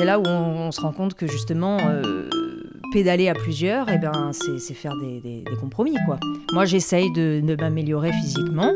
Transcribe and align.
c'est 0.00 0.06
là 0.06 0.18
où 0.18 0.26
on, 0.26 0.72
se 0.72 0.80
rend 0.80 0.92
compte 0.92 1.12
que 1.12 1.26
justement, 1.26 1.76
euh, 1.82 2.26
pédaler 2.90 3.28
à 3.28 3.34
plusieurs, 3.34 3.86
eh 3.90 3.98
ben, 3.98 4.30
c'est 4.32 4.72
faire 4.72 4.94
des, 4.96 5.44
compromis. 5.60 5.94
quoi. 6.06 6.18
Moi, 6.54 6.64
j'essaye 6.64 7.12
de, 7.12 7.54
m'améliorer 7.60 8.10
physiquement, 8.10 8.72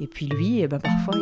et 0.00 0.08
puis 0.08 0.26
lui, 0.26 0.58
eh 0.58 0.66
ben, 0.66 0.80
parfois, 0.80 1.14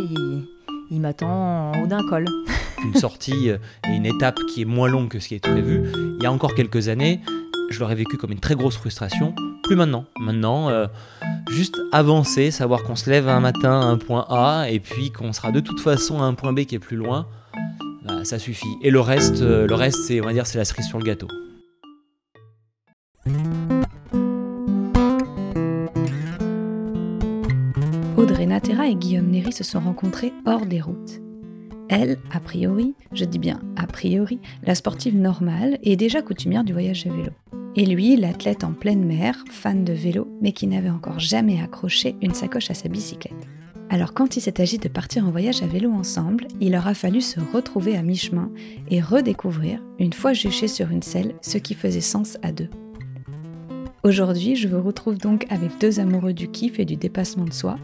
il, 0.90 1.00
m'attend 1.02 1.28
en 1.28 1.82
haut 1.82 1.86
d'un 1.86 2.00
col. 2.08 2.24
Une 2.82 2.94
sortie 2.94 3.50
et 3.50 3.58
une 3.88 4.06
étape 4.06 4.38
qui 4.48 4.62
est 4.62 4.66
moins 4.66 4.88
longue 4.88 5.08
que 5.08 5.18
ce 5.18 5.28
qui 5.28 5.34
est 5.34 5.40
prévu. 5.40 5.82
Il 6.18 6.22
y 6.22 6.26
a 6.26 6.32
encore 6.32 6.54
quelques 6.54 6.88
années, 6.88 7.20
je 7.68 7.78
l'aurais 7.80 7.94
vécu 7.94 8.16
comme 8.16 8.32
une 8.32 8.40
très 8.40 8.54
grosse 8.54 8.76
frustration. 8.76 9.34
Plus 9.64 9.76
maintenant. 9.76 10.04
Maintenant, 10.18 10.70
euh, 10.70 10.86
juste 11.50 11.78
avancer, 11.92 12.50
savoir 12.50 12.84
qu'on 12.84 12.96
se 12.96 13.10
lève 13.10 13.28
un 13.28 13.40
matin 13.40 13.80
à 13.80 13.84
un 13.84 13.98
point 13.98 14.24
A 14.30 14.70
et 14.70 14.78
puis 14.78 15.10
qu'on 15.10 15.32
sera 15.34 15.52
de 15.52 15.60
toute 15.60 15.80
façon 15.80 16.22
à 16.22 16.24
un 16.24 16.34
point 16.34 16.52
B 16.52 16.60
qui 16.60 16.76
est 16.76 16.78
plus 16.78 16.96
loin, 16.96 17.26
ça 18.26 18.38
suffit. 18.38 18.76
Et 18.82 18.90
le 18.90 19.00
reste, 19.00 19.40
euh, 19.40 19.66
le 19.66 19.74
reste, 19.74 19.98
c'est, 20.06 20.20
on 20.20 20.24
va 20.24 20.32
dire, 20.32 20.46
c'est 20.46 20.58
la 20.58 20.64
cerise 20.64 20.86
sur 20.86 20.98
le 20.98 21.04
gâteau. 21.04 21.28
Audrey 28.16 28.46
Natera 28.46 28.88
et 28.88 28.94
Guillaume 28.94 29.28
Néry 29.28 29.52
se 29.52 29.64
sont 29.64 29.80
rencontrés 29.80 30.32
hors 30.44 30.66
des 30.66 30.80
routes. 30.80 31.20
Elle, 31.88 32.18
a 32.32 32.40
priori, 32.40 32.94
je 33.12 33.24
dis 33.24 33.38
bien 33.38 33.60
a 33.76 33.86
priori, 33.86 34.40
la 34.64 34.74
sportive 34.74 35.16
normale 35.16 35.78
et 35.82 35.96
déjà 35.96 36.20
coutumière 36.20 36.64
du 36.64 36.72
voyage 36.72 37.06
à 37.06 37.10
vélo. 37.10 37.30
Et 37.76 37.86
lui, 37.86 38.16
l'athlète 38.16 38.64
en 38.64 38.72
pleine 38.72 39.04
mer, 39.04 39.44
fan 39.50 39.84
de 39.84 39.92
vélo, 39.92 40.26
mais 40.40 40.52
qui 40.52 40.66
n'avait 40.66 40.90
encore 40.90 41.20
jamais 41.20 41.60
accroché 41.62 42.16
une 42.22 42.34
sacoche 42.34 42.70
à 42.70 42.74
sa 42.74 42.88
bicyclette. 42.88 43.46
Alors 43.88 44.14
quand 44.14 44.36
il 44.36 44.40
s'est 44.40 44.60
agi 44.60 44.78
de 44.78 44.88
partir 44.88 45.26
en 45.26 45.30
voyage 45.30 45.62
à 45.62 45.66
vélo 45.66 45.92
ensemble, 45.92 46.48
il 46.60 46.74
aura 46.76 46.94
fallu 46.94 47.20
se 47.20 47.38
retrouver 47.52 47.96
à 47.96 48.02
mi-chemin 48.02 48.50
et 48.90 49.00
redécouvrir, 49.00 49.80
une 49.98 50.12
fois 50.12 50.32
juché 50.32 50.66
sur 50.68 50.90
une 50.90 51.02
selle, 51.02 51.34
ce 51.40 51.58
qui 51.58 51.74
faisait 51.74 52.00
sens 52.00 52.36
à 52.42 52.52
deux. 52.52 52.68
Aujourd'hui, 54.02 54.56
je 54.56 54.68
vous 54.68 54.82
retrouve 54.82 55.18
donc 55.18 55.46
avec 55.50 55.78
deux 55.80 56.00
amoureux 56.00 56.32
du 56.32 56.48
kiff 56.48 56.78
et 56.78 56.84
du 56.84 56.96
dépassement 56.96 57.44
de 57.44 57.52
soi. 57.52 57.76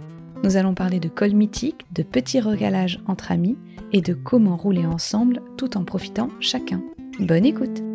Nous 0.44 0.56
allons 0.56 0.74
parler 0.74 0.98
de 0.98 1.08
col 1.08 1.32
mythique, 1.32 1.86
de 1.92 2.02
petits 2.02 2.40
regalages 2.40 3.00
entre 3.06 3.30
amis 3.30 3.56
et 3.92 4.00
de 4.00 4.14
comment 4.14 4.56
rouler 4.56 4.86
ensemble 4.86 5.40
tout 5.56 5.76
en 5.76 5.84
profitant 5.84 6.28
chacun. 6.40 6.82
Bonne 7.20 7.44
écoute 7.44 7.91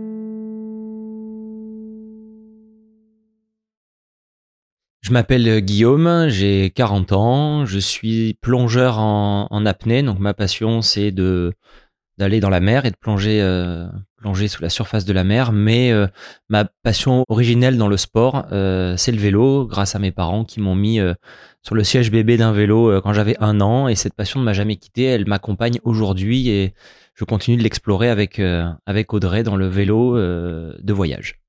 Je 5.07 5.13
m'appelle 5.13 5.61
Guillaume, 5.61 6.27
j'ai 6.27 6.69
40 6.69 7.13
ans, 7.13 7.65
je 7.65 7.79
suis 7.79 8.33
plongeur 8.41 8.99
en, 8.99 9.65
apnée, 9.65 10.03
donc 10.03 10.19
ma 10.19 10.33
passion 10.33 10.81
c'est 10.81 11.11
d'aller 11.11 12.41
dans 12.41 12.49
la 12.49 12.59
mer 12.59 12.85
et 12.85 12.91
de 12.91 12.97
plonger 12.97 13.39
euh, 13.41 13.87
plonger 14.17 14.49
sous 14.49 14.61
la 14.61 14.67
surface 14.67 15.05
de 15.05 15.13
la 15.13 15.23
mer, 15.23 15.53
mais 15.53 15.93
euh, 15.93 16.07
ma 16.49 16.65
passion 16.83 17.23
originelle 17.29 17.77
dans 17.77 17.87
le 17.87 17.95
sport 17.95 18.47
euh, 18.51 18.97
c'est 18.97 19.13
le 19.13 19.17
vélo, 19.17 19.65
grâce 19.65 19.95
à 19.95 19.99
mes 19.99 20.11
parents 20.11 20.43
qui 20.43 20.59
m'ont 20.59 20.75
mis 20.75 20.99
sur 21.63 21.75
le 21.75 21.85
siège 21.85 22.11
bébé 22.11 22.35
d'un 22.35 22.51
vélo 22.51 23.01
quand 23.01 23.13
j'avais 23.13 23.37
un 23.39 23.61
an 23.61 23.87
et 23.87 23.95
cette 23.95 24.13
passion 24.13 24.41
ne 24.41 24.45
m'a 24.45 24.51
jamais 24.51 24.75
quitté, 24.75 25.03
elle 25.03 25.25
m'accompagne 25.25 25.79
aujourd'hui 25.83 26.49
et 26.49 26.73
je 27.15 27.23
continue 27.23 27.55
de 27.55 27.63
l'explorer 27.63 28.09
avec 28.09 28.41
avec 28.85 29.13
Audrey 29.13 29.43
dans 29.43 29.55
le 29.55 29.67
vélo 29.67 30.17
de 30.17 30.93
voyage. 30.93 31.39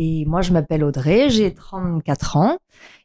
Et 0.00 0.24
moi, 0.26 0.42
je 0.42 0.52
m'appelle 0.52 0.84
Audrey, 0.84 1.28
j'ai 1.28 1.52
34 1.52 2.36
ans. 2.36 2.58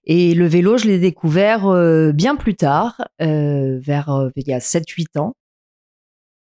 Et 0.05 0.35
le 0.35 0.45
vélo, 0.45 0.77
je 0.77 0.85
l'ai 0.85 0.99
découvert 0.99 1.65
euh, 1.65 2.11
bien 2.11 2.35
plus 2.35 2.55
tard, 2.55 3.01
euh, 3.19 3.79
vers 3.79 4.11
euh, 4.11 4.29
il 4.35 4.47
y 4.47 4.53
a 4.53 4.59
7-8 4.59 5.19
ans. 5.19 5.33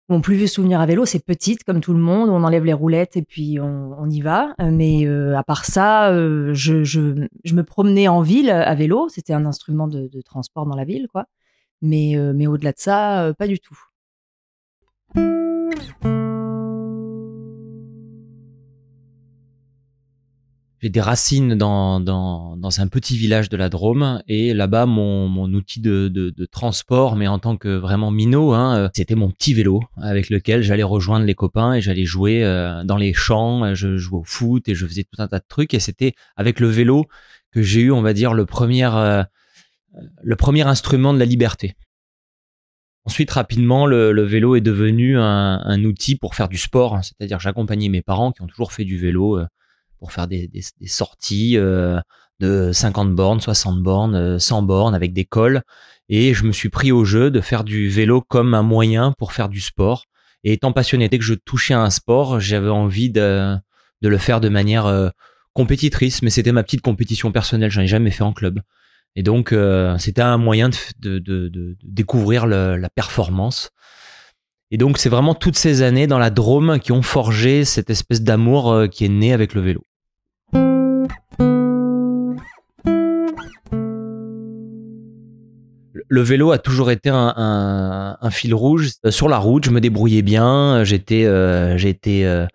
Mon 0.07 0.21
plus 0.21 0.37
vieux 0.37 0.47
souvenir 0.47 0.79
à 0.79 0.85
vélo, 0.85 1.05
c'est 1.05 1.23
petite, 1.23 1.65
comme 1.65 1.81
tout 1.81 1.93
le 1.93 1.99
monde. 1.99 2.29
On 2.29 2.45
enlève 2.45 2.63
les 2.63 2.73
roulettes 2.73 3.17
et 3.17 3.21
puis 3.21 3.59
on, 3.59 4.09
y 4.09 4.21
va. 4.21 4.55
Mais 4.59 5.05
à 5.05 5.43
part 5.43 5.65
ça, 5.65 6.11
je, 6.51 7.53
me 7.53 7.61
promenais 7.61 8.07
en 8.07 8.21
ville 8.21 8.49
à 8.49 8.73
vélo. 8.73 9.07
C'était 9.09 9.33
un 9.33 9.45
instrument 9.45 9.87
de, 9.87 10.07
de, 10.07 10.21
transport 10.21 10.65
dans 10.65 10.75
la 10.75 10.83
ville, 10.83 11.07
quoi. 11.11 11.25
Mais, 11.83 12.15
mais 12.33 12.47
au-delà 12.47 12.71
de 12.71 12.79
ça, 12.79 13.31
pas 13.37 13.45
du 13.45 13.59
tout. 13.59 13.77
J'ai 20.81 20.89
des 20.89 21.01
racines 21.01 21.55
dans, 21.55 21.99
dans, 21.99 22.55
dans, 22.55 22.79
un 22.79 22.87
petit 22.87 23.17
village 23.17 23.49
de 23.49 23.57
la 23.57 23.69
Drôme 23.69 24.21
et 24.27 24.53
là-bas 24.53 24.85
mon, 24.85 25.27
mon 25.27 25.53
outil 25.53 25.81
de, 25.81 26.07
de, 26.07 26.29
de, 26.29 26.45
transport, 26.45 27.15
mais 27.15 27.27
en 27.27 27.37
tant 27.37 27.57
que 27.57 27.67
vraiment 27.67 28.11
minot, 28.11 28.53
hein, 28.53 28.77
euh, 28.77 28.89
c'était 28.93 29.15
mon 29.15 29.29
petit 29.29 29.53
vélo 29.53 29.81
avec 30.01 30.29
lequel 30.29 30.61
j'allais 30.63 30.83
rejoindre 30.83 31.25
les 31.25 31.35
copains 31.35 31.73
et 31.73 31.81
j'allais 31.81 32.05
jouer 32.05 32.43
euh, 32.45 32.83
dans 32.85 32.95
les 32.95 33.13
champs, 33.13 33.73
je 33.75 33.97
jouais 33.97 34.19
au 34.19 34.23
foot 34.23 34.69
et 34.69 34.75
je 34.75 34.85
faisais 34.85 35.03
tout 35.03 35.21
un 35.21 35.27
tas 35.27 35.39
de 35.39 35.45
trucs 35.47 35.73
et 35.73 35.79
c'était 35.79 36.13
avec 36.37 36.59
le 36.59 36.67
vélo 36.67 37.05
que 37.51 37.61
j'ai 37.61 37.81
eu, 37.81 37.91
on 37.91 38.01
va 38.01 38.13
dire, 38.13 38.33
le 38.33 38.45
premier, 38.45 38.89
euh, 38.93 39.23
le 40.23 40.35
premier 40.37 40.61
instrument 40.61 41.13
de 41.13 41.19
la 41.19 41.25
liberté. 41.25 41.75
Ensuite, 43.05 43.31
rapidement, 43.31 43.85
le, 43.85 44.11
le 44.11 44.23
vélo 44.23 44.55
est 44.55 44.61
devenu 44.61 45.17
un, 45.17 45.59
un, 45.63 45.83
outil 45.83 46.15
pour 46.15 46.35
faire 46.35 46.47
du 46.47 46.57
sport, 46.57 46.95
hein. 46.95 47.01
c'est-à-dire 47.01 47.39
j'accompagnais 47.39 47.89
mes 47.89 48.01
parents 48.01 48.31
qui 48.31 48.41
ont 48.43 48.47
toujours 48.47 48.71
fait 48.71 48.85
du 48.85 48.97
vélo 48.97 49.39
pour 49.99 50.11
faire 50.11 50.27
des, 50.27 50.47
des, 50.47 50.63
des 50.79 50.87
sorties 50.87 51.57
euh, 51.57 51.99
de 52.39 52.71
50 52.71 53.13
bornes, 53.13 53.41
60 53.41 53.83
bornes, 53.83 54.39
100 54.39 54.63
euh, 54.63 54.65
bornes 54.65 54.95
avec 54.95 55.13
des 55.13 55.25
cols. 55.25 55.61
Et 56.07 56.33
je 56.33 56.45
me 56.45 56.51
suis 56.51 56.69
pris 56.69 56.91
au 56.91 57.05
jeu 57.05 57.29
de 57.29 57.41
faire 57.41 57.63
du 57.63 57.89
vélo 57.89 58.21
comme 58.21 58.53
un 58.53 58.63
moyen 58.63 59.13
pour 59.17 59.33
faire 59.33 59.49
du 59.49 59.59
sport. 59.59 60.05
Et 60.43 60.53
étant 60.53 60.71
passionné, 60.71 61.09
dès 61.09 61.19
que 61.19 61.25
je 61.25 61.33
touchais 61.33 61.73
à 61.73 61.81
un 61.81 61.89
sport, 61.89 62.39
j'avais 62.39 62.69
envie 62.69 63.11
de, 63.11 63.55
de 64.01 64.09
le 64.09 64.17
faire 64.17 64.39
de 64.39 64.49
manière 64.49 64.85
euh, 64.85 65.09
compétitrice, 65.53 66.21
mais 66.21 66.29
c'était 66.29 66.53
ma 66.53 66.63
petite 66.63 66.81
compétition 66.81 67.31
personnelle, 67.31 67.69
j'en 67.69 67.81
ai 67.81 67.87
jamais 67.87 68.11
fait 68.11 68.23
en 68.23 68.33
club. 68.33 68.61
Et 69.15 69.23
donc, 69.23 69.53
c'était 69.97 70.21
un 70.21 70.37
moyen 70.37 70.69
de, 70.69 71.17
de, 71.17 71.49
de, 71.49 71.75
découvrir 71.83 72.45
le, 72.45 72.77
la 72.77 72.89
performance. 72.89 73.71
Et 74.69 74.77
donc, 74.77 74.99
c'est 74.99 75.09
vraiment 75.09 75.33
toutes 75.33 75.57
ces 75.57 75.81
années 75.81 76.05
dans 76.05 76.19
la 76.19 76.29
Drôme 76.29 76.79
qui 76.79 76.91
ont 76.91 77.01
forgé 77.01 77.65
cette 77.65 77.89
espèce 77.89 78.21
d'amour 78.21 78.85
qui 78.91 79.05
est 79.05 79.09
né 79.09 79.33
avec 79.33 79.55
le 79.55 79.61
vélo. 79.61 79.83
Le 86.09 86.21
vélo 86.21 86.51
a 86.51 86.57
toujours 86.57 86.91
été 86.91 87.09
un, 87.13 88.17
fil 88.31 88.53
rouge 88.53 88.91
euh, 89.05 89.11
sur 89.11 89.29
la 89.29 89.37
route. 89.37 89.63
Je 89.63 89.69
me 89.69 89.79
débrouillais 89.79 90.23
bien. 90.23 90.83
J'étais, 90.83 91.25
euh, 91.25 91.77
j'étais, 91.77 92.23
euh, 92.25 92.45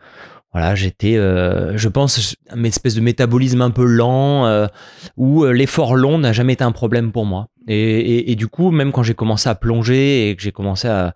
voilà, 0.53 0.75
j'étais, 0.75 1.15
je 1.15 1.89
pense, 1.89 2.37
une 2.55 2.67
espèce 2.67 2.95
de 2.95 3.01
métabolisme 3.01 3.63
un 3.63 3.71
peu 3.71 3.85
lent 3.85 4.69
où 5.17 5.45
l'effort 5.47 5.97
long 5.97 6.19
n'a 6.19 6.33
jamais 6.33 6.53
été 6.53 6.63
un 6.63 6.71
problème 6.71 7.11
pour 7.11 7.27
moi. 7.27 7.49
Et, 7.67 8.37
du 8.37 8.47
coup, 8.47 8.71
même 8.71 8.93
quand 8.93 9.03
j'ai 9.03 9.15
commencé 9.15 9.49
à 9.49 9.57
plonger 9.57 10.29
et 10.29 10.37
que 10.37 10.43
j'ai 10.43 10.53
commencé 10.53 10.87
à, 10.87 11.13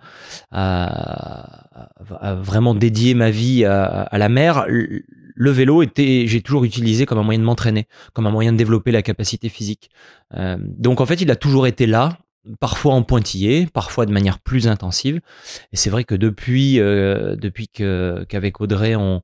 vraiment 2.42 2.74
dédier 2.74 3.14
ma 3.14 3.30
vie 3.30 3.64
à, 3.64 4.08
la 4.18 4.28
mer, 4.28 4.66
le 4.66 5.50
vélo 5.52 5.82
était, 5.82 6.24
j'ai 6.26 6.40
toujours 6.40 6.64
utilisé 6.64 7.06
comme 7.06 7.18
un 7.18 7.22
moyen 7.22 7.38
de 7.38 7.44
m'entraîner, 7.44 7.86
comme 8.14 8.26
un 8.26 8.32
moyen 8.32 8.50
de 8.50 8.56
développer 8.56 8.90
la 8.90 9.02
capacité 9.02 9.48
physique. 9.48 9.88
donc 10.34 11.00
en 11.00 11.06
fait, 11.06 11.20
il 11.20 11.30
a 11.30 11.36
toujours 11.36 11.68
été 11.68 11.86
là 11.86 12.18
parfois 12.60 12.94
en 12.94 13.02
pointillé, 13.02 13.68
parfois 13.72 14.06
de 14.06 14.12
manière 14.12 14.38
plus 14.38 14.68
intensive. 14.68 15.20
Et 15.72 15.76
c'est 15.76 15.90
vrai 15.90 16.04
que 16.04 16.14
depuis, 16.14 16.80
euh, 16.80 17.36
depuis 17.36 17.68
qu'avec 17.68 18.60
Audrey 18.60 18.96
on, 18.96 19.22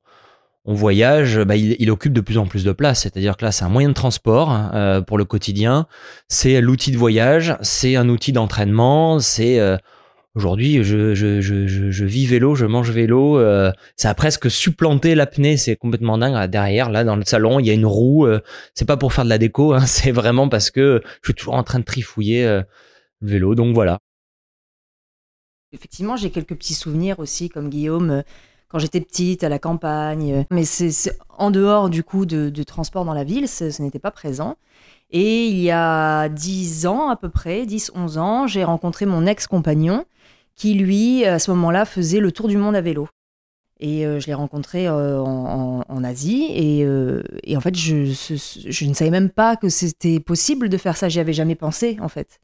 on 0.65 0.73
voyage, 0.73 1.39
bah, 1.39 1.55
il, 1.55 1.91
occupe 1.91 2.13
de 2.13 2.21
plus 2.21 2.37
en 2.37 2.45
plus 2.45 2.63
de 2.63 2.71
place. 2.71 3.01
C'est-à-dire 3.01 3.37
que 3.37 3.45
là, 3.45 3.51
c'est 3.51 3.65
un 3.65 3.69
moyen 3.69 3.89
de 3.89 3.93
transport 3.93 4.55
euh, 4.73 5.01
pour 5.01 5.17
le 5.17 5.25
quotidien. 5.25 5.87
C'est 6.27 6.59
l'outil 6.61 6.91
de 6.91 6.97
voyage, 6.97 7.55
c'est 7.61 7.95
un 7.95 8.09
outil 8.09 8.31
d'entraînement. 8.31 9.19
C'est 9.19 9.59
euh, 9.59 9.77
aujourd'hui, 10.33 10.83
je, 10.83 11.13
je, 11.13 11.39
je, 11.39 11.67
je, 11.67 12.05
vis 12.05 12.25
vélo, 12.25 12.55
je 12.55 12.65
mange 12.65 12.89
vélo. 12.89 13.39
ça 13.95 14.09
a 14.09 14.13
presque 14.15 14.49
supplanté 14.49 15.13
l'apnée. 15.13 15.55
C'est 15.57 15.75
complètement 15.75 16.17
dingue. 16.17 16.49
derrière, 16.49 16.89
là, 16.89 17.03
dans 17.03 17.15
le 17.15 17.25
salon, 17.25 17.59
il 17.59 17.67
y 17.67 17.69
a 17.69 17.73
une 17.73 17.85
roue. 17.85 18.27
c'est 18.73 18.85
pas 18.85 18.97
pour 18.97 19.13
faire 19.13 19.23
de 19.23 19.29
la 19.29 19.37
déco. 19.37 19.73
Hein, 19.73 19.81
c'est 19.85 20.11
vraiment 20.11 20.49
parce 20.49 20.71
que 20.71 21.01
je 21.21 21.27
suis 21.27 21.35
toujours 21.35 21.55
en 21.55 21.63
train 21.63 21.79
de 21.79 21.85
trifouiller 21.85 22.61
vélo. 23.21 23.55
Donc 23.55 23.73
voilà. 23.73 23.99
Effectivement, 25.75 26.15
j'ai 26.15 26.29
quelques 26.29 26.55
petits 26.55 26.73
souvenirs 26.73 27.19
aussi, 27.19 27.49
comme 27.49 27.69
Guillaume, 27.69 28.09
euh, 28.09 28.21
quand 28.69 28.79
j'étais 28.79 29.01
petite, 29.01 29.43
à 29.43 29.49
la 29.49 29.59
campagne. 29.59 30.45
Mais 30.49 30.63
c'est 30.63 31.17
en 31.37 31.51
dehors 31.51 31.89
du 31.89 32.01
coup 32.03 32.25
de, 32.25 32.63
transport 32.63 33.03
dans 33.03 33.13
la 33.13 33.25
ville, 33.25 33.47
ce, 33.49 33.81
n'était 33.81 33.99
pas 33.99 34.11
présent. 34.11 34.55
Et 35.11 35.47
il 35.47 35.59
y 35.59 35.71
a 35.71 36.29
10 36.29 36.87
ans 36.87 37.09
à 37.09 37.17
peu 37.17 37.29
près, 37.29 37.65
10-11 37.65 38.17
ans, 38.17 38.47
j'ai 38.47 38.63
rencontré 38.63 39.05
mon 39.05 39.25
ex-compagnon 39.25 40.05
qui, 40.55 40.73
lui, 40.73 41.25
à 41.25 41.39
ce 41.39 41.51
moment-là, 41.51 41.85
faisait 41.85 42.21
le 42.21 42.31
tour 42.31 42.47
du 42.47 42.57
monde 42.57 42.75
à 42.75 42.81
vélo. 42.81 43.09
Et 43.81 44.05
euh, 44.05 44.21
je 44.21 44.27
l'ai 44.27 44.33
rencontré 44.33 44.87
euh, 44.87 45.19
en, 45.19 46.03
Asie. 46.05 46.47
Et, 46.51 47.57
en 47.57 47.61
fait, 47.61 47.75
je, 47.75 48.05
je, 48.05 48.85
ne 48.85 48.93
savais 48.93 49.11
même 49.11 49.29
pas 49.29 49.57
que 49.57 49.67
c'était 49.67 50.21
possible 50.21 50.69
de 50.69 50.77
faire 50.77 50.95
ça. 50.95 51.09
J'y 51.09 51.19
avais 51.19 51.33
jamais 51.33 51.55
pensé, 51.55 51.97
en 52.01 52.07
fait. 52.07 52.39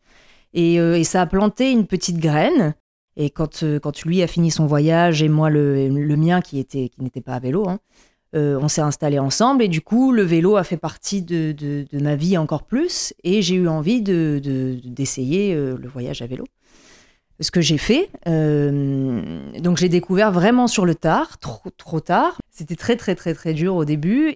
Et, 0.53 0.80
euh, 0.80 0.98
et 0.98 1.03
ça 1.03 1.21
a 1.21 1.25
planté 1.25 1.71
une 1.71 1.88
petite 1.88 2.18
graine. 2.18 2.75
Et 3.18 3.30
quand, 3.30 3.63
euh, 3.63 3.80
quand 3.80 4.03
lui 4.03 4.21
a 4.24 4.27
fini 4.27 4.51
son 4.51 4.65
voyage 4.65 5.21
et 5.21 5.30
moi 5.30 5.50
le, 5.50 5.89
le 5.89 6.15
mien 6.18 6.42
qui 6.42 6.59
était 6.59 6.89
qui 6.89 7.01
n'était 7.03 7.21
pas 7.21 7.33
à 7.33 7.39
vélo, 7.39 7.68
hein, 7.68 7.80
euh, 8.36 8.57
on 8.62 8.69
s'est 8.69 8.81
installés 8.81 9.19
ensemble 9.19 9.63
et 9.63 9.68
du 9.68 9.81
coup 9.81 10.13
le 10.13 10.21
vélo 10.24 10.56
a 10.56 10.63
fait 10.63 10.77
partie 10.77 11.21
de, 11.21 11.51
de- 11.51 11.86
ma 12.01 12.15
vie 12.15 12.38
encore 12.38 12.63
plus 12.63 13.13
et 13.25 13.42
j'ai 13.42 13.56
eu 13.56 13.68
envie 13.68 14.01
de 14.01 14.39
de- 14.42 14.80
d'essayer 14.86 15.53
le 15.53 15.88
voyage 15.89 16.21
à 16.21 16.27
vélo. 16.27 16.45
Ce 17.42 17.50
que 17.51 17.59
j'ai 17.59 17.77
fait, 17.80 18.09
donc 18.25 19.77
j'ai 19.77 19.89
découvert 19.89 20.31
vraiment 20.31 20.68
sur 20.68 20.86
le 20.86 20.94
tard, 20.95 21.38
trop, 21.39 21.69
trop 21.75 22.00
tard. 22.00 22.38
C'était 22.51 22.75
très 22.75 22.95
très 22.95 23.15
très 23.15 23.33
très 23.33 23.53
dur 23.53 23.75
au 23.75 23.83
début. 23.83 24.36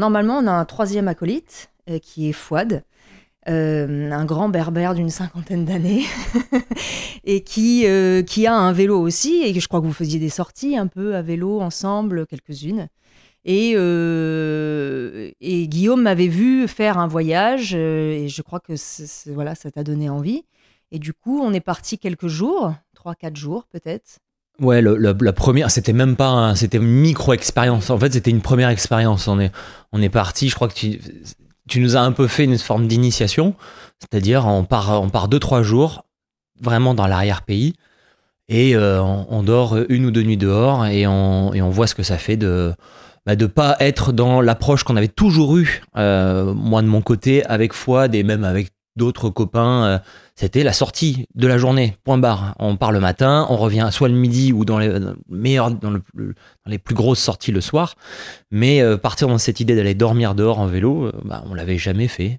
Normalement, 0.00 0.38
on 0.38 0.46
a 0.46 0.52
un 0.52 0.64
troisième 0.64 1.08
acolyte 1.08 1.70
euh, 1.90 1.98
qui 1.98 2.30
est 2.30 2.32
Fouad, 2.32 2.84
euh, 3.50 4.10
un 4.10 4.24
grand 4.24 4.48
berbère 4.48 4.94
d'une 4.94 5.10
cinquantaine 5.10 5.66
d'années, 5.66 6.04
et 7.24 7.44
qui, 7.44 7.86
euh, 7.86 8.22
qui 8.22 8.46
a 8.46 8.54
un 8.54 8.72
vélo 8.72 8.98
aussi, 8.98 9.42
et 9.42 9.52
je 9.60 9.68
crois 9.68 9.82
que 9.82 9.84
vous 9.84 9.92
faisiez 9.92 10.18
des 10.18 10.30
sorties 10.30 10.78
un 10.78 10.86
peu 10.86 11.16
à 11.16 11.20
vélo 11.20 11.60
ensemble, 11.60 12.26
quelques-unes. 12.26 12.88
Et, 13.44 13.72
et 13.72 15.68
Guillaume 15.68 16.02
m'avait 16.02 16.28
vu 16.28 16.66
faire 16.66 16.96
un 16.96 17.06
voyage, 17.06 17.74
et 17.74 18.26
je 18.26 18.40
crois 18.40 18.60
que 18.60 18.72
voilà, 19.30 19.54
ça 19.54 19.70
t'a 19.70 19.84
donné 19.84 20.08
envie. 20.08 20.44
Et 20.92 20.98
du 20.98 21.12
coup, 21.12 21.40
on 21.42 21.52
est 21.52 21.60
parti 21.60 21.98
quelques 21.98 22.28
jours, 22.28 22.72
trois, 22.94 23.14
quatre 23.14 23.36
jours 23.36 23.66
peut-être. 23.66 24.18
Ouais, 24.60 24.82
le- 24.82 24.96
le- 24.96 25.16
la 25.20 25.32
première, 25.32 25.70
c'était 25.70 25.92
même 25.94 26.16
pas, 26.16 26.28
un- 26.28 26.54
c'était 26.54 26.76
une 26.78 26.84
micro-expérience. 26.84 27.88
En 27.90 27.98
fait, 27.98 28.12
c'était 28.12 28.30
une 28.30 28.42
première 28.42 28.68
expérience. 28.68 29.26
On 29.26 29.40
est, 29.40 29.50
on 29.92 30.02
est 30.02 30.10
parti. 30.10 30.48
Je 30.50 30.54
crois 30.54 30.68
que 30.68 30.74
tu, 30.74 31.00
tu 31.68 31.80
nous 31.80 31.96
as 31.96 32.00
un 32.00 32.12
peu 32.12 32.26
fait 32.26 32.44
une 32.44 32.58
forme 32.58 32.86
d'initiation, 32.86 33.54
c'est-à-dire 34.00 34.46
on 34.46 34.64
part, 34.64 35.00
on 35.02 35.08
part 35.08 35.28
deux 35.28 35.38
trois 35.38 35.62
jours, 35.62 36.04
vraiment 36.60 36.94
dans 36.94 37.06
l'arrière-pays, 37.06 37.74
et 38.48 38.74
euh, 38.76 39.00
on, 39.02 39.42
dort 39.42 39.78
une 39.88 40.04
ou 40.06 40.10
deux 40.10 40.22
nuits 40.22 40.36
dehors, 40.36 40.84
et 40.86 41.06
on, 41.06 41.54
et 41.54 41.62
on 41.62 41.70
voit 41.70 41.86
ce 41.86 41.94
que 41.94 42.02
ça 42.02 42.18
fait 42.18 42.36
de, 42.36 42.74
bah, 43.24 43.36
de 43.36 43.46
pas 43.46 43.76
être 43.80 44.12
dans 44.12 44.40
l'approche 44.40 44.82
qu'on 44.84 44.96
avait 44.96 45.08
toujours 45.08 45.56
eue, 45.56 45.82
euh, 45.96 46.52
moi 46.52 46.82
de 46.82 46.88
mon 46.88 47.00
côté, 47.00 47.44
avec 47.46 47.72
Fouad 47.72 48.14
et 48.14 48.24
même 48.24 48.44
avec 48.44 48.70
d'autres 48.96 49.30
copains. 49.30 49.84
euh, 49.84 49.98
c'était 50.34 50.62
la 50.62 50.72
sortie 50.72 51.26
de 51.34 51.46
la 51.46 51.58
journée, 51.58 51.96
point 52.04 52.18
barre. 52.18 52.54
On 52.58 52.76
part 52.76 52.92
le 52.92 53.00
matin, 53.00 53.46
on 53.50 53.56
revient 53.56 53.88
soit 53.92 54.08
le 54.08 54.14
midi 54.14 54.52
ou 54.52 54.64
dans 54.64 54.78
les 54.78 54.90
les 56.66 56.78
plus 56.78 56.94
grosses 56.94 57.20
sorties 57.20 57.52
le 57.52 57.60
soir. 57.60 57.94
Mais 58.50 58.80
euh, 58.80 58.96
partir 58.96 59.28
dans 59.28 59.38
cette 59.38 59.60
idée 59.60 59.76
d'aller 59.76 59.94
dormir 59.94 60.34
dehors 60.34 60.58
en 60.58 60.66
vélo, 60.66 61.06
euh, 61.06 61.12
bah, 61.24 61.44
on 61.46 61.54
l'avait 61.54 61.78
jamais 61.78 62.08
fait. 62.08 62.38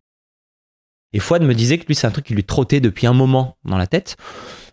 Et 1.14 1.20
Fouad 1.20 1.44
me 1.44 1.54
disait 1.54 1.78
que 1.78 1.86
lui, 1.86 1.96
c'est 1.96 2.08
un 2.08 2.12
truc 2.12 2.26
qui 2.26 2.34
lui 2.34 2.44
trottait 2.44 2.80
depuis 2.80 3.08
un 3.08 3.14
moment 3.14 3.58
dans 3.66 3.78
la 3.78 3.88
tête. 3.88 4.16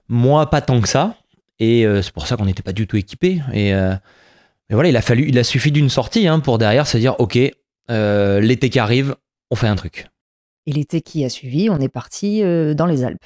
Moi, 0.08 0.48
pas 0.48 0.60
tant 0.60 0.80
que 0.80 0.88
ça. 0.88 1.16
Et 1.58 1.84
euh, 1.84 2.02
c'est 2.02 2.12
pour 2.12 2.26
ça 2.26 2.36
qu'on 2.36 2.44
n'était 2.44 2.62
pas 2.62 2.72
du 2.72 2.86
tout 2.86 2.96
équipés. 2.96 3.42
Et, 3.52 3.74
euh, 3.74 3.94
mais 4.68 4.74
voilà, 4.74 4.88
il 4.88 4.96
a 4.96 5.02
fallu, 5.02 5.28
il 5.28 5.38
a 5.38 5.44
suffi 5.44 5.72
d'une 5.72 5.90
sortie 5.90 6.28
hein, 6.28 6.40
pour 6.40 6.58
derrière 6.58 6.86
se 6.86 6.98
dire, 6.98 7.16
ok, 7.18 7.38
euh, 7.90 8.40
l'été 8.40 8.70
qui 8.70 8.78
arrive, 8.78 9.16
on 9.50 9.56
fait 9.56 9.66
un 9.66 9.76
truc. 9.76 10.06
Et 10.68 10.72
l'été 10.72 11.00
qui 11.00 11.24
a 11.24 11.30
suivi, 11.30 11.70
on 11.70 11.78
est 11.78 11.88
parti 11.88 12.42
euh, 12.42 12.74
dans 12.74 12.84
les 12.84 13.02
Alpes. 13.02 13.24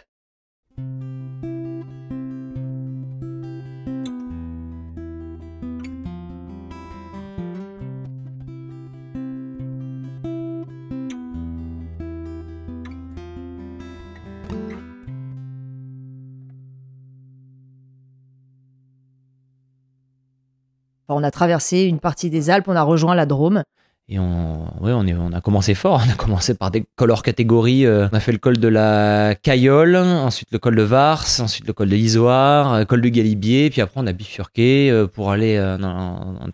On 21.09 21.25
a 21.25 21.33
traversé 21.33 21.83
une 21.83 21.99
partie 21.99 22.31
des 22.31 22.50
Alpes, 22.50 22.69
on 22.69 22.77
a 22.77 22.83
rejoint 22.83 23.17
la 23.17 23.27
Drôme. 23.27 23.65
Et 24.12 24.19
on, 24.19 25.32
a 25.32 25.41
commencé 25.41 25.75
fort. 25.75 26.03
On 26.06 26.11
a 26.11 26.14
commencé 26.14 26.55
par 26.55 26.70
des 26.70 26.85
cols 26.97 27.11
hors 27.11 27.23
catégorie. 27.23 27.87
Euh, 27.87 28.09
On 28.12 28.17
a 28.17 28.20
fait 28.20 28.32
le 28.32 28.38
col 28.38 28.59
de 28.59 28.69
la 28.69 29.35
Cayolle, 29.35 29.97
ensuite 29.97 30.49
le 30.53 30.59
col 30.59 30.76
de 30.76 30.82
Vars, 30.82 31.25
ensuite 31.41 31.67
le 31.67 31.73
col 31.73 31.88
de 31.88 31.97
l'Isoire, 31.97 32.81
le 32.81 32.85
col 32.85 33.00
de 33.00 33.09
Galibier. 33.09 33.70
Puis 33.70 33.81
après, 33.81 33.99
on 34.00 34.06
a 34.06 34.12
bifurqué 34.12 34.91
euh, 34.91 35.06
pour 35.06 35.31
aller 35.31 35.56
euh, 35.56 35.79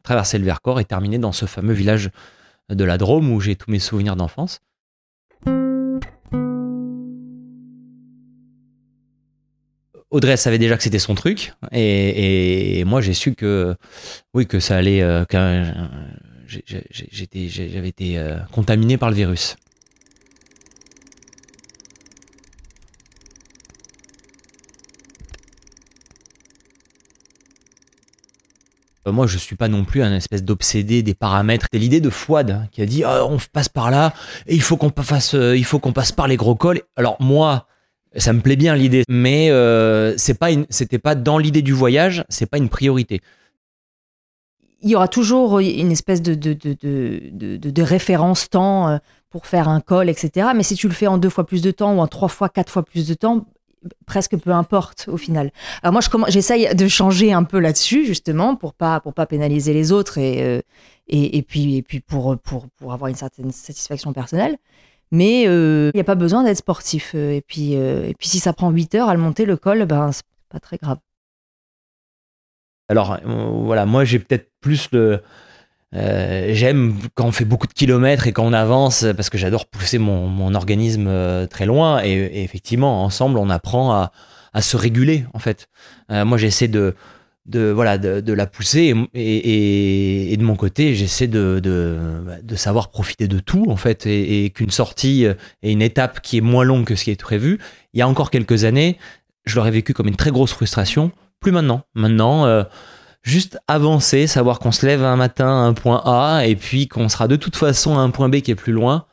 traverser 0.05 0.39
le 0.39 0.45
Vercors 0.45 0.79
et 0.79 0.85
terminer 0.85 1.19
dans 1.19 1.33
ce 1.33 1.47
fameux 1.47 1.73
village 1.73 2.11
de 2.71 2.85
la 2.85 2.97
Drôme 2.97 3.33
où 3.33 3.41
j'ai 3.41 3.57
tous 3.57 3.71
mes 3.71 3.81
souvenirs 3.81 4.15
d'enfance. 4.15 4.61
Audrey 10.11 10.37
savait 10.39 10.59
déjà 10.59 10.77
que 10.77 10.83
c'était 10.83 10.99
son 10.99 11.15
truc 11.15 11.53
et, 11.73 12.83
moi 12.87 13.03
j'ai 13.03 13.13
su 13.13 13.35
que 13.35 13.75
oui 14.33 14.47
que 14.47 14.59
ça 14.59 14.77
allait 14.77 15.03
euh, 15.03 15.25
j'avais 16.49 17.89
été 17.89 18.19
euh, 18.19 18.39
contaminé 18.51 18.97
par 18.97 19.11
le 19.11 19.17
virus. 19.17 19.57
Euh, 29.09 29.13
Moi, 29.13 29.27
je 29.27 29.39
suis 29.39 29.57
pas 29.57 29.69
non 29.69 29.85
plus 29.85 30.03
un 30.03 30.15
espèce 30.15 30.43
d'obsédé 30.43 31.03
des 31.03 31.15
paramètres. 31.15 31.67
C'est 31.73 31.79
l'idée 31.79 32.01
de 32.01 32.11
Fouad 32.11 32.51
hein, 32.51 32.69
qui 32.71 32.83
a 32.83 32.87
dit 32.87 33.05
Ah, 33.05 33.25
on 33.25 33.39
passe 33.53 33.69
par 33.69 33.91
là 33.91 34.13
et 34.47 34.55
il 34.55 34.63
faut 34.63 34.77
qu'on 34.77 34.93
euh, 35.35 35.57
il 35.57 35.65
faut 35.65 35.79
qu'on 35.79 35.93
passe 35.93 36.13
par 36.13 36.29
les 36.29 36.37
gros 36.37 36.55
cols. 36.55 36.83
Alors 36.97 37.17
moi, 37.21 37.67
ça 38.17 38.33
me 38.33 38.41
plaît 38.41 38.57
bien 38.57 38.75
l'idée, 38.75 39.05
mais 39.09 39.51
euh, 39.51 40.15
c'est 40.17 40.39
pas, 40.39 40.49
c'était 40.71 40.99
pas 40.99 41.15
dans 41.15 41.39
l'idée 41.39 41.63
du 41.63 41.73
voyage, 41.73 42.25
c'est 42.29 42.47
pas 42.47 42.59
une 42.59 42.69
priorité. 42.69 43.21
Il 44.83 44.91
y 44.91 44.97
aura 44.97 45.09
toujours 45.09 45.59
une 45.59 45.91
espèce 45.91 46.23
de, 46.23 46.35
de, 46.35 46.53
de, 46.53 47.83
référence 47.83 48.49
temps 48.49 48.89
euh, 48.89 48.99
pour 49.31 49.47
faire 49.47 49.69
un 49.69 49.81
col, 49.81 50.09
etc. 50.09 50.49
Mais 50.55 50.63
si 50.63 50.75
tu 50.77 50.89
le 50.89 50.95
fais 50.95 51.07
en 51.07 51.19
deux 51.19 51.31
fois 51.31 51.45
plus 51.47 51.63
de 51.63 51.71
temps 51.71 51.95
ou 51.97 52.01
en 52.01 52.07
trois 52.07 52.29
fois, 52.29 52.49
quatre 52.49 52.71
fois 52.71 52.85
plus 52.85 53.07
de 53.09 53.15
temps, 53.15 53.47
presque 54.07 54.37
peu 54.37 54.51
importe 54.51 55.09
au 55.09 55.17
final. 55.17 55.51
Alors 55.83 55.93
moi, 55.93 56.01
j'essaye 56.29 56.75
de 56.75 56.89
changer 56.89 57.33
un 57.33 57.45
peu 57.45 57.59
là-dessus 57.59 58.05
justement 58.07 58.57
pour 58.57 58.75
pas 58.75 59.01
pour 59.01 59.15
pas 59.15 59.27
pénaliser 59.27 59.73
les 59.73 59.93
autres 59.93 60.19
et 60.19 60.43
euh, 60.43 60.61
et, 61.09 61.39
et 61.39 61.43
puis 61.43 61.77
et 61.77 61.83
puis 61.83 62.01
pour 62.01 62.37
pour 62.39 62.69
pour 62.69 62.93
avoir 62.93 63.09
une 63.09 63.17
certaine 63.17 63.51
satisfaction 63.51 64.13
personnelle. 64.13 64.57
Mais 65.11 65.45
euh, 65.47 65.91
il 65.95 65.97
n'y 65.97 66.01
a 66.03 66.05
pas 66.05 66.15
besoin 66.15 66.43
d'être 66.45 66.59
sportif. 66.59 67.13
euh, 67.15 67.33
Et 67.33 67.41
puis 67.41 67.77
euh, 67.77 68.09
et 68.09 68.15
puis 68.15 68.29
si 68.29 68.41
ça 68.41 68.53
prend 68.53 68.71
8 68.71 68.95
heures 68.95 69.09
à 69.09 69.15
le 69.15 69.21
monter 69.21 69.45
le 69.47 69.57
col, 69.57 69.85
ben 69.87 70.13
c'est 70.13 70.25
pas 70.51 70.61
très 70.61 70.77
grave. 70.77 70.99
Alors 72.89 73.13
euh, 73.13 73.19
voilà, 73.65 73.87
moi 73.87 74.05
j'ai 74.05 74.19
peut-être 74.19 74.51
plus 74.61 74.89
le. 74.93 75.21
euh, 75.95 76.51
J'aime 76.55 76.97
quand 77.15 77.27
on 77.27 77.33
fait 77.33 77.45
beaucoup 77.45 77.67
de 77.67 77.73
kilomètres 77.73 78.27
et 78.27 78.33
quand 78.33 78.45
on 78.47 78.53
avance 78.53 79.05
parce 79.17 79.31
que 79.31 79.39
j'adore 79.39 79.67
pousser 79.67 79.99
mon, 79.99 80.27
mon 80.29 80.55
organisme 80.55 81.07
euh, 81.09 81.47
très 81.47 81.67
loin 81.67 82.03
et, 82.03 82.11
et 82.13 82.43
effectivement 82.43 83.05
ensemble 83.05 83.39
on 83.39 83.51
apprend 83.51 83.93
à, 83.93 84.13
à 84.53 84.63
se 84.63 84.77
réguler 84.77 85.25
en 85.35 85.39
fait. 85.39 85.69
Euh, 86.11 86.25
moi 86.25 86.39
j'essaie 86.39 86.69
de, 86.69 86.95
de 87.47 87.71
voilà 87.71 87.99
de, 87.99 88.33
la 88.33 88.47
pousser 88.47 88.95
et, 89.15 89.23
et- 89.37 90.33
et 90.33 90.37
de 90.37 90.43
mon 90.43 90.57
côté 90.57 90.95
j'essaie 90.95 91.27
de, 91.29 91.61
de, 91.63 91.99
de 92.43 92.57
savoir 92.57 92.91
profiter 92.91 93.29
de 93.29 93.39
tout 93.39 93.67
en 93.71 93.77
fait 93.77 94.07
et, 94.07 94.45
et 94.45 94.51
qu'une 94.51 94.71
sortie 94.71 95.25
est 95.25 95.73
une 95.73 95.83
étape 95.83 96.21
qui 96.21 96.39
est 96.39 96.43
moins 96.43 96.65
longue 96.65 96.85
que 96.85 96.95
ce 96.95 97.05
qui 97.05 97.11
est 97.11 97.21
prévu. 97.21 97.59
Il 97.95 97.99
y 97.99 98.03
a 98.03 98.09
encore 98.09 98.31
quelques 98.31 98.65
années 98.65 98.99
je 99.47 99.57
l'aurais 99.57 99.71
vécu 99.71 99.95
comme 99.95 100.09
une 100.09 100.17
très 100.17 100.31
grosse 100.31 100.53
frustration. 100.53 101.11
Plus 101.41 101.53
maintenant. 101.53 101.83
Maintenant, 101.95 102.47
euh, 102.47 102.65
juste 103.23 103.59
avancer, 103.69 104.27
savoir 104.27 104.59
qu'on 104.59 104.73
se 104.73 104.87
lève 104.87 105.05
un 105.05 105.17
matin 105.17 105.49
à 105.49 105.67
un 105.67 105.75
point 105.75 106.03
A 106.05 106.47
et 106.47 106.57
puis 106.57 106.89
qu'on 106.89 107.09
sera 107.09 107.29
de 107.29 107.37
toute 107.37 107.57
façon 107.57 107.99
à 107.99 108.01
un 108.01 108.11
point 108.11 108.29
B 108.29 108.41
qui 108.41 108.51
est 108.51 108.57
plus 108.57 108.73
loin, 108.73 109.07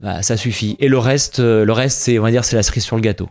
bah, 0.00 0.22
ça 0.22 0.36
suffit. 0.36 0.76
Et 0.78 0.88
le 0.88 0.98
reste, 0.98 1.40
euh, 1.40 1.64
le 1.64 1.72
reste, 1.72 1.98
c'est, 1.98 2.18
on 2.18 2.22
va 2.22 2.30
dire, 2.30 2.44
c'est 2.44 2.56
la 2.56 2.62
cerise 2.62 2.84
sur 2.84 2.96
le 2.96 3.02
gâteau. 3.02 3.28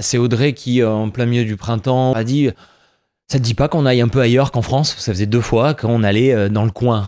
C'est 0.00 0.18
Audrey 0.18 0.52
qui, 0.52 0.82
euh, 0.82 0.90
en 0.90 1.10
plein 1.10 1.26
milieu 1.26 1.44
du 1.44 1.56
printemps, 1.56 2.12
a 2.12 2.24
dit 2.24 2.50
Ça 3.30 3.38
te 3.38 3.44
dit 3.44 3.54
pas 3.54 3.68
qu'on 3.68 3.86
aille 3.86 4.00
un 4.00 4.08
peu 4.08 4.20
ailleurs 4.20 4.52
qu'en 4.52 4.62
France? 4.62 4.96
Ça 4.98 5.12
faisait 5.12 5.26
deux 5.26 5.40
fois 5.40 5.74
qu'on 5.74 6.02
allait 6.02 6.32
euh, 6.32 6.48
dans 6.48 6.64
le 6.64 6.70
coin. 6.70 7.06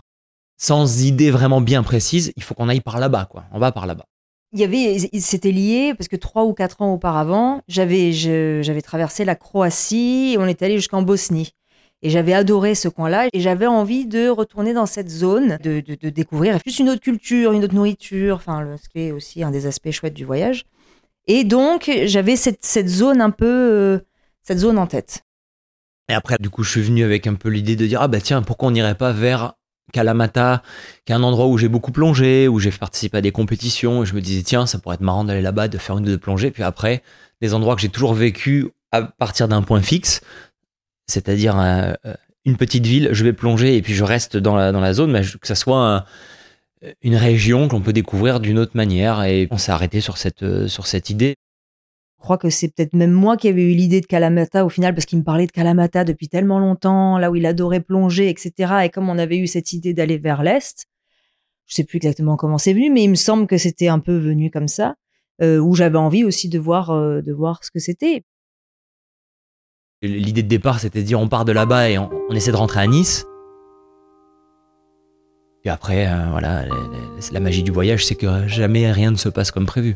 Sans 0.57 1.03
idée 1.03 1.31
vraiment 1.31 1.61
bien 1.61 1.81
précise, 1.83 2.33
il 2.35 2.43
faut 2.43 2.53
qu'on 2.53 2.69
aille 2.69 2.81
par 2.81 2.99
là-bas, 2.99 3.27
quoi. 3.29 3.45
On 3.51 3.59
va 3.59 3.71
par 3.71 3.87
là-bas. 3.87 4.05
Il 4.53 4.59
y 4.59 4.63
avait, 4.63 5.09
c'était 5.19 5.51
lié 5.51 5.93
parce 5.97 6.09
que 6.09 6.17
trois 6.17 6.43
ou 6.43 6.53
quatre 6.53 6.81
ans 6.81 6.93
auparavant, 6.93 7.61
j'avais, 7.69 8.11
j'avais 8.11 8.81
traversé 8.81 9.23
la 9.23 9.35
Croatie 9.35 10.33
et 10.33 10.37
on 10.37 10.45
est 10.45 10.61
allé 10.61 10.75
jusqu'en 10.75 11.01
Bosnie. 11.01 11.53
Et 12.03 12.09
j'avais 12.09 12.33
adoré 12.33 12.75
ce 12.75 12.89
coin-là 12.89 13.27
et 13.31 13.39
j'avais 13.39 13.67
envie 13.67 14.05
de 14.05 14.27
retourner 14.27 14.73
dans 14.73 14.87
cette 14.87 15.09
zone, 15.09 15.57
de, 15.63 15.79
de, 15.79 15.95
de 15.95 16.09
découvrir 16.09 16.59
plus 16.59 16.79
une 16.79 16.89
autre 16.89 17.01
culture, 17.01 17.53
une 17.53 17.63
autre 17.63 17.75
nourriture, 17.75 18.35
enfin, 18.35 18.75
ce 18.83 18.89
qui 18.89 18.99
est 18.99 19.11
aussi 19.11 19.43
un 19.43 19.51
des 19.51 19.67
aspects 19.67 19.91
chouettes 19.91 20.15
du 20.15 20.25
voyage. 20.25 20.65
Et 21.27 21.43
donc, 21.43 21.89
j'avais 22.05 22.35
cette, 22.35 22.63
cette, 22.65 22.87
zone 22.87 23.21
un 23.21 23.29
peu, 23.29 23.45
euh, 23.45 23.99
cette 24.43 24.57
zone 24.57 24.77
en 24.77 24.87
tête. 24.87 25.23
Et 26.09 26.13
après, 26.13 26.37
du 26.39 26.49
coup, 26.49 26.63
je 26.63 26.71
suis 26.71 26.81
venu 26.81 27.03
avec 27.03 27.27
un 27.27 27.35
peu 27.35 27.49
l'idée 27.49 27.75
de 27.75 27.85
dire, 27.85 28.01
ah 28.01 28.07
bah 28.07 28.19
tiens, 28.19 28.41
pourquoi 28.41 28.69
on 28.69 28.71
n'irait 28.71 28.95
pas 28.95 29.11
vers 29.11 29.53
Kalamata, 29.93 30.63
qui 31.05 31.11
est 31.11 31.15
un 31.15 31.23
endroit 31.23 31.47
où 31.47 31.57
j'ai 31.57 31.67
beaucoup 31.67 31.91
plongé, 31.91 32.47
où 32.47 32.59
j'ai 32.59 32.71
participé 32.71 33.17
à 33.17 33.21
des 33.21 33.31
compétitions, 33.31 34.03
et 34.03 34.05
je 34.05 34.13
me 34.13 34.21
disais, 34.21 34.41
tiens, 34.41 34.65
ça 34.65 34.79
pourrait 34.79 34.95
être 34.95 35.01
marrant 35.01 35.23
d'aller 35.23 35.41
là-bas, 35.41 35.67
de 35.67 35.77
faire 35.77 35.97
une 35.97 36.05
ou 36.05 36.07
deux 36.07 36.17
plongées. 36.17 36.51
Puis 36.51 36.63
après, 36.63 37.03
des 37.41 37.53
endroits 37.53 37.75
que 37.75 37.81
j'ai 37.81 37.89
toujours 37.89 38.13
vécu 38.13 38.69
à 38.91 39.03
partir 39.03 39.47
d'un 39.47 39.61
point 39.61 39.81
fixe, 39.81 40.21
c'est-à-dire 41.07 41.59
euh, 41.59 41.93
une 42.45 42.57
petite 42.57 42.85
ville, 42.85 43.09
je 43.11 43.23
vais 43.23 43.33
plonger 43.33 43.77
et 43.77 43.81
puis 43.81 43.93
je 43.93 44.03
reste 44.03 44.37
dans 44.37 44.55
la, 44.55 44.71
dans 44.71 44.79
la 44.79 44.93
zone, 44.93 45.11
mais 45.11 45.21
que 45.21 45.47
ça 45.47 45.55
soit 45.55 46.05
une 47.01 47.15
région 47.15 47.67
qu'on 47.67 47.81
peut 47.81 47.93
découvrir 47.93 48.39
d'une 48.39 48.59
autre 48.59 48.75
manière. 48.75 49.23
Et 49.23 49.47
on 49.51 49.57
s'est 49.57 49.71
arrêté 49.71 50.01
sur 50.01 50.17
cette, 50.17 50.43
euh, 50.43 50.67
sur 50.67 50.87
cette 50.87 51.09
idée. 51.09 51.35
Je 52.19 52.23
crois 52.23 52.37
que 52.37 52.49
c'est 52.49 52.67
peut-être 52.67 52.93
même 52.93 53.11
moi 53.11 53.35
qui 53.35 53.47
avais 53.47 53.63
eu 53.63 53.73
l'idée 53.73 53.99
de 53.99 54.05
Kalamata 54.05 54.63
au 54.63 54.69
final, 54.69 54.93
parce 54.93 55.05
qu'il 55.05 55.17
me 55.17 55.23
parlait 55.23 55.47
de 55.47 55.51
Kalamata 55.51 56.03
depuis 56.03 56.27
tellement 56.27 56.59
longtemps, 56.59 57.17
là 57.17 57.31
où 57.31 57.35
il 57.35 57.47
adorait 57.47 57.81
plonger, 57.81 58.29
etc. 58.29 58.73
Et 58.85 58.89
comme 58.89 59.09
on 59.09 59.17
avait 59.17 59.37
eu 59.37 59.47
cette 59.47 59.73
idée 59.73 59.95
d'aller 59.95 60.19
vers 60.19 60.43
l'Est, 60.43 60.85
je 61.65 61.75
sais 61.75 61.83
plus 61.83 61.97
exactement 61.97 62.37
comment 62.37 62.59
c'est 62.59 62.73
venu, 62.73 62.91
mais 62.91 63.03
il 63.03 63.09
me 63.09 63.15
semble 63.15 63.47
que 63.47 63.57
c'était 63.57 63.87
un 63.87 63.97
peu 63.97 64.15
venu 64.17 64.51
comme 64.51 64.67
ça, 64.67 64.95
euh, 65.41 65.57
où 65.57 65.73
j'avais 65.73 65.97
envie 65.97 66.23
aussi 66.23 66.47
de 66.47 66.59
voir, 66.59 66.91
de 66.91 67.33
voir 67.33 67.63
ce 67.63 67.71
que 67.71 67.79
c'était. 67.79 68.23
L'idée 70.03 70.43
de 70.43 70.47
départ, 70.47 70.79
c'était 70.79 71.01
de 71.01 71.05
dire 71.05 71.19
on 71.19 71.27
part 71.27 71.45
de 71.45 71.51
là-bas 71.51 71.89
et 71.89 71.97
on, 71.97 72.09
essaie 72.31 72.51
de 72.51 72.57
rentrer 72.57 72.81
à 72.81 72.87
Nice. 72.87 73.25
Puis 75.61 75.69
après, 75.69 76.07
euh, 76.07 76.25
voilà, 76.31 76.63
la 77.31 77.39
magie 77.39 77.63
du 77.63 77.71
voyage, 77.71 78.05
c'est 78.05 78.15
que 78.15 78.47
jamais 78.47 78.91
rien 78.91 79.11
ne 79.11 79.15
se 79.15 79.29
passe 79.29 79.51
comme 79.51 79.67
prévu. 79.67 79.95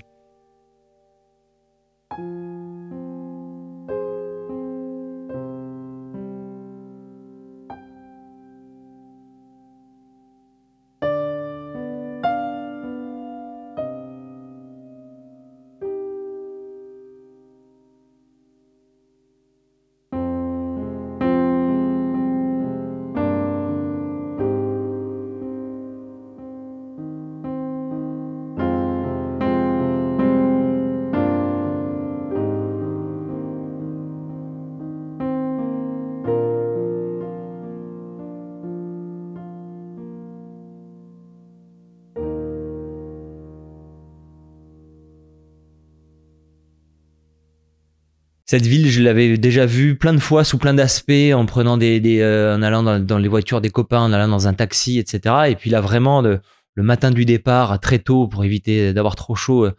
Cette 48.55 48.67
ville, 48.67 48.89
je 48.89 49.03
l'avais 49.03 49.37
déjà 49.37 49.65
vue 49.65 49.97
plein 49.97 50.13
de 50.13 50.19
fois 50.21 50.45
sous 50.45 50.57
plein 50.57 50.73
d'aspects, 50.73 51.33
en 51.33 51.45
prenant 51.45 51.75
des, 51.75 52.19
euh, 52.21 52.55
en 52.55 52.61
allant 52.61 52.99
dans, 53.01 53.17
les 53.17 53.27
voitures 53.27 53.59
des 53.59 53.69
copains, 53.69 53.99
en 53.99 54.13
allant 54.13 54.29
dans 54.29 54.47
un 54.47 54.53
taxi, 54.53 54.97
etc. 54.97 55.49
Et 55.49 55.57
puis 55.57 55.69
là, 55.69 55.81
vraiment, 55.81 56.21
le 56.21 56.39
matin 56.77 57.11
du 57.11 57.25
départ, 57.25 57.77
très 57.81 57.99
tôt, 57.99 58.29
pour 58.29 58.45
éviter 58.45 58.93
d'avoir 58.93 59.17
trop 59.17 59.35
chaud, 59.35 59.65
euh, 59.65 59.75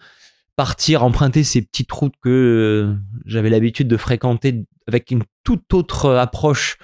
partir, 0.56 1.04
emprunter 1.04 1.42
ces 1.42 1.62
petites 1.62 1.90
routes 1.90 2.16
que 2.22 2.28
euh, 2.28 2.94
j'avais 3.24 3.48
l'habitude 3.48 3.88
de 3.88 3.96
fréquenter 3.96 4.66
avec 4.86 5.10
une 5.10 5.22
toute 5.42 5.72
autre 5.72 6.10
approche 6.10 6.76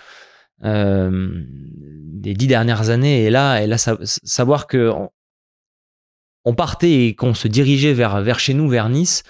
des 0.62 2.32
dix 2.32 2.46
dernières 2.46 2.88
années. 2.88 3.24
Et 3.24 3.28
là, 3.28 3.60
et 3.60 3.66
là, 3.66 3.76
savoir 3.76 4.66
que 4.66 4.90
on, 6.46 6.54
partait 6.54 7.08
et 7.08 7.14
qu'on 7.14 7.34
se 7.34 7.48
dirigeait 7.48 7.92
vers 7.92 8.22
vers 8.22 8.38
chez 8.38 8.54
nous, 8.54 8.66
vers 8.66 8.88
Nice 8.88 9.24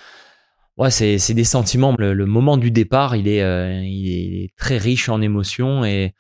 ouais, 0.79 0.91
c'est, 0.91 1.19
c'est 1.19 1.35
des 1.35 1.45
sentiments. 1.45 1.95
Le, 1.99 2.27
moment 2.27 2.57
du 2.57 2.71
départ, 2.71 3.17
il 3.17 3.29
est, 3.29 3.43
euh, 3.43 3.81
il 3.83 4.45
est 4.45 4.57
très 4.57 4.79
riche 4.79 5.09
en 5.09 5.21
émotions 5.21 5.85
et, 5.85 6.15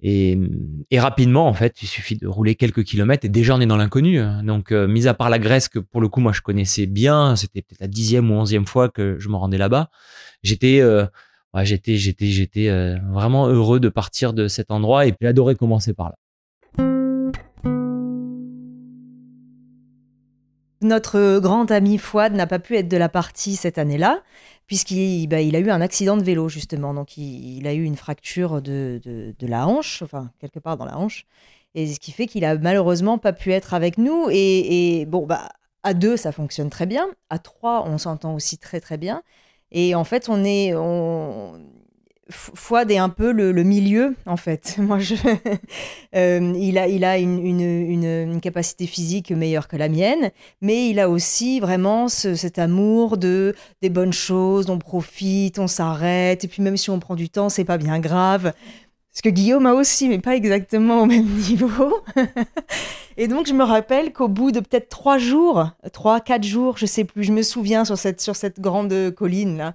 et, 0.00 0.38
et, 0.90 1.00
rapidement, 1.00 1.48
en 1.48 1.54
fait, 1.54 1.82
il 1.82 1.86
suffit 1.86 2.16
de 2.16 2.26
rouler 2.26 2.54
quelques 2.54 2.84
kilomètres 2.84 3.24
et 3.24 3.28
déjà 3.28 3.56
on 3.56 3.60
est 3.60 3.66
dans 3.66 3.76
l'inconnu. 3.76 4.20
Donc, 4.44 4.72
euh, 4.72 4.86
mis 4.86 5.08
à 5.08 5.14
part 5.14 5.30
la 5.30 5.38
Grèce 5.38 5.68
que 5.68 5.78
pour 5.78 6.00
le 6.00 6.08
coup 6.08 6.20
moi 6.20 6.32
je 6.32 6.40
connaissais 6.40 6.86
bien, 6.86 7.34
c'était 7.36 7.62
peut-être 7.62 7.80
la 7.80 7.88
dixième 7.88 8.30
ou 8.30 8.34
onzième 8.34 8.66
fois 8.66 8.88
que 8.88 9.16
je 9.18 9.28
me 9.28 9.36
rendais 9.36 9.58
là-bas. 9.58 9.90
J'étais, 10.42 10.80
euh, 10.80 11.04
ouais, 11.54 11.66
j'étais, 11.66 11.96
j'étais, 11.96 12.26
j'étais 12.26 12.68
vraiment 13.10 13.48
heureux 13.48 13.80
de 13.80 13.88
partir 13.88 14.32
de 14.32 14.48
cet 14.48 14.70
endroit 14.70 15.06
et 15.06 15.12
puis 15.12 15.26
adorer 15.26 15.56
commencer 15.56 15.94
par 15.94 16.10
là. 16.10 16.14
Notre 20.80 21.40
grand 21.40 21.70
ami 21.70 21.98
Fouad 21.98 22.34
n'a 22.34 22.46
pas 22.46 22.58
pu 22.58 22.76
être 22.76 22.88
de 22.88 22.96
la 22.96 23.08
partie 23.08 23.56
cette 23.56 23.78
année-là, 23.78 24.22
puisqu'il 24.66 25.26
bah, 25.28 25.38
a 25.38 25.40
eu 25.40 25.70
un 25.70 25.80
accident 25.80 26.16
de 26.16 26.22
vélo, 26.22 26.48
justement. 26.48 26.94
Donc, 26.94 27.16
il, 27.16 27.66
a 27.66 27.74
eu 27.74 27.82
une 27.82 27.96
fracture 27.96 28.62
de, 28.62 29.00
de, 29.04 29.46
la 29.46 29.66
hanche, 29.66 30.02
enfin, 30.02 30.30
quelque 30.40 30.58
part 30.60 30.76
dans 30.76 30.84
la 30.84 30.98
hanche. 30.98 31.26
Et 31.74 31.86
ce 31.92 32.00
qui 32.00 32.12
fait 32.12 32.26
qu'il 32.26 32.44
a 32.44 32.56
malheureusement 32.56 33.18
pas 33.18 33.32
pu 33.32 33.52
être 33.52 33.74
avec 33.74 33.98
nous. 33.98 34.28
Et, 34.30 35.00
et 35.00 35.06
bon, 35.06 35.26
bah, 35.26 35.48
à 35.82 35.94
deux, 35.94 36.16
ça 36.16 36.32
fonctionne 36.32 36.70
très 36.70 36.86
bien. 36.86 37.08
À 37.30 37.38
trois, 37.38 37.84
on 37.86 37.98
s'entend 37.98 38.34
aussi 38.34 38.58
très, 38.58 38.80
très 38.80 38.98
bien. 38.98 39.22
Et 39.72 39.94
en 39.94 40.04
fait, 40.04 40.28
on 40.28 40.44
est, 40.44 40.72
Fouad 42.30 42.90
est 42.90 42.98
un 42.98 43.08
peu 43.08 43.32
le, 43.32 43.62
milieu, 43.62 44.14
en 44.26 44.36
fait. 44.36 44.76
Moi, 44.78 44.98
je, 44.98 45.14
euh, 46.14 46.52
il 46.56 46.76
a, 46.76 46.86
il 46.86 47.04
a 47.04 47.18
une, 47.18 48.40
capacité 48.42 48.86
physique 48.86 49.30
meilleure 49.30 49.66
que 49.66 49.76
la 49.76 49.88
mienne, 49.88 50.30
mais 50.60 50.90
il 50.90 51.00
a 51.00 51.08
aussi 51.08 51.58
vraiment 51.58 52.08
cet 52.08 52.58
amour 52.58 53.16
de 53.16 53.54
des 53.82 53.88
bonnes 53.88 54.12
choses, 54.12 54.70
on 54.70 54.78
profite, 54.78 55.58
on 55.58 55.66
s'arrête, 55.66 56.44
et 56.44 56.48
puis 56.48 56.62
même 56.62 56.76
si 56.76 56.90
on 56.90 57.00
prend 57.00 57.14
du 57.14 57.30
temps, 57.30 57.48
c'est 57.48 57.64
pas 57.64 57.78
bien 57.78 57.98
grave. 57.98 58.52
Parce 59.10 59.22
que 59.22 59.30
Guillaume 59.30 59.66
a 59.66 59.74
aussi, 59.74 60.08
mais 60.08 60.18
pas 60.18 60.36
exactement 60.36 61.02
au 61.02 61.06
même 61.06 61.26
niveau. 61.48 61.92
et 63.16 63.26
donc, 63.26 63.46
je 63.46 63.54
me 63.54 63.64
rappelle 63.64 64.12
qu'au 64.12 64.28
bout 64.28 64.52
de 64.52 64.60
peut-être 64.60 64.88
trois 64.88 65.18
jours, 65.18 65.70
trois, 65.92 66.20
quatre 66.20 66.44
jours, 66.44 66.76
je 66.76 66.86
sais 66.86 67.04
plus, 67.04 67.24
je 67.24 67.32
me 67.32 67.42
souviens 67.42 67.84
sur 67.84 67.98
cette, 67.98 68.20
sur 68.20 68.36
cette 68.36 68.60
grande 68.60 69.10
colline 69.16 69.56
là, 69.56 69.74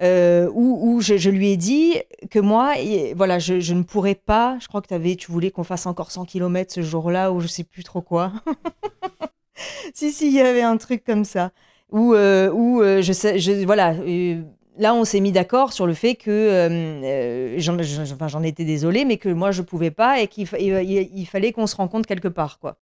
euh, 0.00 0.48
où, 0.54 1.00
je, 1.00 1.28
lui 1.28 1.50
ai 1.50 1.56
dit 1.56 1.96
que 2.30 2.38
moi, 2.38 2.74
voilà, 3.16 3.38
je, 3.38 3.74
ne 3.74 3.82
pourrais 3.82 4.14
pas. 4.14 4.56
Je 4.60 4.68
crois 4.68 4.80
que 4.80 4.94
avais, 4.94 5.16
tu 5.16 5.32
voulais 5.32 5.50
qu'on 5.50 5.64
fasse 5.64 5.86
encore 5.86 6.10
100 6.12 6.24
km 6.26 6.72
ce 6.72 6.82
jour-là, 6.82 7.32
ou 7.32 7.40
je 7.40 7.48
sais 7.48 7.64
plus 7.64 7.82
trop 7.82 8.00
quoi. 8.00 8.32
si, 9.94 10.12
si, 10.12 10.28
il 10.28 10.34
y 10.34 10.40
avait 10.40 10.62
un 10.62 10.76
truc 10.76 11.04
comme 11.04 11.24
ça. 11.24 11.50
Où, 11.90 12.14
euh, 12.14 12.50
euh, 12.52 13.02
je 13.02 13.12
sais, 13.12 13.64
voilà. 13.64 13.94
là, 14.76 14.94
on 14.94 15.04
s'est 15.04 15.20
mis 15.20 15.32
d'accord 15.32 15.72
sur 15.72 15.86
le 15.86 15.94
fait 15.94 16.14
que 16.14 17.56
j'en 17.58 18.42
étais 18.42 18.64
désolée, 18.64 19.04
mais 19.04 19.16
que 19.16 19.30
moi, 19.30 19.50
je 19.50 19.62
pouvais 19.62 19.90
pas 19.90 20.20
et 20.20 20.28
qu'il 20.28 20.48
il, 20.60 21.26
fallait 21.26 21.52
qu'on 21.52 21.66
se 21.66 21.76
rencontre 21.76 22.06
quelque 22.06 22.28
part, 22.28 22.58
quoi. 22.60 22.78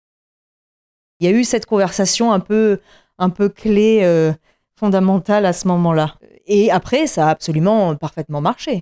Il 1.20 1.30
y 1.30 1.34
a 1.34 1.38
eu 1.38 1.44
cette 1.44 1.68
conversation 1.68 2.32
un 2.32 2.40
peu, 2.40 2.80
un 3.20 3.30
peu 3.30 3.50
clé, 3.50 4.32
fondamentale 4.76 5.46
à 5.46 5.54
ce 5.54 5.68
moment-là. 5.68 6.16
Et 6.48 6.72
après, 6.72 7.08
ça 7.08 7.28
a 7.28 7.32
absolument 7.32 7.96
parfaitement 7.96 8.42
marché. 8.42 8.82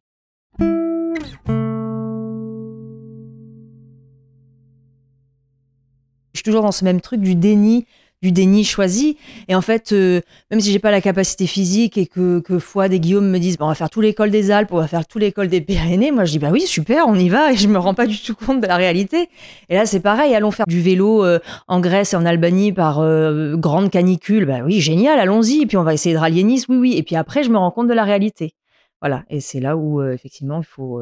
Je 6.34 6.42
suis 6.42 6.44
toujours 6.44 6.62
dans 6.62 6.72
ce 6.72 6.86
même 6.86 7.02
truc 7.02 7.22
du 7.22 7.36
déni 7.36 7.86
du 8.22 8.32
déni 8.32 8.64
choisi. 8.64 9.18
Et 9.48 9.56
en 9.56 9.62
fait, 9.62 9.92
euh, 9.92 10.22
même 10.52 10.60
si 10.60 10.72
j'ai 10.72 10.80
pas 10.80 10.92
la 10.92 11.02
capacité 11.02 11.48
physique 11.48 11.98
et 11.98 12.06
que, 12.06 12.40
que 12.40 12.60
Fouad 12.60 12.92
et 12.92 13.00
Guillaume 13.00 13.30
me 13.30 13.40
disent, 13.40 13.58
on 13.60 13.68
va 13.68 13.76
faire 13.76 13.90
tout 13.90 14.02
l'école 14.02 14.30
des 14.30 14.52
Alpes, 14.52 14.72
on 14.72 14.78
va 14.78 14.88
faire 14.88 15.06
tout 15.06 15.20
l'école 15.20 15.48
des 15.48 15.62
Pyrénées, 15.62 16.12
moi 16.12 16.26
je 16.26 16.32
dis, 16.32 16.40
bah 16.40 16.50
oui, 16.52 16.62
super, 16.62 17.08
on 17.08 17.16
y 17.16 17.30
va. 17.30 17.54
Et 17.54 17.58
je 17.58 17.68
me 17.68 17.78
rends 17.78 17.94
pas 17.94 18.08
du 18.08 18.22
tout 18.22 18.36
compte 18.36 18.62
de 18.62 18.68
la 18.68 18.76
réalité. 18.76 19.30
Et 19.70 19.76
là, 19.76 19.86
c'est 19.86 20.02
pareil, 20.02 20.36
allons 20.36 20.52
faire 20.52 20.66
du 20.68 20.82
vélo 20.82 21.24
euh, 21.24 21.40
en 21.68 21.80
Grèce 21.80 22.14
et 22.14 22.18
en 22.18 22.26
Albanie 22.26 22.74
par 22.74 23.00
euh, 23.00 23.56
grande 23.56 23.90
canicule. 23.90 24.46
Bah 24.46 24.60
oui, 24.66 24.82
génial, 24.82 25.20
allons-y. 25.20 25.62
Et 25.62 25.66
puis 25.66 25.78
on 25.78 25.84
va 25.84 25.94
essayer 25.94 26.14
de 26.14 26.20
rallier 26.20 26.44
Nice, 26.44 26.66
oui, 26.68 26.78
oui. 26.78 26.98
Et 26.98 27.04
puis 27.04 27.16
après, 27.16 27.44
je 27.44 27.50
me 27.50 27.58
rends 27.58 27.72
compte 27.72 27.88
de 27.88 27.94
la 27.94 28.04
réalité. 28.04 28.54
Voilà. 29.02 29.24
Et 29.30 29.40
c'est 29.40 29.60
là 29.62 29.78
où, 29.78 30.04
effectivement, 30.04 30.60
il 30.60 30.66
faut, 30.66 31.02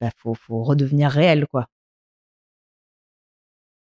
bah, 0.00 0.10
faut, 0.16 0.34
faut 0.34 0.62
redevenir 0.62 1.10
réel, 1.10 1.46
quoi. 1.50 1.66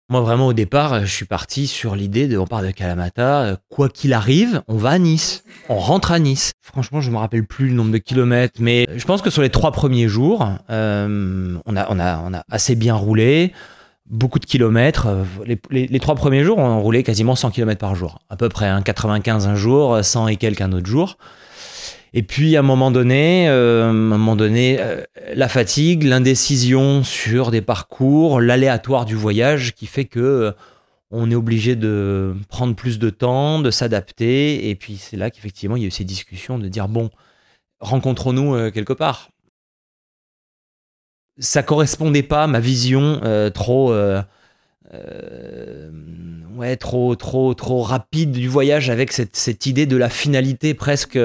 Moi, 0.09 0.21
vraiment, 0.21 0.47
au 0.47 0.53
départ, 0.53 1.01
je 1.01 1.13
suis 1.13 1.25
parti 1.25 1.67
sur 1.67 1.97
l'idée 1.97 2.29
de, 2.29 2.39
on 2.39 2.47
part 2.47 2.63
de 2.63 2.71
Kalamata, 2.71 3.43
euh, 3.43 3.57
quoi 3.69 3.89
qu'il 3.89 4.13
arrive, 4.13 4.63
on 4.69 4.77
va 4.77 4.91
à 4.91 4.99
Nice. 4.99 5.43
On 5.69 5.79
rentre 5.79 6.13
à 6.13 6.21
Nice. 6.21 6.53
Franchement, 6.63 7.01
je 7.01 7.11
me 7.11 7.17
rappelle 7.17 7.45
plus 7.45 7.67
le 7.67 7.75
nombre 7.75 7.91
de 7.91 7.99
kilomètres, 7.99 8.61
mais 8.61 8.87
je 8.95 9.05
pense 9.05 9.21
que 9.21 9.31
sur 9.31 9.43
les 9.43 9.51
trois 9.51 9.73
premiers 9.73 10.07
jours, 10.07 10.49
euh, 10.71 11.59
on, 11.67 11.77
a, 11.77 12.43
assez 12.49 12.77
bien 12.77 12.95
roulé. 12.95 13.53
Beaucoup 14.09 14.39
de 14.39 14.47
kilomètres. 14.47 15.09
Les, 15.71 15.99
trois 15.99 16.15
premiers 16.15 16.45
jours, 16.45 16.59
on 16.59 16.81
roulait 16.81 17.03
quasiment 17.03 17.35
100 17.35 17.51
km 17.51 17.81
par 17.81 17.97
jour. 17.97 18.21
À 18.31 18.37
peu 18.37 18.49
près, 18.49 18.69
hein, 18.69 18.83
95 18.83 19.49
un 19.49 19.57
jour, 19.57 19.99
100 20.05 20.29
et 20.29 20.37
quelques 20.37 20.61
un 20.61 20.71
autre 20.71 20.87
jour. 20.87 21.17
Et 22.13 22.23
puis 22.23 22.57
à 22.57 22.61
un 22.61 22.63
moment 22.63 22.91
donné, 22.91 23.49
euh, 23.49 23.85
à 23.85 23.89
un 23.89 23.93
moment 23.93 24.37
donné, 24.37 24.79
euh, 24.81 25.03
la 25.35 25.49
fatigue, 25.49 26.05
l'indécision 26.05 27.03
sur 27.03 27.51
des 27.51 27.63
parcours, 27.63 28.41
l'aléatoire 28.41 29.05
du 29.05 29.15
voyage 29.15 29.75
qui 29.75 29.87
fait 29.87 30.05
que 30.05 30.21
euh, 30.21 30.53
on 31.11 31.31
est 31.31 31.35
obligé 31.35 31.77
de 31.77 32.35
prendre 32.49 32.75
plus 32.75 32.99
de 32.99 33.11
temps, 33.11 33.61
de 33.61 33.71
s'adapter. 33.71 34.71
Et 34.71 34.75
puis 34.75 34.97
c'est 34.97 35.17
là 35.17 35.31
qu'effectivement 35.31 35.77
il 35.77 35.83
y 35.83 35.85
a 35.85 35.89
eu 35.89 35.93
ces 35.93 36.05
discussions 36.05 36.59
de 36.59 36.69
dire 36.69 36.89
bon, 36.89 37.11
rencontrons-nous 37.81 38.71
quelque 38.71 38.93
part. 38.93 39.31
Ça 41.39 41.63
correspondait 41.63 42.23
pas 42.23 42.45
à 42.45 42.47
ma 42.47 42.61
vision 42.61 43.21
trop. 43.55 43.95
ouais, 46.57 46.77
trop, 46.77 47.15
trop, 47.15 47.55
trop 47.55 47.83
rapide 47.83 48.33
du 48.33 48.49
voyage 48.49 48.89
avec 48.89 49.13
cette, 49.13 49.37
cette 49.37 49.67
idée 49.67 49.87
de 49.87 49.97
la 49.97 50.09
finalité 50.09 50.73
presque 50.73 51.19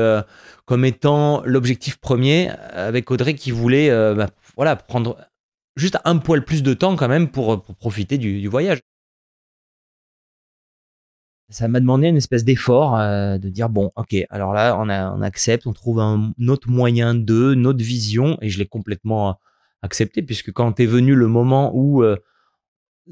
comme 0.72 0.86
étant 0.86 1.44
l'objectif 1.44 1.98
premier, 1.98 2.48
avec 2.72 3.12
Audrey 3.12 3.34
qui 3.34 3.52
voulait 3.52 3.90
euh, 3.90 4.16
bah, 4.16 4.30
voilà, 4.56 4.78
prendre 4.78 5.18
juste 5.76 5.98
un 6.06 6.16
poil 6.16 6.46
plus 6.46 6.64
de 6.64 6.74
temps 6.74 6.96
quand 6.96 7.10
même 7.10 7.28
pour, 7.28 7.62
pour 7.62 7.76
profiter 7.76 8.18
du, 8.18 8.48
voyage. 8.48 8.80
Ça 11.50 11.68
m'a 11.68 11.82
demandé 11.82 12.08
une 12.08 12.16
espèce 12.16 12.46
d'effort 12.46 12.98
euh, 12.98 13.38
de 13.38 13.50
dire 13.50 13.68
bon, 13.68 13.92
ok, 13.98 14.16
alors 14.30 14.54
là, 14.54 14.78
on, 14.80 15.22
accepte, 15.22 15.68
on 15.68 15.74
trouve 15.74 16.00
un 16.00 16.32
autre 16.48 16.70
moyen 16.70 17.16
de, 17.16 17.52
une 17.54 17.68
autre 17.68 17.84
vision, 17.84 18.38
et 18.42 18.50
je 18.50 18.58
l'ai 18.58 18.66
complètement 18.66 19.38
accepté, 19.82 20.22
puisque 20.22 20.54
quand 20.54 20.80
est 20.80 20.86
venu 20.86 21.16
le 21.16 21.28
moment 21.28 21.72
où 21.76 22.02
euh, 22.02 22.16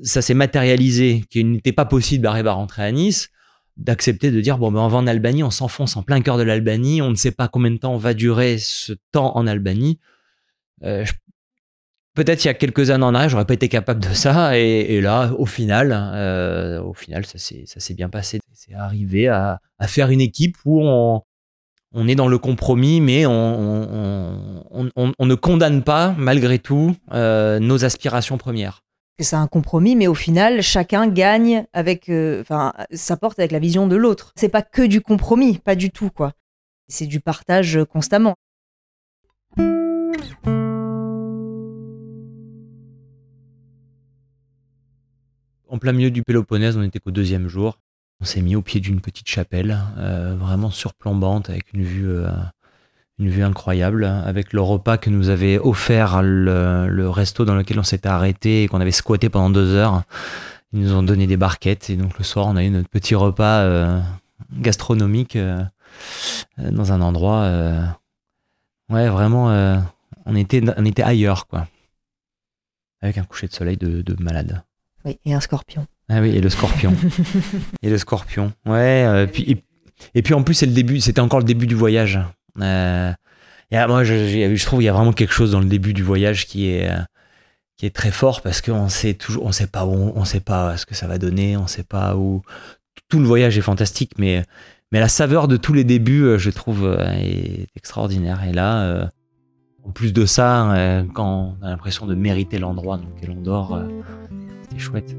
ça 0.02 0.22
s'est 0.22 0.34
matérialisé, 0.34 1.26
qu'il 1.30 1.52
n'était 1.52 1.74
pas 1.74 1.84
possible 1.84 2.24
d'arriver 2.24 2.48
à 2.48 2.54
rentrer 2.54 2.84
à 2.84 2.92
Nice, 2.94 3.28
d'accepter 3.80 4.30
de 4.32 4.40
dire 4.42 4.58
bon 4.58 4.72
ben 4.72 4.82
on 4.82 4.88
va 4.90 4.98
en 4.98 5.08
Albanie, 5.08 5.44
on 5.44 5.52
s'enfonce 5.52 5.98
en 5.98 6.04
plein 6.04 6.22
cœur 6.22 6.38
de 6.38 6.44
l'Albanie, 6.44 7.02
on 7.02 7.10
ne 7.10 7.16
sait 7.16 7.32
pas 7.32 7.48
combien 7.48 7.72
de 7.72 7.78
temps 7.78 7.98
va 7.98 8.14
durer 8.14 8.58
ce 8.60 8.94
temps 9.12 9.36
en 9.36 9.48
Albanie. 9.48 10.00
Euh, 10.84 11.06
Peut-être 12.16 12.44
il 12.44 12.48
y 12.48 12.52
a 12.52 12.54
quelques 12.54 12.90
années 12.90 13.06
en 13.06 13.14
arrière, 13.16 13.30
j'aurais 13.30 13.46
pas 13.46 13.54
été 13.54 13.70
capable 13.70 14.02
de 14.02 14.14
ça, 14.14 14.58
et, 14.58 15.00
là, 15.00 15.32
au 15.38 15.46
final, 15.46 15.94
euh, 15.96 16.82
au 16.82 16.94
final, 16.94 17.24
ça 17.26 17.38
s'est 17.38 17.94
bien 17.94 18.10
passé. 18.10 18.40
C'est 18.52 18.74
arrivé 18.74 19.30
à, 19.30 19.62
faire 19.88 20.10
une 20.10 20.20
équipe 20.20 20.58
où 20.66 20.82
on 20.84 21.22
on 21.94 22.08
est 22.08 22.16
dans 22.16 22.28
le 22.28 22.38
compromis, 22.38 23.00
mais 23.02 23.26
on, 23.26 23.32
on- 24.70 25.14
on 25.18 25.26
ne 25.26 25.36
condamne 25.36 25.82
pas 25.82 26.14
malgré 26.18 26.60
tout 26.60 26.96
euh, 27.14 27.60
nos 27.60 27.86
aspirations 27.86 28.38
premières. 28.38 28.84
Que 29.20 29.26
c'est 29.26 29.36
un 29.36 29.48
compromis, 29.48 29.98
mais 29.98 30.08
au 30.08 30.16
final, 30.16 30.62
chacun 30.62 31.06
gagne 31.08 31.66
avec, 31.74 32.08
euh, 32.08 32.40
enfin, 32.40 32.74
avec 33.38 33.52
la 33.52 33.60
vision 33.60 33.86
de 33.86 33.98
l'autre. 33.98 34.32
C'est 34.38 34.48
pas 34.48 34.62
que 34.62 34.82
du 34.82 35.02
compromis, 35.02 35.58
pas 35.58 35.76
du 35.76 35.92
tout, 35.92 36.10
quoi. 36.10 36.32
C'est 36.88 37.06
du 37.06 37.20
partage 37.20 37.84
constamment. 37.92 38.36
En 45.68 45.78
plein 45.78 45.92
milieu 45.92 46.12
du 46.12 46.24
Péloponnèse, 46.24 46.78
on 46.78 46.82
n'était 46.82 47.00
qu'au 47.00 47.12
deuxième 47.12 47.50
jour. 47.50 47.78
On 48.22 48.26
s'est 48.26 48.42
mis 48.42 48.56
au 48.56 48.62
pied 48.62 48.80
d'une 48.80 49.02
petite 49.02 49.28
chapelle, 49.28 49.78
euh, 49.98 50.36
vraiment 50.36 50.72
surplombante, 50.72 51.50
avec 51.50 51.74
une 51.74 51.84
vue, 51.84 52.10
euh, 52.10 52.30
une 53.20 53.30
vue 53.30 53.44
incroyable, 53.44 54.06
avec 54.06 54.54
le 54.54 54.62
repas 54.62 54.98
que 54.98 55.10
nous 55.10 55.30
avait 55.30 55.60
offert 55.60 56.22
le, 56.24 56.88
le 56.88 57.10
resto 57.10 57.44
dans 57.46 57.56
lequel 57.56 57.78
on 57.80 57.84
s'était 57.84 58.08
arrêté 58.08 58.64
et 58.64 58.68
qu'on 58.70 58.80
avait 58.80 58.92
squatté 58.92 59.30
pendant 59.30 59.50
deux 59.50 59.74
heures. 59.76 60.04
Ils 60.72 60.80
nous 60.82 60.94
ont 60.94 61.04
donné 61.04 61.28
des 61.28 61.36
barquettes 61.36 61.90
et 61.90 61.96
donc 61.98 62.18
le 62.18 62.24
soir, 62.24 62.48
on 62.48 62.56
a 62.56 62.64
eu 62.64 62.70
notre 62.70 62.88
petit 62.90 63.16
repas 63.16 63.60
euh, 63.62 64.00
gastronomique 64.54 65.36
euh, 65.36 65.62
euh, 66.60 66.72
dans 66.72 66.94
un 66.94 67.02
endroit. 67.02 67.42
euh, 67.42 67.84
ouais, 68.90 69.10
vraiment, 69.10 69.48
on 70.26 70.36
était, 70.36 70.62
on 70.78 70.86
était 70.86 71.04
ailleurs, 71.04 71.48
quoi, 71.48 71.68
avec 73.02 73.18
un 73.18 73.24
coucher 73.24 73.48
de 73.48 73.54
soleil 73.54 73.78
de, 73.78 74.02
de 74.02 74.24
malade. 74.24 74.64
Oui, 75.06 75.20
et 75.26 75.34
un 75.34 75.40
scorpion. 75.42 75.88
Ah 76.10 76.22
oui, 76.22 76.30
et 76.36 76.42
le 76.42 76.50
scorpion. 76.50 76.94
et 77.82 77.90
le 77.90 77.98
scorpion. 77.98 78.54
Ouais, 78.66 79.28
puis, 79.28 79.44
et, 79.52 79.64
et 80.16 80.22
puis 80.22 80.34
en 80.34 80.44
plus, 80.44 80.54
c'est 80.54 80.66
le 80.66 80.74
début, 80.74 81.02
c'était 81.02 81.20
encore 81.22 81.40
le 81.40 81.46
début 81.46 81.68
du 81.68 81.76
voyage. 81.76 82.20
Euh, 82.62 83.12
et, 83.72 83.78
ah, 83.78 83.88
moi, 83.88 84.04
je, 84.04 84.66
trouve 84.66 84.80
qu'il 84.80 84.86
y 84.86 84.90
a 84.90 84.94
vraiment 84.94 85.14
quelque 85.14 85.34
chose 85.34 85.52
dans 85.52 85.60
le 85.60 85.66
début 85.66 85.94
du 85.94 86.04
voyage 86.04 86.48
qui 86.48 86.70
est, 86.70 86.90
euh, 86.90 87.00
qui 87.78 87.86
est 87.86 87.96
très 87.96 88.12
fort 88.12 88.42
parce 88.42 88.62
qu'on 88.62 88.90
sait 88.90 89.14
toujours, 89.14 89.46
on 89.46 89.52
sait 89.52 89.68
pas 89.68 89.86
où, 89.86 90.12
on, 90.16 90.26
sait 90.26 90.40
pas 90.40 90.76
ce 90.78 90.86
que 90.86 90.96
ça 90.96 91.08
va 91.08 91.18
donner, 91.18 91.58
on 91.58 91.68
sait 91.68 91.84
pas 91.84 92.16
où. 92.16 92.42
Tout 93.10 93.20
le 93.20 93.26
voyage 93.26 93.58
est 93.58 93.62
fantastique, 93.62 94.14
mais, 94.18 94.44
mais 94.92 95.00
la 95.00 95.08
saveur 95.08 95.48
de 95.48 95.58
tous 95.58 95.74
les 95.74 95.84
débuts, 95.84 96.24
euh, 96.24 96.38
je 96.38 96.50
trouve, 96.50 96.86
euh, 96.86 97.12
est 97.14 97.68
extraordinaire. 97.76 98.44
Et 98.44 98.54
là, 98.54 99.10
en 99.84 99.92
plus 99.92 100.14
de 100.14 100.26
ça, 100.26 101.06
quand 101.14 101.56
on 101.62 101.66
a 101.66 101.70
l'impression 101.70 102.06
de 102.06 102.16
mériter 102.16 102.60
l'endroit 102.60 102.98
dans 102.98 103.08
lequel 103.08 103.32
on 103.32 103.42
dort, 103.42 103.82
c'était 104.64 104.80
chouette. 104.80 105.16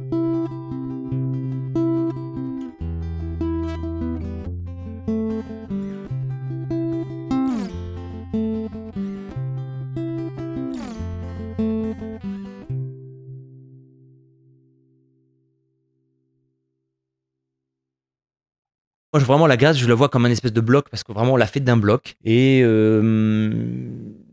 Moi, 19.12 19.20
vraiment, 19.24 19.48
la 19.48 19.56
Grèce, 19.56 19.76
je 19.76 19.88
la 19.88 19.94
vois 19.94 20.08
comme 20.08 20.24
un 20.24 20.30
espèce 20.30 20.52
de 20.52 20.60
bloc 20.60 20.88
parce 20.88 21.02
que 21.02 21.12
vraiment, 21.12 21.32
on 21.32 21.36
l'a 21.36 21.48
fait 21.48 21.58
d'un 21.58 21.76
bloc. 21.76 22.14
Et 22.24 22.60
euh, 22.62 23.90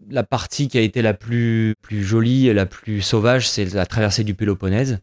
la 0.10 0.24
partie 0.24 0.68
qui 0.68 0.78
a 0.78 0.82
été 0.82 1.02
la 1.02 1.16
plus, 1.16 1.74
plus 1.82 2.04
jolie 2.04 2.48
et 2.48 2.54
la 2.54 2.68
plus 2.68 3.02
sauvage, 3.02 3.50
c'est 3.50 3.74
la 3.74 3.88
traversée 3.88 4.24
du 4.24 4.36
Péloponnèse. 4.36 5.00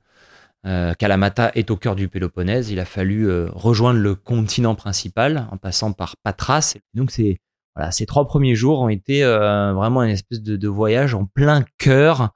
Euh, 0.64 0.94
Kalamata 0.94 1.50
est 1.56 1.72
au 1.72 1.76
cœur 1.76 1.96
du 1.96 2.06
Péloponnèse. 2.06 2.70
Il 2.70 2.78
a 2.78 2.84
fallu 2.84 3.28
euh, 3.28 3.48
rejoindre 3.52 3.98
le 3.98 4.14
continent 4.14 4.76
principal 4.76 5.48
en 5.50 5.56
passant 5.56 5.92
par 5.92 6.14
Patras. 6.22 6.76
Donc, 6.94 7.10
c'est 7.10 7.38
voilà, 7.74 7.90
ces 7.90 8.06
trois 8.06 8.28
premiers 8.28 8.54
jours 8.54 8.80
ont 8.80 8.88
été 8.88 9.24
vraiment 9.24 10.04
une 10.04 10.10
espèce 10.10 10.40
de, 10.40 10.68
voyage 10.68 11.12
en 11.16 11.24
plein 11.24 11.64
cœur 11.78 12.32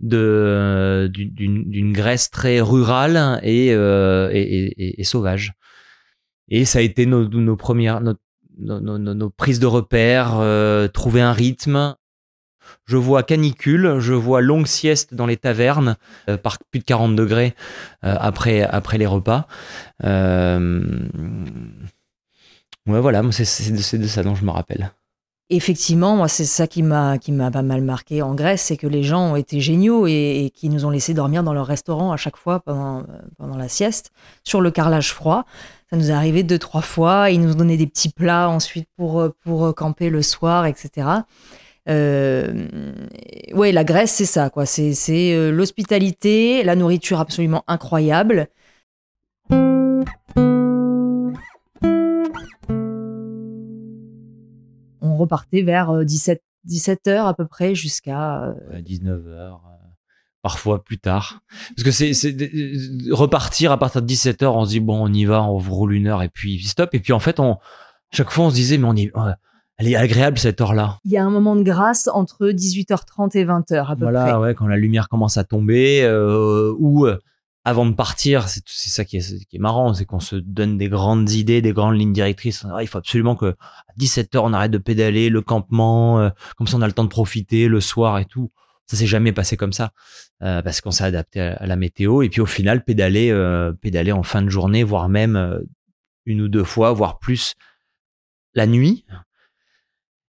d'une- 0.00 1.92
Grèce 1.94 2.30
très 2.30 2.60
rurale 2.60 3.40
et 3.42 3.72
sauvage. 5.02 5.54
Et 6.48 6.64
ça 6.64 6.78
a 6.78 6.82
été 6.82 7.06
nos, 7.06 7.56
premières, 7.56 8.00
nos, 8.00 9.30
prises 9.30 9.58
de 9.60 9.66
repères, 9.66 10.36
euh, 10.38 10.88
trouver 10.88 11.20
un 11.20 11.32
rythme. 11.32 11.96
Je 12.84 12.96
vois 12.96 13.22
canicule, 13.22 13.98
je 13.98 14.12
vois 14.12 14.40
longue 14.40 14.66
sieste 14.66 15.14
dans 15.14 15.26
les 15.26 15.36
tavernes 15.36 15.96
euh, 16.28 16.36
par 16.36 16.58
plus 16.70 16.80
de 16.80 16.84
40 16.84 17.14
degrés 17.14 17.54
euh, 18.04 18.16
après, 18.18 18.62
après 18.62 18.98
les 18.98 19.06
repas. 19.06 19.46
Ouais, 22.86 23.00
voilà, 23.00 23.22
c'est 23.32 23.98
de 23.98 24.06
ça 24.06 24.22
dont 24.22 24.36
je 24.36 24.44
me 24.44 24.50
rappelle. 24.50 24.92
Effectivement, 25.48 26.16
moi, 26.16 26.26
c'est 26.26 26.44
ça 26.44 26.66
qui 26.66 26.82
m'a 26.82 27.18
qui 27.18 27.30
m'a 27.30 27.52
pas 27.52 27.62
mal 27.62 27.80
marqué 27.80 28.20
en 28.20 28.34
Grèce, 28.34 28.62
c'est 28.62 28.76
que 28.76 28.88
les 28.88 29.04
gens 29.04 29.32
ont 29.32 29.36
été 29.36 29.60
géniaux 29.60 30.06
et, 30.08 30.50
qui 30.54 30.68
nous 30.68 30.84
ont 30.84 30.90
laissé 30.90 31.14
dormir 31.14 31.44
dans 31.44 31.52
leur 31.52 31.66
restaurant 31.66 32.10
à 32.10 32.16
chaque 32.16 32.36
fois 32.36 32.60
pendant, 32.60 33.00
euh, 33.00 33.02
pendant 33.38 33.56
la 33.56 33.68
sieste, 33.68 34.10
sur 34.42 34.60
le 34.60 34.72
carrelage 34.72 35.12
froid. 35.12 35.44
Ça 35.90 35.96
nous 35.96 36.10
est 36.10 36.14
arrivé 36.14 36.42
deux, 36.42 36.58
trois 36.58 36.82
fois. 36.82 37.30
Ils 37.30 37.40
nous 37.40 37.54
donnaient 37.54 37.76
des 37.76 37.86
petits 37.86 38.08
plats 38.08 38.48
ensuite 38.48 38.88
pour, 38.96 39.20
euh, 39.20 39.34
pour 39.44 39.72
camper 39.76 40.10
le 40.10 40.22
soir, 40.22 40.66
etc. 40.66 41.22
Euh, 41.88 42.66
ouais, 43.52 43.72
la 43.72 43.84
Grèce, 43.84 44.12
c'est 44.12 44.26
ça, 44.26 44.50
quoi. 44.50 44.66
C'est 44.66 44.94
euh, 45.08 45.50
l'hospitalité, 45.50 46.64
la 46.64 46.76
nourriture 46.76 47.20
absolument 47.20 47.64
incroyable. 47.68 48.48
On 55.16 55.20
repartait 55.20 55.62
vers 55.62 55.90
euh, 55.90 56.04
17, 56.04 56.42
17 56.64 57.06
heures 57.08 57.26
à 57.26 57.32
peu 57.34 57.46
près 57.46 57.74
jusqu'à 57.74 58.42
euh, 58.44 58.80
19h, 58.80 59.58
parfois 60.42 60.84
plus 60.84 60.98
tard. 60.98 61.40
Parce 61.76 61.84
que 61.84 61.90
c'est 61.90 62.12
c'est- 62.12 62.36
euh, 62.40 63.14
repartir 63.14 63.72
à 63.72 63.78
partir 63.78 64.02
de 64.02 64.06
17h, 64.06 64.46
on 64.46 64.64
se 64.64 64.70
dit 64.70 64.80
bon, 64.80 65.02
on 65.02 65.12
y 65.12 65.24
va, 65.24 65.42
on 65.42 65.58
roule 65.58 65.94
une 65.94 66.06
heure 66.06 66.22
et 66.22 66.28
puis 66.28 66.62
stop. 66.62 66.90
Et 66.94 67.00
puis 67.00 67.12
en 67.12 67.18
fait, 67.20 67.40
on, 67.40 67.56
chaque 68.12 68.30
fois, 68.30 68.46
on 68.46 68.50
se 68.50 68.54
disait 68.54 68.78
mais 68.78 68.86
on 68.86 68.94
ouais, 68.94 69.32
elle 69.78 69.88
est 69.88 69.96
agréable 69.96 70.38
cette 70.38 70.60
heure-là. 70.60 70.98
Il 71.04 71.10
y 71.12 71.16
a 71.16 71.24
un 71.24 71.30
moment 71.30 71.56
de 71.56 71.62
grâce 71.62 72.08
entre 72.08 72.48
18h30 72.48 73.36
et 73.36 73.44
20h 73.44 73.90
à 73.90 73.96
peu 73.96 74.02
Voilà, 74.04 74.24
près. 74.24 74.34
ouais, 74.36 74.54
quand 74.54 74.66
la 74.66 74.76
lumière 74.76 75.08
commence 75.08 75.36
à 75.36 75.44
tomber, 75.44 76.02
euh, 76.02 76.72
ou 76.78 77.06
euh, 77.06 77.18
avant 77.66 77.84
de 77.84 77.94
partir, 77.94 78.48
c'est 78.48 78.62
ça 78.68 79.04
qui 79.04 79.16
est, 79.16 79.44
qui 79.48 79.56
est 79.56 79.58
marrant, 79.58 79.92
c'est 79.92 80.04
qu'on 80.04 80.20
se 80.20 80.36
donne 80.36 80.78
des 80.78 80.88
grandes 80.88 81.28
idées, 81.32 81.60
des 81.60 81.72
grandes 81.72 81.98
lignes 81.98 82.12
directrices. 82.12 82.64
Ah, 82.72 82.80
il 82.80 82.86
faut 82.86 82.98
absolument 82.98 83.34
que 83.34 83.46
à 83.46 83.92
17 83.96 84.36
heures 84.36 84.44
on 84.44 84.52
arrête 84.52 84.70
de 84.70 84.78
pédaler, 84.78 85.30
le 85.30 85.42
campement, 85.42 86.20
euh, 86.20 86.30
comme 86.56 86.68
ça 86.68 86.76
on 86.76 86.82
a 86.82 86.86
le 86.86 86.92
temps 86.92 87.02
de 87.02 87.08
profiter 87.08 87.66
le 87.66 87.80
soir 87.80 88.20
et 88.20 88.24
tout. 88.24 88.52
Ça 88.86 88.96
s'est 88.96 89.08
jamais 89.08 89.32
passé 89.32 89.56
comme 89.56 89.72
ça 89.72 89.90
euh, 90.44 90.62
parce 90.62 90.80
qu'on 90.80 90.92
s'est 90.92 91.02
adapté 91.02 91.40
à, 91.40 91.66
la 91.66 91.74
météo 91.74 92.22
et 92.22 92.28
puis 92.28 92.40
au 92.40 92.46
final 92.46 92.84
pédaler, 92.84 93.32
euh, 93.32 93.72
pédaler 93.72 94.12
en 94.12 94.22
fin 94.22 94.42
de 94.42 94.48
journée, 94.48 94.84
voire 94.84 95.08
même 95.08 95.60
une 96.24 96.42
ou 96.42 96.48
deux 96.48 96.62
fois, 96.62 96.92
voire 96.92 97.18
plus 97.18 97.56
la 98.54 98.68
nuit. 98.68 99.04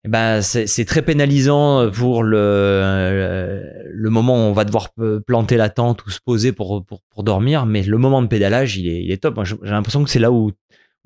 Eh 0.07 0.09
ben 0.09 0.43
c'est 0.43 0.85
très 0.85 1.01
pénalisant 1.03 1.91
pour 1.91 2.23
le 2.23 2.37
euh, 2.39 3.63
le 3.91 4.11
moment 4.11 4.35
où 4.35 4.51
on 4.51 4.53
va 4.53 4.65
devoir 4.65 4.93
p- 4.93 5.21
planter 5.27 5.57
la 5.57 5.71
tente 5.71 6.05
ou 6.05 6.11
se 6.11 6.21
poser 6.21 6.53
pour 6.53 6.85
pour, 6.85 7.23
dormir, 7.25 7.65
mais 7.65 7.83
le 7.83 7.97
moment 7.97 8.21
de 8.21 8.27
pédalage 8.27 8.77
il 8.77 8.87
est 8.89 9.03
il 9.03 9.11
est 9.11 9.23
top. 9.23 9.41
J'ai 9.45 9.57
l'impression 9.63 10.05
que 10.05 10.11
c'est 10.11 10.19
là 10.19 10.31
où 10.31 10.51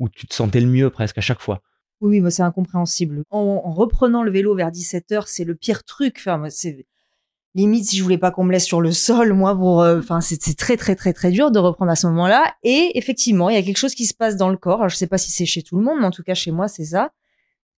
où 0.01 0.09
tu 0.09 0.27
te 0.27 0.35
sentais 0.35 0.61
le 0.61 0.67
mieux 0.67 0.91
presque 0.91 1.19
à 1.19 1.21
chaque 1.21 1.41
fois. 1.41 1.61
Oui, 2.01 2.23
c'est 2.31 2.43
incompréhensible. 2.43 3.23
En, 3.31 3.63
en 3.65 3.71
reprenant 3.73 4.23
le 4.23 4.31
vélo 4.31 4.55
vers 4.55 4.71
17h, 4.71 5.25
c'est 5.27 5.45
le 5.45 5.55
pire 5.57 5.83
truc. 5.85 6.17
Enfin, 6.19 6.43
c'est 6.51 6.87
limite 7.55 7.85
si 7.87 7.97
je 7.97 8.03
voulais 8.05 8.19
pas 8.19 8.31
qu'on 8.31 8.45
me 8.45 8.53
laisse 8.53 8.65
sur 8.65 8.81
le 8.81 8.93
sol, 8.93 9.33
moi, 9.33 9.57
pour. 9.57 9.83
euh, 9.83 9.99
Enfin, 9.99 10.21
c'est 10.21 10.41
c'est 10.43 10.55
très, 10.57 10.77
très, 10.77 10.95
très, 10.95 11.13
très 11.13 11.31
dur 11.33 11.51
de 11.51 11.59
reprendre 11.59 11.91
à 11.91 11.97
ce 11.97 12.07
moment-là. 12.09 12.55
Et 12.63 12.97
effectivement, 12.97 13.49
il 13.51 13.55
y 13.55 13.59
a 13.59 13.63
quelque 13.63 13.77
chose 13.79 13.95
qui 13.97 14.07
se 14.07 14.15
passe 14.15 14.37
dans 14.37 14.49
le 14.49 14.57
corps. 14.57 14.79
Alors, 14.79 14.89
je 14.91 14.97
sais 14.97 15.07
pas 15.09 15.19
si 15.19 15.33
c'est 15.33 15.47
chez 15.47 15.63
tout 15.63 15.77
le 15.77 15.83
monde, 15.85 15.99
mais 16.01 16.07
en 16.07 16.11
tout 16.13 16.23
cas, 16.23 16.35
chez 16.35 16.51
moi, 16.53 16.69
c'est 16.69 16.85
ça. 16.85 17.11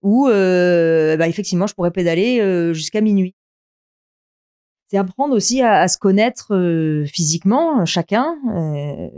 Où, 0.03 0.27
bah, 0.29 1.29
effectivement, 1.29 1.67
je 1.67 1.75
pourrais 1.75 1.91
pédaler 1.91 2.73
jusqu'à 2.75 3.01
minuit. 3.01 3.35
C'est 4.91 4.97
apprendre 4.97 5.37
aussi 5.37 5.63
à, 5.63 5.87
se 5.87 5.99
connaître 5.99 7.05
physiquement, 7.07 7.87
chacun, 7.87 8.37
euh, 8.53 9.09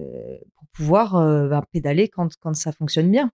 pour 0.55 0.69
pouvoir 0.75 1.13
bah, 1.49 1.65
pédaler 1.73 2.09
quand, 2.09 2.29
quand 2.43 2.55
ça 2.55 2.73
fonctionne 2.73 3.11
bien. 3.11 3.31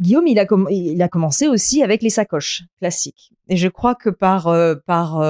Guillaume, 0.00 0.26
il 0.26 0.40
a, 0.40 0.46
il 0.70 1.02
a 1.02 1.08
commencé 1.08 1.46
aussi 1.46 1.84
avec 1.84 2.02
les 2.02 2.10
sacoches 2.10 2.64
classiques. 2.80 3.32
Et 3.48 3.56
je 3.56 3.68
crois 3.68 3.94
que 3.94 4.10
par, 4.10 4.52
par, 4.86 5.20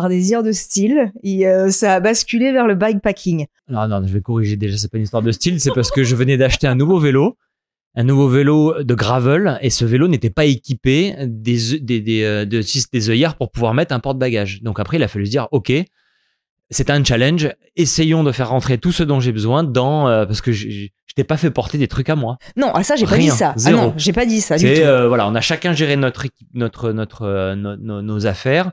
par 0.00 0.08
désir 0.08 0.44
de 0.44 0.52
style, 0.52 1.10
euh, 1.26 1.70
ça 1.70 1.94
a 1.94 2.00
basculé 2.00 2.52
vers 2.52 2.68
le 2.68 2.76
bikepacking. 2.76 3.46
Non, 3.68 3.88
non, 3.88 4.00
je 4.06 4.12
vais 4.12 4.20
corriger 4.20 4.56
déjà, 4.56 4.76
c'est 4.76 4.88
pas 4.90 4.98
une 4.98 5.02
histoire 5.04 5.24
de 5.24 5.32
style, 5.32 5.60
c'est 5.60 5.72
parce 5.74 5.90
que 5.90 6.04
je 6.04 6.14
venais 6.14 6.36
d'acheter 6.36 6.68
un 6.68 6.76
nouveau 6.76 7.00
vélo, 7.00 7.36
un 7.96 8.04
nouveau 8.04 8.28
vélo 8.28 8.84
de 8.84 8.94
gravel, 8.94 9.58
et 9.60 9.70
ce 9.70 9.84
vélo 9.84 10.06
n'était 10.06 10.30
pas 10.30 10.44
équipé 10.44 11.16
des, 11.26 11.74
œ- 11.74 11.80
des, 11.80 12.00
des, 12.00 12.22
euh, 12.22 12.44
de, 12.44 12.62
des 12.92 13.10
œillères 13.10 13.34
pour 13.34 13.50
pouvoir 13.50 13.74
mettre 13.74 13.92
un 13.92 13.98
porte-bagages. 13.98 14.62
Donc 14.62 14.78
après, 14.78 14.98
il 14.98 15.02
a 15.02 15.08
fallu 15.08 15.26
se 15.26 15.30
dire, 15.32 15.48
OK, 15.50 15.72
c'est 16.70 16.90
un 16.90 17.02
challenge, 17.02 17.48
essayons 17.74 18.22
de 18.22 18.30
faire 18.30 18.50
rentrer 18.50 18.78
tout 18.78 18.92
ce 18.92 19.02
dont 19.02 19.18
j'ai 19.18 19.32
besoin 19.32 19.64
dans, 19.64 20.06
euh, 20.08 20.26
parce 20.26 20.40
que 20.40 20.52
je 20.52 20.86
t'ai 21.16 21.24
pas 21.24 21.36
fait 21.38 21.50
porter 21.50 21.76
des 21.76 21.88
trucs 21.88 22.08
à 22.08 22.14
moi. 22.14 22.36
Non, 22.56 22.70
ah 22.72 22.84
ça, 22.84 22.94
j'ai 22.94 23.06
pas 23.06 23.18
dit 23.18 23.30
ça. 23.30 23.50
Ah 23.56 23.58
zéro. 23.58 23.76
non, 23.76 23.94
j'ai 23.96 24.12
pas 24.12 24.26
dit 24.26 24.40
ça 24.40 24.56
du 24.58 24.64
C'est, 24.64 24.74
tout. 24.74 24.80
euh, 24.82 25.08
voilà, 25.08 25.26
on 25.26 25.34
a 25.34 25.40
chacun 25.40 25.72
géré 25.72 25.96
notre 25.96 26.26
notre, 26.54 26.92
notre, 26.92 27.22
euh, 27.22 27.56
no- 27.56 27.76
no- 27.76 28.00
nos 28.02 28.26
affaires. 28.28 28.70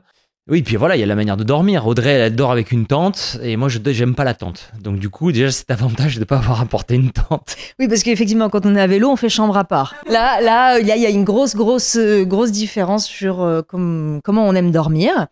Oui, 0.48 0.62
puis 0.62 0.76
voilà, 0.76 0.94
il 0.94 1.00
y 1.00 1.02
a 1.02 1.06
la 1.06 1.16
manière 1.16 1.36
de 1.36 1.42
dormir. 1.42 1.88
Audrey, 1.88 2.12
elle 2.12 2.36
dort 2.36 2.52
avec 2.52 2.70
une 2.70 2.86
tente, 2.86 3.36
et 3.42 3.56
moi, 3.56 3.68
je 3.68 3.80
j'aime 3.86 4.14
pas 4.14 4.22
la 4.22 4.34
tente. 4.34 4.70
Donc 4.80 5.00
du 5.00 5.10
coup, 5.10 5.32
déjà, 5.32 5.50
cet 5.50 5.72
avantage 5.72 6.20
de 6.20 6.24
pas 6.24 6.36
avoir 6.36 6.60
apporté 6.60 6.94
une 6.94 7.10
tente. 7.10 7.56
Oui, 7.80 7.88
parce 7.88 8.04
qu'effectivement, 8.04 8.48
quand 8.48 8.64
on 8.64 8.76
est 8.76 8.80
à 8.80 8.86
vélo, 8.86 9.10
on 9.10 9.16
fait 9.16 9.28
chambre 9.28 9.56
à 9.56 9.64
part. 9.64 9.96
Là, 10.08 10.40
là, 10.40 10.78
il 10.78 10.86
y 10.86 10.92
a, 11.04 11.10
une 11.10 11.24
grosse, 11.24 11.56
grosse, 11.56 11.96
euh, 11.96 12.24
grosse 12.24 12.52
différence 12.52 13.06
sur 13.06 13.42
euh, 13.42 13.62
comme- 13.62 14.20
comment 14.22 14.46
on 14.46 14.54
aime 14.54 14.70
dormir. 14.70 15.26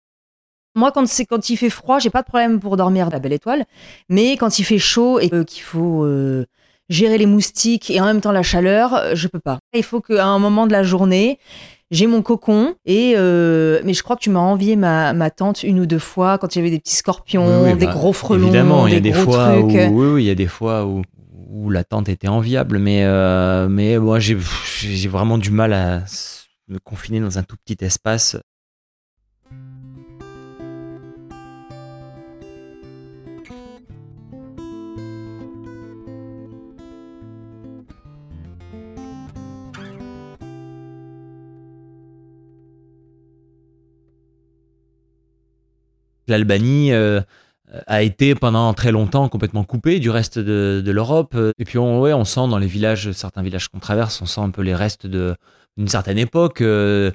Moi, 0.74 0.90
quand 0.90 1.06
c'est 1.06 1.26
quand 1.26 1.48
il 1.48 1.56
fait 1.56 1.70
froid, 1.70 2.00
j'ai 2.00 2.10
pas 2.10 2.22
de 2.22 2.26
problème 2.26 2.58
pour 2.58 2.76
dormir 2.76 3.06
à 3.06 3.10
la 3.10 3.20
belle 3.20 3.34
étoile. 3.34 3.66
Mais 4.08 4.36
quand 4.36 4.58
il 4.58 4.64
fait 4.64 4.78
chaud 4.78 5.20
et 5.20 5.30
qu'il 5.44 5.62
faut 5.62 6.02
euh, 6.02 6.44
gérer 6.88 7.18
les 7.18 7.26
moustiques 7.26 7.88
et 7.88 8.00
en 8.00 8.06
même 8.06 8.20
temps 8.20 8.32
la 8.32 8.42
chaleur, 8.42 9.14
je 9.14 9.28
peux 9.28 9.38
pas. 9.38 9.60
Il 9.72 9.84
faut 9.84 10.00
qu'à 10.00 10.26
un 10.26 10.40
moment 10.40 10.66
de 10.66 10.72
la 10.72 10.82
journée, 10.82 11.38
j'ai 11.94 12.06
mon 12.06 12.22
cocon 12.22 12.74
et 12.84 13.14
euh, 13.16 13.80
mais 13.84 13.94
je 13.94 14.02
crois 14.02 14.16
que 14.16 14.20
tu 14.22 14.30
m'as 14.30 14.40
envié 14.40 14.76
ma, 14.76 15.12
ma 15.12 15.30
tente 15.30 15.62
une 15.62 15.80
ou 15.80 15.86
deux 15.86 15.98
fois 15.98 16.38
quand 16.38 16.54
il 16.54 16.58
y 16.58 16.60
avait 16.60 16.70
des 16.70 16.80
petits 16.80 16.96
scorpions, 16.96 17.46
Oui, 17.46 17.70
oui, 17.70 17.78
des 17.78 17.86
bah, 17.86 17.92
gros 17.92 18.12
frelons, 18.12 18.48
Évidemment, 18.48 18.86
il 18.86 18.94
y 18.94 18.96
a 18.96 19.00
des, 19.00 19.10
des 19.10 19.22
gros 19.22 19.32
fois 19.32 19.58
où, 19.58 19.68
trucs. 19.70 19.90
oui, 19.92 20.06
oui, 20.06 20.24
il 20.24 20.26
y 20.26 20.30
a 20.30 20.34
des 20.34 20.46
fois 20.46 20.84
où, 20.86 21.02
où 21.50 21.70
la 21.70 21.84
tente 21.84 22.08
était 22.08 22.28
enviable, 22.28 22.78
mais, 22.78 23.04
euh, 23.04 23.68
mais 23.68 23.98
moi, 23.98 24.18
j'ai, 24.18 24.36
vraiment 25.08 25.38
du 25.38 25.50
mal 25.50 25.72
à 25.72 26.02
me 26.68 26.78
confiner 26.78 27.20
dans 27.20 27.38
un 27.38 27.42
tout 27.42 27.56
petit 27.64 27.84
espace. 27.84 28.36
L'Albanie 46.28 46.92
euh, 46.92 47.20
a 47.86 48.02
été 48.02 48.34
pendant 48.34 48.72
très 48.74 48.92
longtemps 48.92 49.28
complètement 49.28 49.64
coupée 49.64 49.98
du 50.00 50.10
reste 50.10 50.38
de, 50.38 50.90
l'Europe. 50.90 51.36
Et 51.58 51.64
puis 51.64 51.78
on, 51.78 52.00
ouais, 52.00 52.12
on 52.12 52.24
sent 52.24 52.48
dans 52.48 52.58
les 52.58 52.66
villages, 52.66 53.12
certains 53.12 53.42
villages 53.42 53.68
qu'on 53.68 53.80
traverse, 53.80 54.20
on 54.22 54.26
sent 54.26 54.40
un 54.40 54.50
peu 54.50 54.62
les 54.62 54.74
restes 54.74 55.06
d'une 55.06 55.88
certaine 55.88 56.18
époque, 56.18 56.60
euh, 56.60 57.10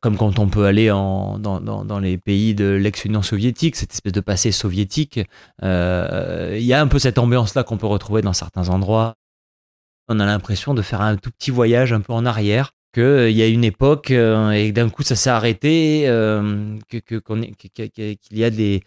comme 0.00 0.16
quand 0.16 0.38
on 0.38 0.48
peut 0.48 0.64
aller 0.64 0.88
dans, 0.88 2.00
les 2.00 2.18
pays 2.18 2.54
de 2.54 2.66
l'ex-Union 2.66 3.22
soviétique, 3.22 3.76
cette 3.76 3.92
espèce 3.92 4.12
de 4.12 4.20
passé 4.20 4.52
soviétique. 4.52 5.20
Euh, 5.62 6.56
Il 6.58 6.64
y 6.64 6.72
a 6.72 6.80
un 6.80 6.86
peu 6.86 6.98
cette 6.98 7.18
ambiance-là 7.18 7.64
qu'on 7.64 7.78
peut 7.78 7.86
retrouver 7.86 8.22
dans 8.22 8.32
certains 8.32 8.68
endroits. 8.68 9.14
On 10.08 10.20
a 10.20 10.26
l'impression 10.26 10.74
de 10.74 10.82
faire 10.82 11.00
un 11.00 11.16
tout 11.16 11.30
petit 11.30 11.50
voyage 11.50 11.92
un 11.92 12.00
peu 12.00 12.12
en 12.12 12.26
arrière 12.26 12.72
qu'il 12.94 13.30
y 13.36 13.42
a 13.42 13.46
une 13.48 13.64
époque 13.64 14.10
euh, 14.10 14.50
et 14.52 14.72
d'un 14.72 14.88
coup 14.88 15.02
ça 15.02 15.16
s'est 15.16 15.30
arrêté, 15.30 16.04
euh, 16.06 16.76
que- 16.88 16.98
qu'il 16.98 18.38
y 18.38 18.44
a 18.44 18.50
des, 18.50 18.82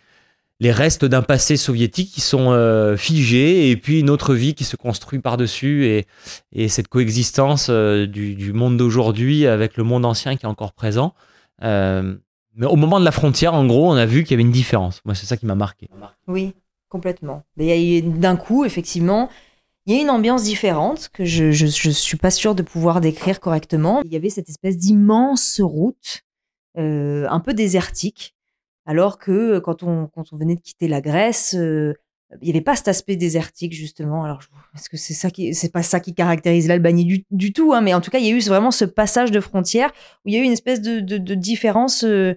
les 0.59 0.71
restes 0.71 1.05
d'un 1.05 1.21
passé 1.21 1.57
soviétique 1.57 2.11
qui 2.11 2.21
sont 2.21 2.51
euh, 2.51 2.97
figés 2.97 3.69
et 3.69 3.77
puis 3.77 3.99
une 3.99 4.09
autre 4.09 4.33
vie 4.33 4.55
qui 4.55 4.63
se 4.63 4.75
construit 4.75 5.19
par-dessus 5.19 5.85
et, 5.85 6.05
et 6.51 6.67
cette 6.67 6.87
coexistence 6.87 7.67
euh, 7.69 8.07
du, 8.07 8.53
monde 8.53 8.77
d'aujourd'hui 8.77 9.45
avec 9.45 9.77
le 9.77 9.83
monde 9.83 10.05
ancien 10.05 10.35
qui 10.35 10.45
est 10.45 10.49
encore 10.49 10.73
présent. 10.73 11.13
Euh, 11.63 12.15
mais 12.55 12.65
au 12.65 12.75
moment 12.75 12.99
de 12.99 13.05
la 13.05 13.11
frontière, 13.11 13.53
en 13.53 13.67
gros, 13.67 13.91
on 13.91 13.95
a 13.95 14.07
vu 14.07 14.23
qu'il 14.23 14.31
y 14.31 14.33
avait 14.33 14.41
une 14.41 14.51
différence. 14.51 15.01
Moi, 15.05 15.13
c'est 15.13 15.27
ça 15.27 15.37
qui 15.37 15.45
m'a 15.45 15.53
marqué. 15.53 15.89
Oui, 16.27 16.53
complètement. 16.89 17.43
Il 17.57 17.65
y 17.65 17.71
a 17.71 17.77
eu- 17.77 18.01
d'un 18.01 18.35
coup, 18.35 18.65
effectivement, 18.65 19.29
il 19.87 19.95
y 19.95 19.97
a 19.97 20.01
une 20.01 20.09
ambiance 20.09 20.43
différente 20.43 21.09
que 21.13 21.23
je, 21.23 21.51
je, 21.51 21.65
je 21.65 21.89
suis 21.89 22.17
pas 22.17 22.29
sûre 22.29 22.55
de 22.55 22.61
pouvoir 22.61 22.99
décrire 22.99 23.39
correctement. 23.39 24.01
Il 24.03 24.11
y 24.11 24.17
avait 24.17 24.29
cette 24.29 24.49
espèce 24.49 24.77
d'immense 24.77 25.61
route, 25.61 26.23
euh, 26.77 27.25
un 27.29 27.39
peu 27.39 27.53
désertique, 27.53 28.35
alors 28.85 29.17
que 29.17 29.59
quand 29.59 29.83
on, 29.83 30.09
venait 30.33 30.55
de 30.55 30.59
quitter 30.59 30.89
la 30.89 30.99
Grèce, 30.99 31.55
euh, 31.57 31.93
il 32.41 32.45
n'y 32.45 32.49
avait 32.49 32.61
pas 32.61 32.75
cet 32.75 32.89
aspect 32.89 33.15
désertique 33.15 33.71
justement. 33.71 34.25
Alors, 34.25 34.41
est-ce 34.75 34.89
que 34.89 34.97
c'est 34.97 35.13
ça 35.13 35.31
qui, 35.31 35.55
c'est 35.55 35.71
pas 35.71 35.83
ça 35.83 36.01
qui 36.01 36.13
caractérise 36.13 36.67
l'Albanie 36.67 37.23
du, 37.31 37.53
tout, 37.53 37.71
hein, 37.73 37.79
mais 37.79 37.93
en 37.93 38.01
tout 38.01 38.11
cas, 38.11 38.19
il 38.19 38.25
y 38.25 38.29
a 38.29 38.35
eu 38.35 38.41
vraiment 38.41 38.71
ce 38.71 38.83
passage 38.83 39.31
de 39.31 39.39
frontière 39.39 39.93
où 40.25 40.29
il 40.29 40.33
y 40.33 40.37
a 40.37 40.41
eu 40.41 40.43
une 40.43 40.51
espèce 40.51 40.81
de 40.81 41.33
différence 41.33 42.03
euh, 42.03 42.35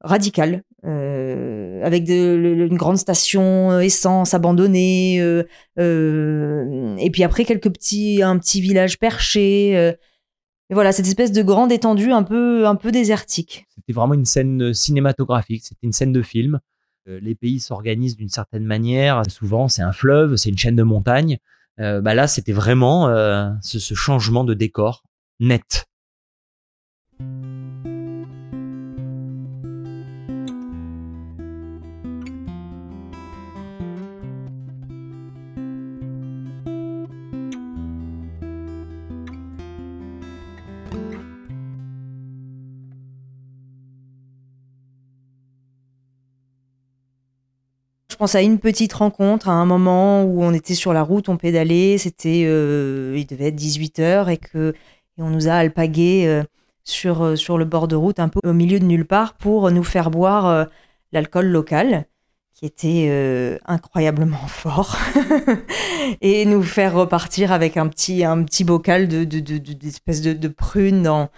radicale, 0.00 0.64
euh, 0.86 1.82
avec 1.84 2.04
de, 2.04 2.66
une 2.70 2.76
grande 2.78 2.96
station 2.96 3.70
euh, 3.70 3.80
essence 3.80 4.32
abandonnée, 4.32 5.20
euh, 5.20 6.96
et 6.98 7.10
puis 7.10 7.22
après 7.22 7.44
quelques 7.44 7.70
petits, 7.70 8.22
un 8.22 8.38
petit 8.38 8.62
village 8.62 8.98
perché. 8.98 9.72
et 9.72 10.74
voilà, 10.74 10.92
cette 10.92 11.06
espèce 11.06 11.32
de 11.32 11.42
grande 11.42 11.70
étendue 11.70 12.12
un 12.12 12.22
peu, 12.22 12.66
un 12.66 12.76
peu 12.76 12.92
désertique. 12.92 13.66
C'était 13.74 13.92
vraiment 13.92 14.14
une 14.14 14.24
scène 14.24 14.72
cinématographique, 14.72 15.64
c'était 15.64 15.86
une 15.86 15.92
scène 15.92 16.12
de 16.12 16.22
film. 16.22 16.60
Les 17.06 17.34
pays 17.34 17.60
s'organisent 17.60 18.16
d'une 18.16 18.28
certaine 18.28 18.64
manière. 18.64 19.22
Souvent, 19.28 19.68
c'est 19.68 19.82
un 19.82 19.92
fleuve, 19.92 20.36
c'est 20.36 20.48
une 20.48 20.58
chaîne 20.58 20.76
de 20.76 20.82
montagnes. 20.82 21.38
Bah 21.78 22.14
là, 22.14 22.28
c'était 22.28 22.52
vraiment 22.52 23.08
ce 23.62 23.94
changement 23.94 24.44
de 24.44 24.54
décor 24.54 25.02
net. 25.40 25.89
Pense 48.20 48.34
à 48.34 48.42
une 48.42 48.58
petite 48.58 48.92
rencontre 48.92 49.48
à 49.48 49.52
un 49.52 49.64
moment 49.64 50.24
où 50.24 50.42
on 50.42 50.52
était 50.52 50.74
sur 50.74 50.92
la 50.92 51.02
route, 51.02 51.30
on 51.30 51.38
pédalait, 51.38 51.96
c'était, 51.96 52.44
euh, 52.44 53.14
il 53.16 53.24
devait 53.26 53.46
être 53.46 53.56
18 53.56 53.98
heures 53.98 54.28
et 54.28 54.36
que 54.36 54.74
on 55.16 55.30
nous 55.30 55.48
a 55.48 55.54
alpagué 55.54 56.26
euh, 56.26 56.42
sur, 56.84 57.38
sur 57.38 57.56
le 57.56 57.64
bord 57.64 57.88
de 57.88 57.96
route, 57.96 58.20
un 58.20 58.28
peu 58.28 58.40
au 58.44 58.52
milieu 58.52 58.78
de 58.78 58.84
nulle 58.84 59.06
part, 59.06 59.38
pour 59.38 59.70
nous 59.70 59.82
faire 59.82 60.10
boire 60.10 60.66
l'alcool 61.12 61.46
local 61.46 62.04
qui 62.52 62.66
était 62.66 63.58
incroyablement 63.64 64.36
fort 64.48 64.98
et 66.20 66.44
nous 66.44 66.62
faire 66.62 66.92
repartir 66.92 67.52
avec 67.52 67.78
un 67.78 67.88
petit, 67.88 68.22
un 68.22 68.44
petit 68.44 68.64
bocal 68.64 69.08
de, 69.08 69.24
d'espèces 69.24 70.20
de, 70.20 70.34
de, 70.34 70.48
prunes 70.48 71.02
dans 71.02 71.30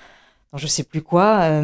je 0.55 0.67
sais 0.67 0.83
plus 0.83 1.03
quoi. 1.03 1.63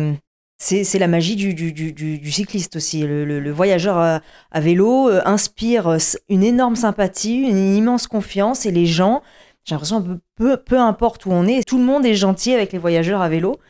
C'est 0.61 0.99
la 0.99 1.07
magie 1.07 1.37
du, 1.37 2.33
cycliste 2.33 2.75
aussi. 2.75 3.03
Le, 3.07 3.51
voyageur 3.53 3.97
à, 3.97 4.61
vélo 4.61 5.09
euh, 5.09 5.21
inspire 5.25 5.87
euh, 5.87 5.99
une 6.29 6.42
énorme 6.42 6.75
sympathie, 6.75 7.37
une 7.37 7.77
immense 7.77 8.09
confiance 8.09 8.66
et 8.66 8.73
les 8.73 8.87
gens, 8.87 9.23
j'ai 9.64 9.77
l'impression, 9.77 10.21
peu, 10.35 10.57
peu, 10.57 10.79
importe 10.79 11.27
où 11.27 11.31
on 11.31 11.47
est, 11.47 11.62
tout 11.64 11.79
le 11.79 11.85
monde 11.85 12.05
est 12.05 12.14
gentil 12.14 12.55
avec 12.55 12.73
les 12.73 12.79
voyageurs 12.81 13.23
à 13.23 13.29
vélo 13.29 13.61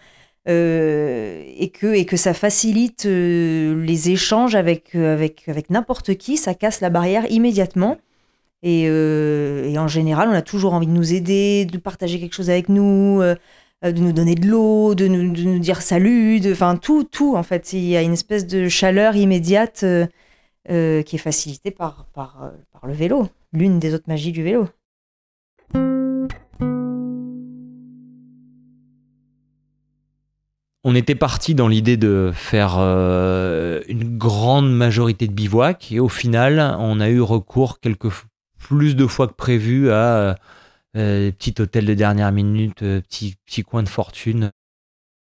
euh, 0.49 1.45
et, 1.59 1.69
que, 1.69 2.17
ça 2.17 2.33
facilite 2.33 3.05
les 3.05 4.11
échanges 4.11 4.55
avec, 4.55 4.97
n'importe 5.69 6.15
qui, 6.15 6.39
ça 6.39 6.55
casse 6.55 6.81
la 6.81 6.89
barrière 6.89 7.31
immédiatement. 7.31 7.99
Et, 8.63 8.89
en 8.89 9.89
général, 9.89 10.31
on 10.31 10.33
a 10.33 10.43
toujours 10.43 10.73
envie 10.73 10.87
de 10.87 10.93
nous 10.93 11.13
aider, 11.13 11.67
de 11.67 11.77
partager 11.77 12.19
quelque 12.19 12.35
chose 12.35 12.49
avec 12.49 12.71
nous. 12.71 13.23
Euh, 13.85 13.93
de 13.93 14.01
nous 14.01 14.13
donner 14.13 14.35
de 14.35 14.49
l'eau, 14.49 14.97
de 14.97 15.07
nous, 15.07 15.59
dire 15.61 15.83
salut, 15.83 16.41
enfin 16.51 16.77
tout, 16.77 17.05
tout 17.05 17.37
en 17.37 17.45
fait. 17.45 17.73
Il 17.73 17.85
y 17.85 17.97
a 17.97 18.03
une 18.03 18.13
espèce 18.13 18.45
de 18.47 18.69
chaleur 18.69 19.15
immédiate 19.15 19.83
euh, 19.85 20.07
euh, 20.69 21.03
qui 21.03 21.15
est 21.15 21.21
facilitée 21.21 21.71
par, 21.71 22.09
le 22.83 22.93
vélo, 22.93 23.29
l'une 23.53 23.79
des 23.79 23.95
autres 23.95 24.09
magies 24.09 24.33
du 24.33 24.43
vélo. 24.43 24.69
On 30.85 30.95
était 30.95 31.15
parti 31.15 31.55
dans 31.55 31.69
l'idée 31.69 31.97
de 31.97 32.33
faire 32.35 32.79
une 32.79 34.17
grande 34.17 34.73
majorité 34.75 35.29
de 35.29 35.33
bivouacs 35.33 35.93
et 35.93 36.01
au 36.01 36.09
final, 36.09 36.77
on 36.81 36.99
a 36.99 37.11
eu 37.11 37.21
recours 37.21 37.79
quelques 37.79 38.09
plus 38.59 38.97
de 38.97 39.07
fois 39.07 39.29
que 39.29 39.35
prévu 39.35 39.91
à 39.93 40.37
petit 40.95 41.55
hôtel 41.61 41.87
de 41.87 41.95
dernière 41.95 42.33
minute, 42.33 42.83
euh, 42.83 43.01
petit, 43.01 43.37
petit 43.47 43.63
coin 43.63 43.83
de 43.83 43.89
fortune. 43.89 44.51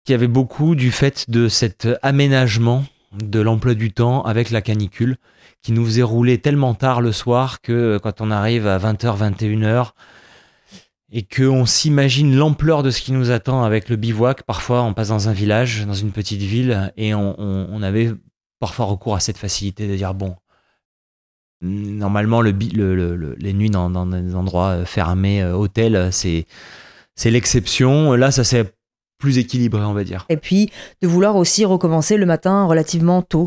Il 0.07 0.13
y 0.13 0.15
avait 0.15 0.29
beaucoup 0.29 0.75
du 0.75 0.91
fait 0.91 1.31
de 1.31 1.49
cet 1.49 1.89
aménagement 2.03 2.85
de 3.13 3.41
l'emploi 3.41 3.75
du 3.75 3.93
temps 3.93 4.23
avec 4.23 4.51
la 4.51 4.63
canicule 4.63 5.17
qui 5.63 5.73
nous 5.73 5.85
faisait 5.85 6.03
rouler 6.03 6.39
tellement 6.39 6.75
tard 6.75 7.01
le 7.01 7.13
soir 7.13 7.61
que 7.61 7.73
euh, 7.73 7.99
quand 7.99 8.21
on 8.21 8.31
arrive 8.31 8.67
à 8.67 8.79
20h, 8.79 9.19
21h, 9.37 9.91
et 11.15 11.25
qu'on 11.25 11.67
s'imagine 11.67 12.35
l'ampleur 12.35 12.83
de 12.83 12.91
ce 12.91 13.03
qui 13.03 13.13
nous 13.13 13.31
attend 13.31 13.65
avec 13.65 13.91
le 13.91 13.97
bivouac. 13.97 14.45
Parfois, 14.45 14.83
on 14.83 14.95
passe 14.95 15.09
dans 15.09 15.29
un 15.29 15.35
village, 15.35 15.85
dans 15.87 15.93
une 15.93 16.11
petite 16.11 16.41
ville, 16.41 16.91
et 16.97 17.15
on, 17.15 17.39
on 17.39 17.83
avait 17.83 18.11
parfois 18.59 18.87
recours 18.87 19.15
à 19.15 19.21
cette 19.21 19.37
facilité 19.37 19.87
de 19.87 19.95
dire 19.95 20.15
bon, 20.15 20.37
Normalement, 21.63 22.41
le, 22.41 22.51
les 23.39 23.53
nuits 23.53 23.71
dans, 23.71 24.07
des 24.07 24.35
endroits 24.35 24.71
euh, 24.71 24.85
fermés, 24.85 25.43
euh, 25.43 25.55
hôtels, 25.55 25.95
euh, 25.95 26.11
c'est, 26.11 26.47
c'est 27.15 27.31
l'exception. 27.31 28.13
Là, 28.15 28.33
ça 28.33 28.43
s'est 28.43 28.75
plus 29.19 29.39
équilibré, 29.39 29.81
on 29.83 29.93
va 29.93 30.03
dire. 30.03 30.27
Et 30.29 30.37
puis, 30.37 30.71
de 31.03 31.07
vouloir 31.07 31.37
aussi 31.37 31.65
recommencer 31.65 32.17
le 32.17 32.27
matin 32.27 32.65
relativement 32.65 33.23
tôt, 33.23 33.47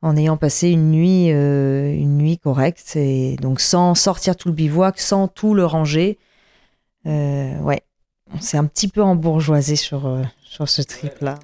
en 0.00 0.16
ayant 0.16 0.38
passé 0.38 0.70
une 0.70 0.90
nuit, 0.90 1.26
une 1.26 2.16
nuit 2.16 2.38
correcte, 2.38 2.96
et 2.96 3.36
donc 3.36 3.60
sans 3.60 3.94
sortir 3.94 4.34
tout 4.34 4.48
le 4.48 4.54
bivouac, 4.54 4.98
sans 4.98 5.28
tout 5.28 5.52
le 5.52 5.66
ranger. 5.66 6.16
ouais, 7.04 7.82
on 8.32 8.40
s'est 8.40 8.56
un 8.56 8.64
petit 8.64 8.88
peu 8.88 9.02
embourgeoisé 9.02 9.76
sur, 9.76 10.10
sur 10.42 10.66
ce 10.70 10.80
trip-là. 10.80 11.38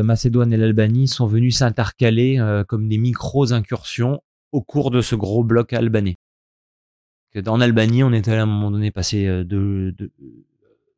La 0.00 0.04
Macédoine 0.04 0.50
et 0.50 0.56
l'Albanie 0.56 1.08
sont 1.08 1.26
venus 1.26 1.58
s'intercaler 1.58 2.38
euh, 2.38 2.64
comme 2.64 2.88
des 2.88 2.96
micro-incursions 2.96 4.22
au 4.50 4.62
cours 4.62 4.90
de 4.90 5.02
ce 5.02 5.14
gros 5.14 5.44
bloc 5.44 5.74
albanais. 5.74 6.16
En 7.46 7.60
Albanie, 7.60 8.02
on 8.02 8.14
était 8.14 8.32
à 8.32 8.42
un 8.42 8.46
moment 8.46 8.70
donné 8.70 8.90
passé 8.90 9.26
euh, 9.26 9.44
de, 9.44 9.94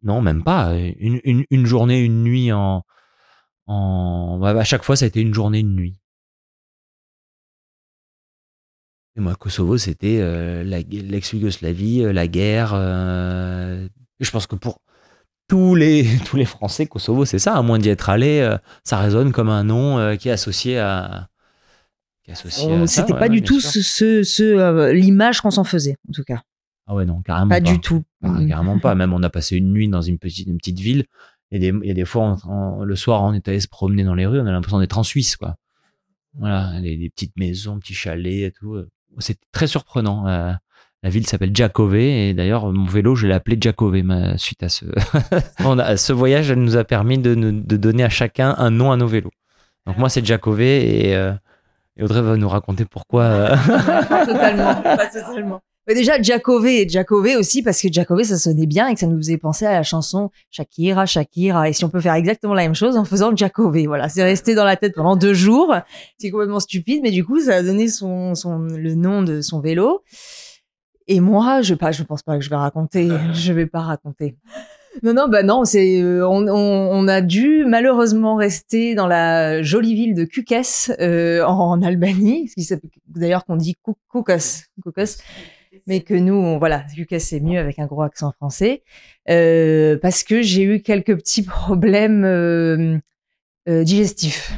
non 0.04 0.22
même 0.22 0.44
pas 0.44 0.72
une, 0.76 1.66
journée, 1.66 2.00
une 2.00 2.22
nuit 2.22 2.52
en, 2.52 2.84
en 3.66 4.40
à 4.40 4.62
chaque 4.62 4.84
fois 4.84 4.94
ça 4.94 5.04
a 5.04 5.08
été 5.08 5.20
une 5.20 5.34
journée, 5.34 5.58
une 5.58 5.74
nuit. 5.74 5.98
Et 9.16 9.20
moi, 9.20 9.34
Kosovo, 9.34 9.78
c'était 9.78 10.20
euh, 10.20 10.62
l'ex-Yougoslavie, 10.62 12.12
la 12.12 12.28
guerre. 12.28 12.70
je 14.20 14.30
pense 14.30 14.46
que 14.46 14.54
pour 14.54 14.80
tous 15.52 15.74
les, 15.74 16.06
tous 16.24 16.38
les 16.38 16.46
Français, 16.46 16.86
Kosovo, 16.86 17.26
c'est 17.26 17.38
ça, 17.38 17.54
à 17.54 17.60
moins 17.60 17.78
d'y 17.78 17.90
être 17.90 18.08
allé, 18.08 18.40
euh, 18.40 18.56
ça 18.84 18.98
résonne 18.98 19.32
comme 19.32 19.50
un 19.50 19.64
nom 19.64 19.98
euh, 19.98 20.16
qui 20.16 20.30
est 20.30 20.32
associé 20.32 20.78
à. 20.78 21.28
C'était 22.86 23.12
pas 23.12 23.28
du 23.28 23.42
tout 23.42 23.60
ce, 23.60 23.82
ce, 24.22 24.42
euh, 24.42 24.92
l'image 24.94 25.42
qu'on 25.42 25.50
s'en 25.50 25.64
faisait, 25.64 25.96
en 26.08 26.12
tout 26.12 26.22
cas. 26.22 26.40
Ah 26.86 26.94
ouais, 26.94 27.04
non, 27.04 27.20
carrément 27.20 27.50
pas. 27.50 27.56
Pas 27.56 27.60
du 27.60 27.80
tout. 27.80 28.02
carrément 28.22 28.78
pas. 28.78 28.94
Même 28.94 29.12
on 29.12 29.22
a 29.22 29.28
passé 29.28 29.56
une 29.56 29.72
nuit 29.72 29.88
dans 29.88 30.00
une 30.00 30.18
petite, 30.18 30.46
une 30.46 30.56
petite 30.56 30.80
ville. 30.80 31.04
Et 31.50 31.58
des, 31.58 31.74
il 31.82 31.86
y 31.86 31.90
a 31.90 31.94
des 31.94 32.06
fois, 32.06 32.38
le 32.82 32.96
soir, 32.96 33.22
on 33.22 33.34
est 33.34 33.46
allé 33.46 33.60
se 33.60 33.68
promener 33.68 34.04
dans 34.04 34.14
les 34.14 34.24
rues, 34.24 34.40
on 34.40 34.46
a 34.46 34.52
l'impression 34.52 34.78
d'être 34.78 34.96
en 34.96 35.02
Suisse, 35.02 35.36
quoi. 35.36 35.56
Voilà, 36.38 36.80
des, 36.80 37.10
petites 37.14 37.36
maisons, 37.36 37.78
petits 37.78 37.92
chalets 37.92 38.48
et 38.48 38.52
tout. 38.52 38.78
C'est 39.18 39.38
très 39.50 39.66
surprenant. 39.66 40.56
La 41.04 41.10
ville 41.10 41.26
s'appelle 41.26 41.50
Jakove 41.52 41.96
et 41.96 42.32
d'ailleurs 42.32 42.70
mon 42.72 42.86
vélo 42.86 43.16
je 43.16 43.26
l'ai 43.26 43.34
appelé 43.34 43.58
Jakove 43.60 43.96
suite 44.36 44.62
à 44.62 44.68
ce 44.68 44.84
ce 45.96 46.12
voyage 46.12 46.50
elle 46.50 46.60
nous 46.60 46.76
a 46.76 46.84
permis 46.84 47.18
de, 47.18 47.34
de, 47.34 47.76
donner 47.76 48.04
à 48.04 48.08
chacun 48.08 48.54
un 48.56 48.70
nom 48.70 48.92
à 48.92 48.96
nos 48.96 49.08
vélos. 49.08 49.32
Donc 49.86 49.98
moi 49.98 50.08
c'est 50.08 50.24
Jakove 50.24 50.60
et, 50.60 51.16
euh, 51.16 51.32
et, 51.96 52.04
Audrey 52.04 52.22
va 52.22 52.36
nous 52.36 52.48
raconter 52.48 52.84
pourquoi. 52.84 53.22
Euh. 53.24 53.56
totalement, 54.26 54.74
pas 54.82 55.06
totalement. 55.06 55.60
Mais 55.88 55.94
déjà 55.94 56.22
Jakove 56.22 56.66
et 56.66 56.88
Jakove 56.88 57.34
aussi 57.36 57.62
parce 57.62 57.82
que 57.82 57.92
Jakove 57.92 58.22
ça 58.22 58.38
sonnait 58.38 58.66
bien 58.66 58.86
et 58.86 58.94
que 58.94 59.00
ça 59.00 59.08
nous 59.08 59.16
faisait 59.16 59.38
penser 59.38 59.66
à 59.66 59.72
la 59.72 59.82
chanson 59.82 60.30
Shakira 60.52 61.04
Shakira 61.06 61.68
et 61.68 61.72
si 61.72 61.84
on 61.84 61.88
peut 61.88 62.00
faire 62.00 62.14
exactement 62.14 62.54
la 62.54 62.62
même 62.62 62.76
chose 62.76 62.96
en 62.96 63.04
faisant 63.04 63.34
Jakove 63.34 63.86
voilà 63.86 64.08
c'est 64.08 64.22
resté 64.22 64.54
dans 64.54 64.64
la 64.64 64.76
tête 64.76 64.94
pendant 64.94 65.16
deux 65.16 65.34
jours 65.34 65.74
c'est 66.18 66.30
complètement 66.30 66.60
stupide 66.60 67.00
mais 67.02 67.10
du 67.10 67.24
coup 67.24 67.40
ça 67.40 67.56
a 67.56 67.62
donné 67.64 67.88
son, 67.88 68.36
son 68.36 68.60
le 68.60 68.94
nom 68.94 69.22
de 69.22 69.40
son 69.40 69.58
vélo 69.58 70.04
et 71.08 71.20
moi, 71.20 71.62
je 71.62 71.74
pas, 71.74 71.92
je 71.92 72.02
pense 72.02 72.22
pas 72.22 72.36
que 72.36 72.44
je 72.44 72.50
vais 72.50 72.56
raconter. 72.56 73.08
Je 73.34 73.52
vais 73.52 73.66
pas 73.66 73.80
raconter. 73.80 74.36
Non, 75.02 75.14
non, 75.14 75.26
bah 75.26 75.42
non, 75.42 75.64
c'est, 75.64 76.02
euh, 76.02 76.28
on, 76.28 76.46
on, 76.46 77.08
a 77.08 77.22
dû 77.22 77.64
malheureusement 77.66 78.36
rester 78.36 78.94
dans 78.94 79.06
la 79.06 79.62
jolie 79.62 79.94
ville 79.94 80.14
de 80.14 80.24
Kukes 80.24 80.90
euh, 81.00 81.42
en, 81.44 81.80
Albanie, 81.80 82.48
ce 82.48 82.54
qui 82.54 82.90
d'ailleurs 83.08 83.46
qu'on 83.46 83.56
dit 83.56 83.74
Kukes, 84.12 84.66
Kukes, 84.84 85.18
mais 85.86 86.00
que 86.00 86.12
nous, 86.12 86.34
on, 86.34 86.58
voilà, 86.58 86.84
Kukes 86.94 87.20
c'est 87.20 87.40
mieux 87.40 87.58
avec 87.58 87.78
un 87.78 87.86
gros 87.86 88.02
accent 88.02 88.32
français, 88.32 88.82
euh, 89.30 89.96
parce 89.96 90.24
que 90.24 90.42
j'ai 90.42 90.62
eu 90.62 90.82
quelques 90.82 91.16
petits 91.16 91.42
problèmes 91.42 92.24
euh, 92.24 92.98
euh, 93.68 93.84
digestif. 93.84 94.52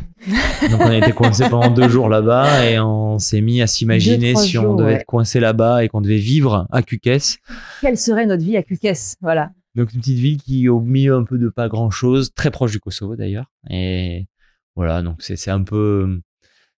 Donc 0.71 0.81
on 0.81 0.87
a 0.87 0.97
été 0.97 1.13
coincé 1.13 1.49
pendant 1.51 1.71
deux 1.71 1.89
jours 1.89 2.09
là-bas 2.09 2.65
et 2.65 2.79
on 2.81 3.19
s'est 3.19 3.43
mis 3.43 3.61
à 3.61 3.67
s'imaginer 3.67 4.35
si 4.35 4.57
on 4.57 4.75
devait 4.75 4.95
être 4.95 5.05
coincé 5.05 5.41
là-bas 5.41 5.85
et 5.85 5.89
qu'on 5.89 6.01
devait 6.01 6.17
vivre 6.17 6.67
à 6.71 6.83
Kukes. 6.83 7.39
Quelle 7.83 7.99
serait 7.99 8.25
notre 8.25 8.43
vie 8.43 8.57
à 8.57 8.63
Kukes 8.63 9.17
Voilà. 9.21 9.51
Donc 9.75 9.93
une 9.93 10.01
petite 10.01 10.19
ville 10.19 10.41
qui 10.41 10.65
est 10.65 10.69
au 10.69 10.81
milieu 10.81 11.15
un 11.15 11.25
peu 11.25 11.37
de 11.37 11.49
pas 11.49 11.69
grand-chose, 11.69 12.33
très 12.35 12.51
proche 12.51 12.73
du 12.73 12.81
Kosovo 12.81 13.17
d'ailleurs. 13.17 13.47
Et 13.69 14.27
voilà, 14.77 15.03
donc 15.03 15.17
c'est 15.21 15.51
un 15.51 15.63
peu... 15.63 16.21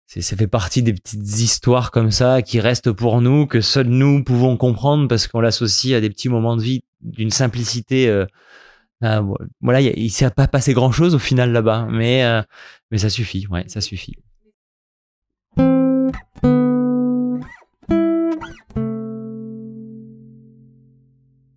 Ça 0.07 0.37
fait 0.37 0.47
partie 0.47 0.83
des 0.83 0.93
petites 0.93 1.39
histoires 1.39 1.91
comme 1.91 2.11
ça 2.11 2.41
qui 2.41 2.61
restent 2.61 2.91
pour 2.93 3.21
nous, 3.21 3.45
que 3.45 3.59
seuls 3.59 3.87
nous 3.87 4.23
pouvons 4.23 4.55
comprendre 4.55 5.07
parce 5.07 5.27
qu'on 5.27 5.41
l'associe 5.41 5.95
à 5.95 6.01
des 6.01 6.09
petits 6.09 6.29
moments 6.29 6.57
de 6.57 6.61
vie 6.61 6.83
d'une 7.01 7.31
simplicité... 7.31 8.09
Euh, 8.09 8.25
ah, 9.01 9.21
voilà, 9.61 9.81
il 9.81 10.03
ne 10.03 10.09
s'est 10.09 10.29
pas 10.31 10.47
passé 10.47 10.73
grand 10.73 10.91
chose 10.91 11.13
au 11.13 11.19
final 11.19 11.51
là-bas, 11.51 11.87
mais, 11.89 12.23
euh, 12.23 12.41
mais 12.89 12.97
ça 12.97 13.09
suffit, 13.09 13.45
ouais, 13.47 13.63
ça 13.67 13.79
suffit. 13.81 14.15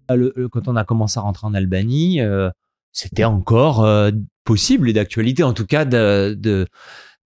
Ah, 0.08 0.14
quand 0.50 0.68
on 0.68 0.76
a 0.76 0.84
commencé 0.84 1.18
à 1.18 1.22
rentrer 1.22 1.46
en 1.46 1.54
Albanie, 1.54 2.20
euh, 2.20 2.50
c'était 2.92 3.24
encore 3.24 3.84
euh, 3.84 4.10
possible 4.44 4.90
et 4.90 4.92
d'actualité, 4.92 5.42
en 5.42 5.54
tout 5.54 5.66
cas, 5.66 5.84
de 5.86 6.66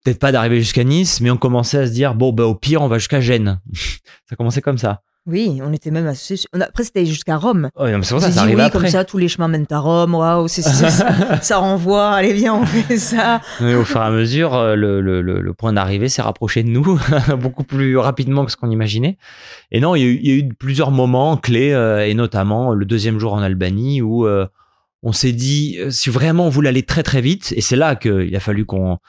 peut-être 0.03 0.19
pas 0.19 0.31
d'arriver 0.31 0.59
jusqu'à 0.59 0.83
Nice, 0.83 1.19
mais 1.19 1.31
on 1.31 1.37
commençait 1.37 1.79
à 1.79 1.87
se 1.87 1.91
dire 1.91 2.15
bon, 2.15 2.31
bah, 2.31 2.45
au 2.45 2.55
pire, 2.55 2.81
on 2.81 2.87
va 2.87 2.99
jusqu'à 2.99 3.19
Gênes. 3.19 3.59
ça 4.29 4.35
commençait 4.37 4.61
comme 4.61 4.77
ça. 4.77 5.01
Oui, 5.27 5.59
on 5.63 5.73
était 5.73 5.89
même 5.89 6.05
assez. 6.05 6.35
on 6.53 6.61
a- 6.61 6.65
Après, 6.65 6.83
c'était 6.83 7.05
jusqu'à 7.05 7.37
Rome. 7.37 7.69
Non, 7.79 7.85
mais 7.85 8.03
c'est 8.03 8.13
pour 8.13 8.21
ça, 8.21 8.27
ça 8.27 8.31
dit, 8.33 8.39
arrive 8.39 8.55
oui, 8.57 8.61
après. 8.61 8.79
comme 8.79 8.87
ça, 8.89 9.03
tous 9.05 9.17
les 9.17 9.27
chemins 9.27 9.47
mènent 9.47 9.65
à 9.71 9.79
Rome. 9.79 10.13
Waouh, 10.13 10.47
c'est- 10.47 10.61
c'est- 10.61 10.89
ça, 10.91 11.41
ça 11.41 11.57
renvoie. 11.57 12.09
Allez, 12.11 12.33
viens, 12.33 12.53
on 12.53 12.65
fait 12.65 12.97
ça. 12.97 13.41
Mais 13.59 13.73
au 13.73 13.83
fur 13.83 14.01
et 14.01 14.05
à 14.05 14.11
mesure, 14.11 14.53
euh, 14.53 14.75
le, 14.75 15.01
le, 15.01 15.21
le, 15.23 15.41
le 15.41 15.53
point 15.53 15.73
d'arrivée 15.73 16.09
s'est 16.09 16.21
rapproché 16.21 16.61
de 16.61 16.69
nous 16.69 16.99
beaucoup 17.39 17.63
plus 17.63 17.97
rapidement 17.97 18.45
que 18.45 18.51
ce 18.51 18.57
qu'on 18.57 18.69
imaginait. 18.69 19.17
Et 19.71 19.79
non, 19.79 19.95
il 19.95 20.01
y, 20.01 20.03
a 20.03 20.07
eu, 20.07 20.19
il 20.21 20.29
y 20.29 20.31
a 20.33 20.35
eu 20.37 20.49
plusieurs 20.53 20.91
moments 20.91 21.37
clés, 21.37 21.71
euh, 21.73 22.05
et 22.05 22.13
notamment 22.13 22.73
le 22.73 22.85
deuxième 22.85 23.17
jour 23.19 23.33
en 23.33 23.41
Albanie 23.41 24.01
où 24.03 24.27
euh, 24.27 24.45
on 25.01 25.11
s'est 25.11 25.31
dit, 25.33 25.77
euh, 25.79 25.89
si 25.89 26.09
vraiment 26.11 26.45
on 26.45 26.49
voulait 26.49 26.69
aller 26.69 26.83
très 26.83 27.01
très 27.03 27.21
vite, 27.21 27.51
et 27.55 27.61
c'est 27.61 27.75
là 27.75 27.95
qu'il 27.95 28.35
a 28.35 28.39
fallu 28.39 28.65
qu'on 28.65 28.99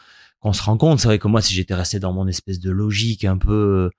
qu'on 0.41 0.53
se 0.53 0.63
rende 0.63 0.79
compte. 0.79 1.01
C'est 1.01 1.09
vrai 1.09 1.19
que 1.19 1.29
moi, 1.29 1.41
si 1.43 1.55
j'étais 1.55 1.75
resté 1.75 1.99
dans 1.99 2.13
mon 2.13 2.27
espèce 2.29 2.61
de 2.61 2.71
logique 2.71 3.25
un 3.25 3.37
peu 3.39 3.53
euh, 3.53 3.91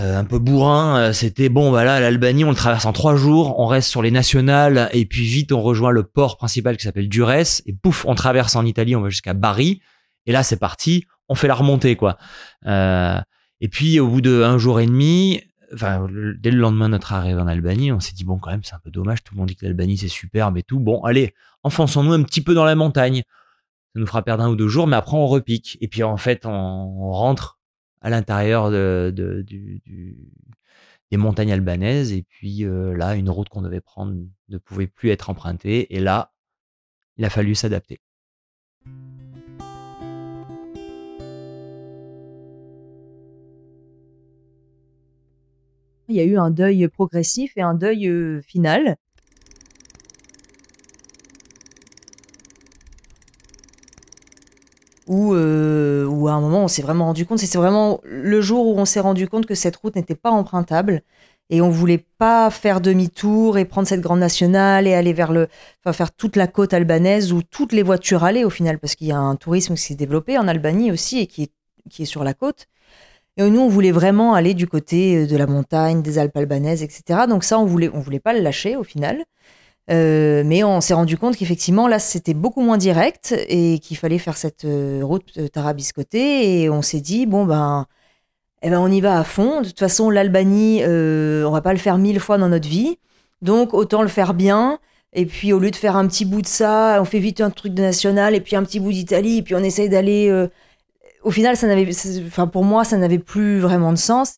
un 0.00 0.24
peu 0.24 0.38
bourrin, 0.38 0.98
euh, 0.98 1.12
c'était 1.12 1.48
bon, 1.48 1.70
voilà, 1.70 1.98
l'Albanie, 1.98 2.44
on 2.44 2.50
le 2.50 2.54
traverse 2.54 2.86
en 2.86 2.92
trois 2.92 3.16
jours, 3.16 3.58
on 3.58 3.66
reste 3.66 3.88
sur 3.88 4.00
les 4.00 4.10
nationales, 4.12 4.88
et 4.92 5.04
puis 5.06 5.24
vite, 5.24 5.50
on 5.50 5.60
rejoint 5.60 5.90
le 5.90 6.04
port 6.04 6.36
principal 6.36 6.76
qui 6.76 6.84
s'appelle 6.84 7.08
Durès, 7.08 7.62
et 7.66 7.72
pouf, 7.72 8.04
on 8.06 8.14
traverse 8.14 8.54
en 8.54 8.64
Italie, 8.64 8.94
on 8.94 9.00
va 9.00 9.08
jusqu'à 9.08 9.34
Bari, 9.34 9.80
et 10.26 10.32
là, 10.32 10.42
c'est 10.42 10.58
parti, 10.58 11.04
on 11.28 11.34
fait 11.34 11.48
la 11.48 11.54
remontée, 11.54 11.96
quoi. 11.96 12.16
Euh, 12.66 13.18
et 13.60 13.68
puis, 13.68 13.98
au 13.98 14.06
bout 14.06 14.20
d'un 14.20 14.56
jour 14.56 14.78
et 14.78 14.86
demi, 14.86 15.42
enfin, 15.74 16.06
dès 16.38 16.52
le 16.52 16.58
lendemain 16.58 16.86
de 16.86 16.92
notre 16.92 17.12
arrivée 17.12 17.40
en 17.40 17.48
Albanie, 17.48 17.90
on 17.90 17.98
s'est 17.98 18.14
dit, 18.14 18.24
bon, 18.24 18.38
quand 18.38 18.50
même, 18.50 18.62
c'est 18.62 18.74
un 18.74 18.80
peu 18.80 18.90
dommage, 18.90 19.24
tout 19.24 19.34
le 19.34 19.38
monde 19.38 19.48
dit 19.48 19.56
que 19.56 19.66
l'Albanie, 19.66 19.96
c'est 19.98 20.08
superbe 20.08 20.56
et 20.58 20.62
tout. 20.62 20.78
Bon, 20.78 21.02
allez, 21.02 21.34
enfonçons-nous 21.64 22.12
un 22.12 22.22
petit 22.22 22.40
peu 22.40 22.54
dans 22.54 22.64
la 22.64 22.76
montagne. 22.76 23.24
Ça 23.94 24.00
nous 24.00 24.06
fera 24.06 24.22
perdre 24.22 24.44
un 24.44 24.50
ou 24.50 24.54
deux 24.54 24.68
jours, 24.68 24.86
mais 24.86 24.96
après, 24.96 25.16
on 25.16 25.26
repique. 25.26 25.76
Et 25.80 25.88
puis, 25.88 26.04
en 26.04 26.18
fait, 26.18 26.46
on 26.46 27.10
rentre 27.10 27.57
à 28.00 28.10
l'intérieur 28.10 28.70
des 31.10 31.16
montagnes 31.16 31.52
albanaises. 31.52 32.12
Et 32.12 32.22
puis, 32.22 32.64
euh, 32.64 32.96
là, 32.96 33.14
une 33.14 33.30
route 33.30 33.48
qu'on 33.48 33.62
devait 33.62 33.80
prendre 33.80 34.14
ne 34.48 34.58
pouvait 34.58 34.86
plus 34.86 35.10
être 35.10 35.30
empruntée. 35.30 35.94
Et 35.94 36.00
là, 36.00 36.32
il 37.16 37.24
a 37.24 37.30
fallu 37.30 37.54
s'adapter. 37.54 38.00
Il 46.10 46.16
y 46.16 46.20
a 46.20 46.24
eu 46.24 46.38
un 46.38 46.50
deuil 46.50 46.88
progressif 46.88 47.52
et 47.56 47.62
un 47.62 47.74
deuil 47.74 48.08
euh, 48.08 48.40
final. 48.42 48.96
Où, 55.08 55.34
euh, 55.34 56.04
où 56.06 56.28
à 56.28 56.32
un 56.32 56.40
moment 56.40 56.64
on 56.64 56.68
s'est 56.68 56.82
vraiment 56.82 57.06
rendu 57.06 57.24
compte, 57.26 57.38
c'est 57.38 57.58
vraiment 57.58 58.00
le 58.04 58.40
jour 58.42 58.66
où 58.68 58.78
on 58.78 58.84
s'est 58.84 59.00
rendu 59.00 59.26
compte 59.26 59.46
que 59.46 59.54
cette 59.54 59.76
route 59.76 59.96
n'était 59.96 60.14
pas 60.14 60.30
empruntable 60.30 61.02
et 61.50 61.60
on 61.60 61.70
voulait 61.70 62.04
pas 62.18 62.50
faire 62.50 62.80
demi-tour 62.80 63.58
et 63.58 63.64
prendre 63.64 63.88
cette 63.88 64.02
grande 64.02 64.20
nationale 64.20 64.86
et 64.86 64.94
aller 64.94 65.12
vers 65.14 65.32
le, 65.32 65.48
faire 65.92 66.12
toute 66.12 66.36
la 66.36 66.46
côte 66.46 66.74
albanaise 66.74 67.32
où 67.32 67.42
toutes 67.42 67.72
les 67.72 67.82
voitures 67.82 68.24
allaient 68.24 68.44
au 68.44 68.50
final 68.50 68.78
parce 68.78 68.94
qu'il 68.94 69.06
y 69.06 69.12
a 69.12 69.18
un 69.18 69.36
tourisme 69.36 69.74
qui 69.74 69.82
s'est 69.82 69.94
développé 69.94 70.36
en 70.36 70.46
Albanie 70.46 70.92
aussi 70.92 71.20
et 71.20 71.26
qui 71.26 71.44
est, 71.44 71.52
qui 71.88 72.02
est 72.02 72.06
sur 72.06 72.22
la 72.22 72.34
côte. 72.34 72.66
Et 73.38 73.48
nous, 73.50 73.60
on 73.60 73.68
voulait 73.68 73.92
vraiment 73.92 74.34
aller 74.34 74.52
du 74.52 74.66
côté 74.66 75.16
euh, 75.16 75.26
de 75.26 75.36
la 75.36 75.46
montagne, 75.46 76.02
des 76.02 76.18
Alpes 76.18 76.36
albanaises, 76.36 76.82
etc. 76.82 77.20
Donc 77.28 77.44
ça, 77.44 77.58
on 77.58 77.64
voulait, 77.64 77.88
on 77.94 78.00
voulait 78.00 78.18
pas 78.18 78.32
le 78.32 78.40
lâcher 78.40 78.74
au 78.76 78.82
final. 78.82 79.24
Euh, 79.90 80.42
mais 80.44 80.64
on 80.64 80.80
s'est 80.80 80.94
rendu 80.94 81.16
compte 81.16 81.36
qu'effectivement, 81.36 81.88
là, 81.88 81.98
c'était 81.98 82.34
beaucoup 82.34 82.60
moins 82.60 82.76
direct 82.76 83.34
et 83.48 83.78
qu'il 83.78 83.96
fallait 83.96 84.18
faire 84.18 84.36
cette 84.36 84.64
euh, 84.64 85.00
route 85.02 85.24
euh, 85.38 85.48
tarabiscotée. 85.48 86.62
Et 86.62 86.70
on 86.70 86.82
s'est 86.82 87.00
dit, 87.00 87.26
bon, 87.26 87.46
ben, 87.46 87.86
eh 88.62 88.70
ben, 88.70 88.80
on 88.80 88.90
y 88.90 89.00
va 89.00 89.18
à 89.18 89.24
fond. 89.24 89.62
De 89.62 89.68
toute 89.68 89.78
façon, 89.78 90.10
l'Albanie, 90.10 90.82
on 90.84 91.50
va 91.50 91.60
pas 91.62 91.72
le 91.72 91.78
faire 91.78 91.98
mille 91.98 92.20
fois 92.20 92.38
dans 92.38 92.48
notre 92.48 92.68
vie. 92.68 92.98
Donc, 93.42 93.74
autant 93.74 94.02
le 94.02 94.08
faire 94.08 94.34
bien. 94.34 94.78
Et 95.14 95.26
puis, 95.26 95.52
au 95.52 95.58
lieu 95.58 95.70
de 95.70 95.76
faire 95.76 95.96
un 95.96 96.06
petit 96.06 96.24
bout 96.24 96.42
de 96.42 96.46
ça, 96.46 96.98
on 97.00 97.04
fait 97.04 97.20
vite 97.20 97.40
un 97.40 97.50
truc 97.50 97.74
de 97.74 97.82
national 97.82 98.34
et 98.34 98.40
puis 98.40 98.56
un 98.56 98.64
petit 98.64 98.80
bout 98.80 98.92
d'Italie. 98.92 99.38
Et 99.38 99.42
puis, 99.42 99.54
on 99.54 99.62
essaye 99.62 99.88
d'aller. 99.88 100.48
au 101.22 101.30
final, 101.30 101.56
ça 101.56 101.66
n'avait, 101.66 101.88
enfin, 102.26 102.46
pour 102.46 102.64
moi, 102.64 102.84
ça 102.84 102.96
n'avait 102.98 103.18
plus 103.18 103.60
vraiment 103.60 103.92
de 103.92 103.98
sens. 103.98 104.36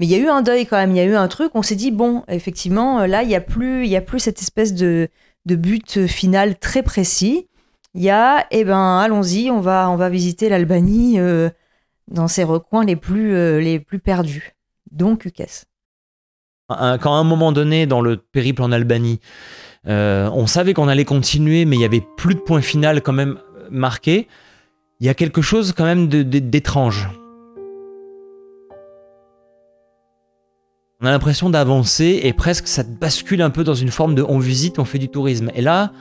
Mais 0.00 0.06
il 0.06 0.12
y 0.12 0.14
a 0.14 0.18
eu 0.18 0.28
un 0.28 0.40
deuil 0.40 0.64
quand 0.64 0.78
même, 0.78 0.92
il 0.92 0.96
y 0.96 1.00
a 1.00 1.04
eu 1.04 1.14
un 1.14 1.28
truc, 1.28 1.52
on 1.54 1.62
s'est 1.62 1.76
dit, 1.76 1.90
bon, 1.90 2.24
effectivement, 2.26 3.04
là, 3.04 3.22
il 3.22 3.28
n'y 3.28 3.34
a, 3.34 3.40
plus- 3.42 3.84
il 3.84 3.90
y 3.90 3.96
a 3.96 4.00
plus 4.00 4.18
cette 4.18 4.40
espèce 4.40 4.72
de, 4.72 5.10
but 5.44 6.06
final 6.06 6.58
très 6.58 6.82
précis. 6.82 7.48
Il 7.94 8.02
y 8.02 8.08
a, 8.08 8.46
eh 8.50 8.64
ben, 8.64 8.98
allons-y, 8.98 9.50
on 9.50 9.60
va, 9.60 9.90
on 9.90 9.96
va 9.96 10.08
visiter 10.08 10.48
l'Albanie 10.48 11.18
euh, 11.18 11.50
dans 12.08 12.28
ses 12.28 12.44
recoins 12.44 12.84
les 12.84 12.96
plus, 12.96 13.34
euh, 13.34 13.60
les 13.60 13.78
plus 13.78 13.98
perdus. 13.98 14.54
Donc, 14.90 15.26
Ukes. 15.26 15.66
Quand 16.68 17.14
à 17.14 17.18
un 17.18 17.24
moment 17.24 17.52
donné, 17.52 17.84
dans 17.84 18.00
le 18.00 18.16
périple 18.16 18.62
en 18.62 18.72
Albanie, 18.72 19.20
euh, 19.86 20.30
on 20.32 20.46
savait 20.46 20.72
qu'on 20.72 20.88
allait 20.88 21.04
continuer, 21.04 21.66
mais 21.66 21.76
il 21.76 21.82
y 21.82 21.84
avait 21.84 22.02
plus 22.16 22.36
de 22.36 22.40
point 22.40 22.62
final 22.62 23.02
quand 23.02 23.12
même 23.12 23.38
marqué, 23.70 24.28
il 25.00 25.06
y 25.06 25.10
a 25.10 25.14
quelque 25.14 25.42
chose 25.42 25.74
quand 25.76 25.84
même 25.84 26.06
d'étrange. 26.08 27.08
On 31.02 31.06
a 31.06 31.10
l'impression 31.10 31.48
d'avancer 31.48 32.20
et 32.24 32.34
presque 32.34 32.68
ça 32.68 32.82
bascule 32.82 33.40
un 33.40 33.48
peu 33.48 33.64
dans 33.64 33.74
une 33.74 33.90
forme 33.90 34.14
de 34.14 34.22
on 34.22 34.38
visite, 34.38 34.78
on 34.78 34.84
fait 34.84 34.98
du 34.98 35.08
tourisme. 35.08 35.50
Et 35.54 35.62
là, 35.62 35.92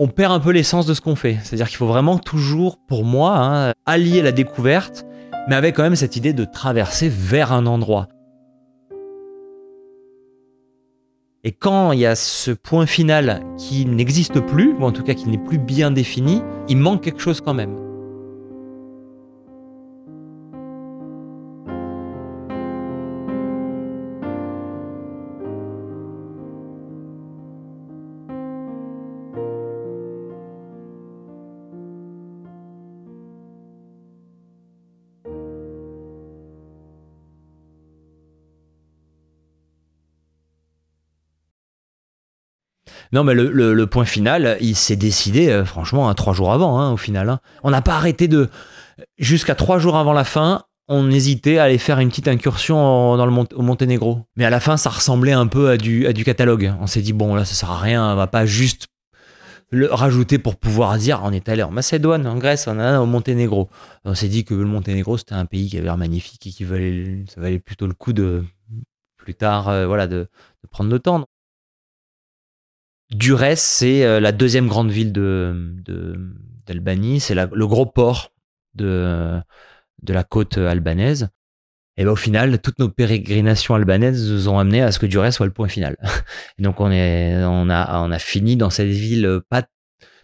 on 0.00 0.08
perd 0.08 0.32
un 0.32 0.40
peu 0.40 0.50
l'essence 0.50 0.84
de 0.84 0.94
ce 0.94 1.00
qu'on 1.00 1.14
fait. 1.14 1.38
C'est-à-dire 1.44 1.68
qu'il 1.68 1.76
faut 1.76 1.86
vraiment 1.86 2.18
toujours, 2.18 2.78
pour 2.88 3.04
moi, 3.04 3.36
hein, 3.36 3.72
allier 3.86 4.20
la 4.20 4.32
découverte, 4.32 5.06
mais 5.48 5.54
avec 5.54 5.76
quand 5.76 5.84
même 5.84 5.94
cette 5.94 6.16
idée 6.16 6.32
de 6.32 6.44
traverser 6.44 7.08
vers 7.08 7.52
un 7.52 7.66
endroit. 7.66 8.08
Et 11.44 11.52
quand 11.52 11.92
il 11.92 12.00
y 12.00 12.06
a 12.06 12.16
ce 12.16 12.50
point 12.50 12.86
final 12.86 13.44
qui 13.58 13.86
n'existe 13.86 14.40
plus, 14.40 14.72
ou 14.72 14.84
en 14.84 14.90
tout 14.90 15.04
cas 15.04 15.14
qui 15.14 15.28
n'est 15.28 15.38
plus 15.38 15.58
bien 15.58 15.92
défini, 15.92 16.42
il 16.68 16.78
manque 16.78 17.02
quelque 17.02 17.20
chose 17.20 17.40
quand 17.40 17.54
même. 17.54 17.83
Non, 43.12 43.24
mais 43.24 43.34
le, 43.34 43.86
point 43.86 44.04
final, 44.04 44.56
il 44.60 44.76
s'est 44.76 44.96
décidé, 44.96 45.48
euh, 45.50 45.64
franchement, 45.64 46.08
hein, 46.08 46.14
trois 46.14 46.32
jours 46.32 46.52
avant, 46.52 46.80
hein, 46.80 46.92
au 46.92 46.96
final. 46.96 47.28
hein. 47.28 47.40
On 47.62 47.70
n'a 47.70 47.82
pas 47.82 47.94
arrêté 47.94 48.28
de. 48.28 48.48
Jusqu'à 49.18 49.54
trois 49.54 49.78
jours 49.78 49.96
avant 49.96 50.12
la 50.12 50.24
fin, 50.24 50.62
on 50.88 51.10
hésitait 51.10 51.58
à 51.58 51.64
aller 51.64 51.78
faire 51.78 51.98
une 51.98 52.08
petite 52.08 52.28
incursion 52.28 53.16
dans 53.16 53.26
le 53.26 53.32
Mont- 53.32 53.52
au 53.54 53.62
Monténégro. 53.62 54.26
Mais 54.36 54.44
à 54.44 54.50
la 54.50 54.60
fin, 54.60 54.76
ça 54.76 54.90
ressemblait 54.90 55.32
un 55.32 55.46
peu 55.46 55.70
à 55.70 55.76
du, 55.76 56.24
catalogue. 56.24 56.74
On 56.80 56.86
s'est 56.86 57.02
dit, 57.02 57.12
bon, 57.12 57.34
là, 57.34 57.44
ça 57.44 57.54
sert 57.54 57.70
à 57.70 57.78
rien, 57.78 58.12
on 58.12 58.16
va 58.16 58.26
pas 58.26 58.46
juste 58.46 58.86
le 59.70 59.92
rajouter 59.92 60.38
pour 60.38 60.56
pouvoir 60.56 60.96
dire 60.98 61.20
on 61.24 61.32
est 61.32 61.48
allé 61.48 61.62
en 61.62 61.70
Macédoine, 61.70 62.26
en 62.28 62.36
Grèce, 62.36 62.68
on 62.68 62.78
au 62.78 63.06
Monténégro. 63.06 63.68
On 64.04 64.14
s'est 64.14 64.28
dit 64.28 64.44
que 64.44 64.54
le 64.54 64.66
Monténégro, 64.66 65.18
c'était 65.18 65.34
un 65.34 65.46
pays 65.46 65.68
qui 65.68 65.76
avait 65.76 65.86
l'air 65.86 65.96
magnifique 65.96 66.46
et 66.46 66.50
qui 66.50 66.64
valait, 66.64 67.24
ça 67.34 67.40
valait 67.40 67.58
plutôt 67.58 67.86
le 67.86 67.94
coup 67.94 68.12
de, 68.12 68.44
plus 69.16 69.34
tard, 69.34 69.68
euh, 69.68 69.86
voilà, 69.86 70.06
de 70.06 70.28
prendre 70.70 70.90
le 70.90 70.98
temps. 70.98 71.24
Durès, 73.14 73.60
c'est 73.60 74.04
euh, 74.04 74.20
la 74.20 74.32
deuxième 74.32 74.68
grande 74.68 74.90
ville 74.90 75.12
de, 75.12 75.74
d'Albanie. 76.66 77.20
C'est 77.20 77.34
le 77.34 77.66
gros 77.66 77.86
port 77.86 78.32
de, 78.74 79.40
de 80.02 80.12
la 80.12 80.24
côte 80.24 80.58
albanaise. 80.58 81.28
Et 81.96 82.04
ben 82.04 82.10
au 82.10 82.16
final, 82.16 82.60
toutes 82.60 82.80
nos 82.80 82.88
pérégrinations 82.88 83.74
albanaises 83.74 84.30
nous 84.30 84.48
ont 84.48 84.58
amené 84.58 84.82
à 84.82 84.90
ce 84.90 84.98
que 84.98 85.06
Durès 85.06 85.30
soit 85.30 85.46
le 85.46 85.52
point 85.52 85.68
final. 85.68 85.96
Et 86.58 86.62
donc 86.62 86.80
on 86.80 86.90
est, 86.90 87.44
on 87.44 87.70
a, 87.70 88.00
on 88.00 88.10
a 88.10 88.18
fini 88.18 88.56
dans 88.56 88.70
cette 88.70 88.88
ville 88.88 89.40
pas, 89.48 89.62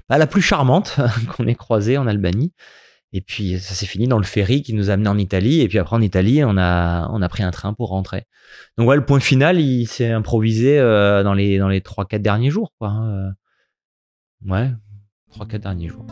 pas 0.09 0.19
la 0.19 0.27
plus 0.27 0.43
charmante 0.43 0.97
qu'on 1.37 1.47
ait 1.47 1.55
croisée 1.55 1.97
en 1.97 2.09
Albanie. 2.09 2.53
Et 3.13 3.21
puis 3.21 3.59
ça 3.59 3.75
s'est 3.75 3.87
fini 3.87 4.07
dans 4.07 4.19
le 4.19 4.25
ferry 4.25 4.63
qui 4.63 4.73
nous 4.73 4.91
a 4.91 4.93
amené 4.93 5.09
en 5.09 5.19
Italie. 5.19 5.61
Et 5.61 5.69
puis 5.69 5.79
après 5.79 5.97
en 5.97 6.01
Italie, 6.01 6.45
on 6.45 6.57
a, 6.57 7.09
on 7.11 7.23
a 7.23 7.29
pris 7.29 7.43
un 7.43 7.51
train 7.51 7.75
pour 7.75 7.89
rentrer. 7.89 8.25
Donc 8.79 8.89
ouais, 8.89 8.97
le 8.97 9.05
point 9.05 9.21
final, 9.21 9.61
il 9.61 9.87
s'est 9.87 10.11
improvisé 10.11 10.79
euh, 10.79 11.23
dans 11.23 11.35
les 11.35 11.59
dans 11.59 11.69
les 11.69 11.81
trois 11.81 12.05
quatre 12.05 12.23
derniers 12.23 12.51
jours, 12.51 12.73
quoi. 12.79 12.89
hein, 12.89 13.31
euh. 14.47 14.51
Ouais, 14.51 14.71
trois 15.33 15.47
quatre 15.47 15.63
derniers 15.63 15.89
jours. 15.89 16.07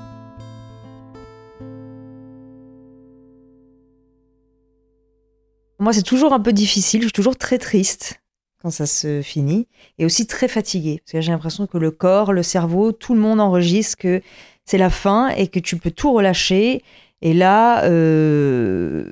Moi, 5.81 5.93
c'est 5.93 6.03
toujours 6.03 6.33
un 6.33 6.41
peu 6.41 6.53
difficile. 6.53 7.03
Je 7.03 7.07
suis 7.07 7.13
toujours 7.13 7.39
très 7.39 7.59
triste 7.59 8.21
quand 8.61 8.71
ça 8.71 8.87
se 8.87 9.23
finit 9.23 9.69
et 9.99 10.05
aussi 10.05 10.27
très 10.27 10.49
fatiguée 10.49 11.01
parce 11.05 11.13
que 11.13 11.21
j'ai 11.21 11.31
l'impression 11.31 11.69
que 11.69 11.79
le 11.79 11.93
corps, 11.93 12.33
le 12.33 12.43
cerveau, 12.43 12.91
tout 12.91 13.15
le 13.15 13.21
monde 13.21 13.41
enregistre 13.41 13.97
que 13.97 14.21
c'est 14.69 14.79
la 14.79 14.91
fin 14.91 15.29
et 15.31 15.49
que 15.49 15.59
tu 15.61 15.77
peux 15.77 15.91
tout 15.91 16.13
relâcher 16.13 16.83
Et 17.21 17.35
là, 17.35 17.83
euh, 17.85 19.05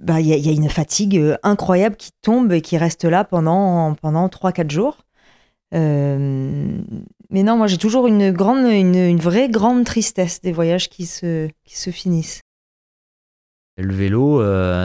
bah, 0.00 0.20
il 0.20 0.26
y, 0.26 0.32
a- 0.34 0.36
il 0.36 0.44
y 0.46 0.50
a 0.50 0.52
une 0.52 0.68
fatigue 0.68 1.16
euh, 1.16 1.36
incroyable 1.42 1.96
qui 1.96 2.10
tombe 2.20 2.52
et 2.52 2.60
qui 2.60 2.76
reste 2.76 3.04
là 3.04 3.24
pendant, 3.24 3.94
pendant 3.94 4.28
3-4 4.28 4.70
jours. 4.70 4.98
Euh, 5.74 6.78
mais 7.30 7.42
non, 7.42 7.56
moi 7.56 7.66
j'ai 7.66 7.78
toujours 7.78 8.06
une, 8.06 8.32
grande, 8.32 8.66
une, 8.70 9.16
vraie 9.18 9.48
grande 9.48 9.84
tristesse 9.84 10.40
des 10.42 10.52
voyages 10.52 10.88
qui 10.90 11.06
se, 11.06 11.48
qui 11.64 11.76
se 11.78 11.90
finissent. 11.90 12.42
Le 13.78 13.94
vélo, 13.94 14.40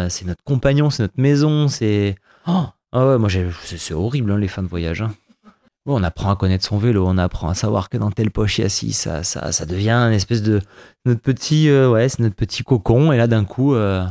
c'est 0.09 0.25
notre 0.25 0.43
compagnon, 0.43 0.89
c'est 0.89 1.03
notre 1.03 1.19
maison, 1.19 1.67
c'est. 1.67 2.15
Oh 2.47 2.63
ah 2.91 3.07
ouais, 3.07 3.17
moi, 3.19 3.29
c'est 3.65 3.93
horrible, 3.93 4.31
hein, 4.31 4.37
les 4.39 4.47
fins 4.47 4.63
de 4.63 4.67
voyage. 4.67 5.01
hein. 5.03 5.13
On 5.91 6.03
apprend 6.03 6.31
à 6.31 6.35
connaître 6.35 6.65
son 6.65 6.77
vélo, 6.77 7.05
on 7.07 7.17
apprend 7.17 7.49
à 7.49 7.53
savoir 7.53 7.89
que 7.89 7.97
dans 7.97 8.11
telle 8.11 8.31
poche 8.31 8.57
il 8.59 8.61
y 8.61 8.65
a 8.65 8.69
ci, 8.69 8.93
ça, 8.93 9.23
ça, 9.23 9.51
ça 9.51 9.65
devient 9.65 9.91
une 9.91 10.13
espèce 10.13 10.41
de. 10.43 10.61
Notre 11.05 11.21
petit, 11.21 11.69
euh, 11.69 11.89
ouais, 11.89 12.07
c'est 12.09 12.29
petit 12.33 12.63
cocon, 12.63 13.11
et 13.11 13.17
là, 13.17 13.27
d'un 13.27 13.45
coup, 13.45 13.73
euh, 13.75 14.03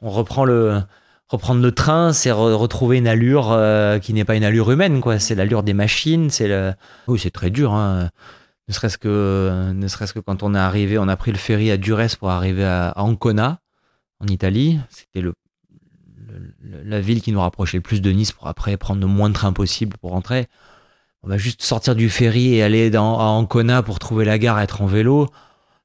on 0.00 0.10
reprend 0.10 0.44
le. 0.44 0.80
Reprendre 1.28 1.62
le 1.62 1.72
train, 1.72 2.12
c'est 2.12 2.28
re- 2.28 2.52
retrouver 2.52 2.98
une 2.98 3.06
allure 3.08 3.52
euh, 3.52 3.98
qui 3.98 4.12
n'est 4.12 4.24
pas 4.26 4.34
une 4.36 4.44
allure 4.44 4.70
humaine, 4.70 5.00
quoi. 5.00 5.18
C'est 5.18 5.34
l'allure 5.34 5.62
des 5.62 5.72
machines, 5.72 6.28
c'est 6.28 6.46
le. 6.46 6.74
Oui, 7.08 7.18
c'est 7.18 7.30
très 7.30 7.48
dur, 7.48 7.72
hein. 7.72 8.10
Ne 8.68 8.74
serait-ce 8.74 8.98
que, 8.98 9.74
serait-ce 9.88 10.12
que 10.12 10.18
quand 10.20 10.42
on 10.42 10.54
est 10.54 10.58
arrivé, 10.58 10.98
on 10.98 11.08
a 11.08 11.16
pris 11.16 11.32
le 11.32 11.38
ferry 11.38 11.70
à 11.70 11.78
Durès 11.78 12.16
pour 12.16 12.30
arriver 12.30 12.64
à, 12.64 12.92
Ancona, 12.96 13.60
en 14.20 14.26
Italie. 14.26 14.78
C'était 14.90 15.22
le- 15.22 15.32
la 16.84 17.00
ville 17.00 17.22
qui 17.22 17.32
nous 17.32 17.40
rapprochait 17.40 17.78
le 17.78 17.82
plus 17.82 18.00
de 18.00 18.10
Nice 18.10 18.32
pour 18.32 18.46
après 18.46 18.76
prendre 18.76 19.00
le 19.00 19.06
moins 19.06 19.28
de 19.28 19.34
trains 19.34 19.52
possible 19.52 19.96
pour 20.00 20.10
rentrer. 20.10 20.48
On 21.22 21.28
va 21.28 21.38
juste 21.38 21.62
sortir 21.62 21.94
du 21.94 22.10
ferry 22.10 22.54
et 22.54 22.62
aller 22.62 22.90
dans, 22.90 23.18
à 23.18 23.24
Ancona 23.24 23.82
pour 23.82 23.98
trouver 23.98 24.24
la 24.24 24.38
gare, 24.38 24.60
être 24.60 24.82
en 24.82 24.86
vélo. 24.86 25.28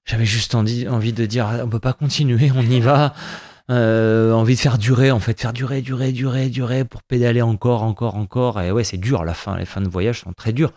J'avais 0.05 0.25
juste 0.25 0.55
envie, 0.55 0.88
envie 0.88 1.13
de 1.13 1.25
dire, 1.25 1.47
on 1.63 1.69
peut 1.69 1.80
pas 1.80 1.93
continuer, 1.93 2.51
on 2.55 2.61
y 2.61 2.80
va. 2.80 3.13
Euh, 3.69 4.32
envie 4.32 4.55
de 4.55 4.59
faire 4.61 4.78
durer, 4.78 5.11
en 5.11 5.19
fait, 5.19 5.41
faire 5.41 5.51
durer, 5.51 5.82
durer, 5.82 6.13
durer, 6.13 6.47
durer 6.47 6.86
pour 6.86 7.03
pédaler 7.03 7.41
encore, 7.41 7.84
encore, 7.84 8.15
encore. 8.15 8.61
Et 8.61 8.71
ouais, 8.71 8.86
c'est 8.86 8.95
dur 8.95 9.25
la 9.25 9.34
fin. 9.34 9.57
Les 9.57 9.65
fins 9.65 9.82
de 9.82 9.89
voyage 9.89 10.21
sont 10.21 10.32
très 10.32 10.53
dures. 10.53 10.71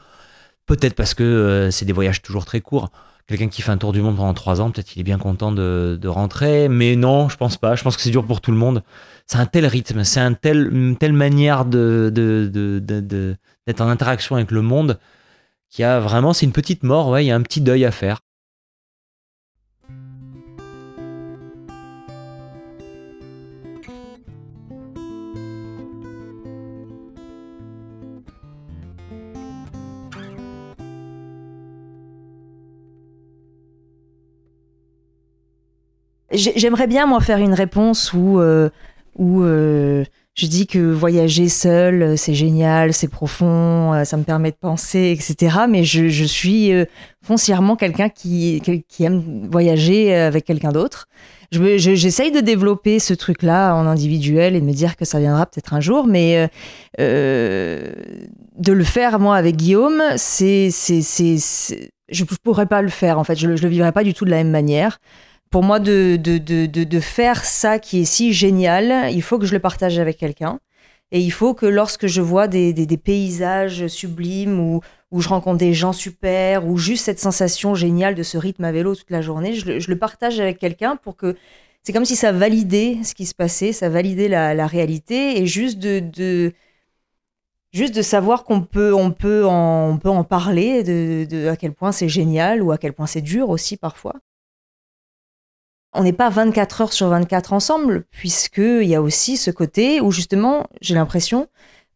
Peut-être 0.67 0.95
parce 0.95 1.15
que 1.15 1.23
euh, 1.23 1.71
c'est 1.71 1.85
des 1.85 1.93
voyages 1.93 2.21
toujours 2.21 2.45
très 2.45 2.61
courts. 2.61 2.91
Quelqu'un 3.31 3.47
qui 3.47 3.63
fait 3.63 3.71
un 3.71 3.79
tour 3.79 3.93
du 3.93 4.03
monde 4.03 4.17
pendant 4.17 4.35
trois 4.35 4.61
ans, 4.61 4.73
peut-être 4.73 4.89
qu'il 4.89 4.99
est 4.99 5.05
bien 5.05 5.17
content 5.17 5.53
de, 5.53 5.97
de 6.01 6.09
rentrer. 6.09 6.69
Mais 6.69 6.97
non, 6.97 7.29
je 7.29 7.37
pense 7.37 7.57
pas. 7.57 7.77
Je 7.77 7.85
pense 7.85 7.95
que 7.95 8.03
c'est 8.03 8.11
dur 8.11 8.27
pour 8.27 8.41
tout 8.41 8.51
le 8.51 8.57
monde. 8.57 8.83
C'est 9.29 9.39
un 9.39 9.47
tel 9.47 9.67
rythme, 9.67 10.03
c'est 10.03 10.19
un 10.19 10.33
tel, 10.33 10.69
une 10.73 10.97
telle 10.97 11.13
manière 11.13 11.65
de, 11.65 12.11
d'être 13.67 13.81
en 13.81 13.89
interaction 13.89 14.35
avec 14.35 14.51
le 14.51 14.63
monde 14.63 14.99
qu'il 15.69 15.83
y 15.83 15.87
a 15.87 16.01
vraiment, 16.01 16.33
c'est 16.33 16.45
une 16.45 16.51
petite 16.51 16.83
mort. 16.83 17.21
Il 17.21 17.27
y 17.27 17.31
a 17.31 17.37
un 17.37 17.43
petit 17.43 17.61
deuil 17.61 17.85
à 17.85 17.93
faire. 17.93 18.19
J'aimerais 36.33 36.87
bien, 36.87 37.07
moi, 37.07 37.21
faire 37.21 37.39
une 37.39 37.55
réponse 37.55 38.13
où, 38.13 38.39
euh, 38.41 38.71
où 39.19 39.43
euh, 39.43 40.05
je 40.35 40.47
dis 40.47 40.67
que 40.69 40.79
voyager 40.79 41.49
seul, 41.49 42.03
euh, 42.03 42.17
c'est 42.17 42.35
génial, 42.35 42.93
c'est 42.93 43.09
profond, 43.09 43.93
euh, 43.95 44.05
ça 44.05 44.17
me 44.17 44.23
permet 44.23 44.51
de 44.53 44.57
penser, 44.57 45.11
etc. 45.19 45.57
Mais 45.69 45.83
je, 45.83 46.09
je 46.09 46.25
suis 46.25 46.71
foncièrement 47.23 47.75
quelqu'un 47.77 48.09
qui, 48.09 48.63
qui 48.89 49.05
aime 49.05 49.49
voyager 49.51 50.15
avec 50.15 50.45
quelqu'un 50.45 50.71
d'autre. 50.71 51.09
Je 51.51 51.59
me- 51.59 51.79
je- 51.79 51.97
J'essaye 51.97 52.31
de 52.31 52.39
développer 52.39 53.01
ce 53.01 53.13
truc-là 53.13 53.75
en 53.75 53.85
individuel 53.87 54.55
et 54.55 54.61
de 54.61 54.65
me 54.67 54.73
dire 54.73 54.95
que 54.97 55.05
ça 55.05 55.19
viendra 55.19 55.47
peut-être 55.47 55.75
un 55.75 55.81
jour, 55.81 56.07
mais 56.07 56.49
euh, 57.01 57.91
de 58.57 58.73
le 58.73 58.85
faire, 58.85 59.19
moi, 59.19 59.35
avec 59.37 59.57
Guillaume, 59.57 60.01
c'est... 60.17 60.71
Je 62.13 62.23
ne 62.25 62.27
pourrais 62.43 62.67
pas 62.67 62.83
le 62.83 62.89
faire, 62.89 63.19
en 63.19 63.25
fait. 63.25 63.37
Je 63.37 63.47
ne 63.49 63.57
le 63.57 63.69
vivrais 63.69 63.93
pas 63.93 64.03
du 64.05 64.15
tout 64.15 64.25
de 64.25 64.31
la 64.31 64.39
même 64.39 64.51
manière 64.51 64.99
pour 65.51 65.63
moi, 65.65 65.81
de, 65.81 66.17
de, 66.17 66.39
de, 66.39 66.67
de, 66.67 67.01
faire 67.01 67.45
ça 67.45 67.79
qui 67.79 68.01
est 68.01 68.05
si 68.05 68.33
génial, 68.33 69.13
il 69.13 69.23
faut 69.23 69.39
que 69.39 69.47
je 69.47 69.53
le 69.53 69.59
partage 69.61 69.99
avec 69.99 70.17
quelqu'un. 70.19 70.61
Et 71.13 71.21
il 71.21 71.31
faut 71.33 71.55
que 71.55 71.67
lorsque 71.67 72.07
je 72.07 72.21
vois 72.21 72.47
des, 72.47 72.73
des, 72.73 72.97
paysages 72.97 73.89
sublimes 73.89 74.61
ou, 74.61 74.81
où 75.11 75.21
je 75.21 75.29
rencontre 75.29 75.59
des 75.59 75.75
gens 75.75 75.93
super 75.93 76.67
ou 76.69 76.79
juste 76.79 77.05
cette 77.05 77.19
sensation 77.19 77.75
géniale 77.75 78.15
de 78.15 78.23
ce 78.23 78.39
rythme 78.39 78.65
à 78.65 78.71
vélo 78.73 78.95
toute 78.95 79.11
la 79.11 79.21
journée, 79.23 79.55
je, 79.55 79.67
le- 79.67 79.81
je 79.81 79.91
le 79.91 79.99
partage 79.99 80.39
avec 80.39 80.59
quelqu'un 80.59 80.95
pour 80.97 81.17
que 81.17 81.37
c'est 81.83 81.93
comme 81.93 82.05
si 82.05 82.15
ça 82.15 82.31
validait 82.31 82.99
ce 83.03 83.15
qui 83.15 83.27
se 83.27 83.35
passait, 83.35 83.73
ça 83.73 83.89
validait 83.89 84.29
la, 84.29 84.55
la 84.55 84.67
réalité 84.69 85.41
et 85.41 85.47
juste 85.47 85.79
de, 85.81 85.99
de 85.99 86.53
juste 87.73 87.95
de 87.95 88.03
savoir 88.03 88.45
qu'on 88.45 88.63
peut 88.63 88.95
on 88.95 89.11
peut 89.13 89.47
en, 89.47 89.91
on 89.91 89.99
peut 89.99 90.09
en 90.11 90.25
parler 90.25 90.83
de, 90.83 91.25
de 91.29 91.49
à 91.49 91.57
quel 91.57 91.73
point 91.73 91.93
c'est 91.93 92.09
génial 92.09 92.63
ou 92.63 92.73
à 92.73 92.79
quel 92.79 92.93
point 92.93 93.07
c'est 93.07 93.21
dur 93.23 93.49
aussi 93.51 93.77
parfois 93.77 94.15
on 95.93 96.03
n'est 96.05 96.13
pas 96.13 96.31
24 96.31 96.81
heures 96.83 96.93
sur 96.93 97.09
24 97.09 97.53
ensemble, 97.53 98.05
puisqu'il 98.11 98.85
y 98.85 98.95
a 98.95 99.03
aussi 99.03 99.37
ce 99.37 99.51
côté 99.51 100.01
où 100.01 100.11
justement, 100.11 100.67
j'ai 100.81 100.95
l'impression 100.95 101.49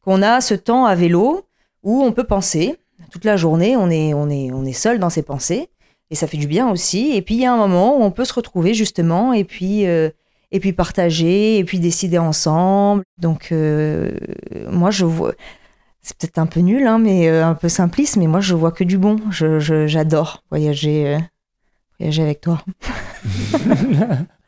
qu'on 0.03 0.21
a 0.23 0.41
ce 0.41 0.55
temps 0.55 0.85
à 0.87 0.95
vélo 0.95 1.47
où 1.83 2.03
on 2.03 2.13
peut 2.13 2.25
penser. 2.25 2.77
Toute 3.11 3.25
la 3.25 3.37
journée, 3.37 3.77
on 3.77 3.91
est, 3.91 4.15
on 4.15 4.29
est, 4.31 4.51
on 4.53 4.65
est 4.65 4.73
seul 4.73 4.99
dans 4.99 5.11
ses 5.11 5.23
pensées, 5.23 5.69
et 6.11 6.15
ça 6.15 6.27
fait 6.27 6.37
du 6.37 6.47
bien 6.47 6.71
aussi. 6.71 7.13
Et 7.15 7.23
puis 7.23 7.35
il 7.37 7.41
y 7.41 7.47
a 7.47 7.53
un 7.53 7.57
moment 7.57 7.97
où 7.99 8.03
on 8.03 8.11
peut 8.11 8.25
se 8.25 8.35
retrouver 8.35 8.75
justement, 8.75 9.33
et 9.33 9.45
puis, 9.45 9.87
euh, 9.87 10.11
et 10.53 10.61
puis 10.61 10.73
partager, 10.73 11.59
et 11.59 11.65
puis 11.65 11.79
décider 11.79 12.19
ensemble. 12.19 13.03
Donc 13.19 13.49
euh, 13.53 14.11
moi, 14.71 14.91
je 14.91 15.05
vois. 15.05 15.33
C'est 16.03 16.17
peut-être 16.19 16.39
un 16.39 16.47
peu 16.47 16.61
nul, 16.61 16.87
hein, 16.87 16.99
mais 16.99 17.29
euh, 17.29 17.47
un 17.47 17.55
peu 17.55 17.69
simpliste, 17.71 18.17
mais 18.17 18.27
moi 18.27 18.41
je 18.41 18.55
vois 18.55 18.73
que 18.73 18.85
du 18.85 18.99
bon. 18.99 19.17
Je- 19.31 19.59
je- 19.59 19.87
J'adore 19.87 20.43
voyager, 20.51 21.15
euh, 21.15 21.19
voyager 21.99 22.23
avec 22.23 22.41
toi. 22.41 22.61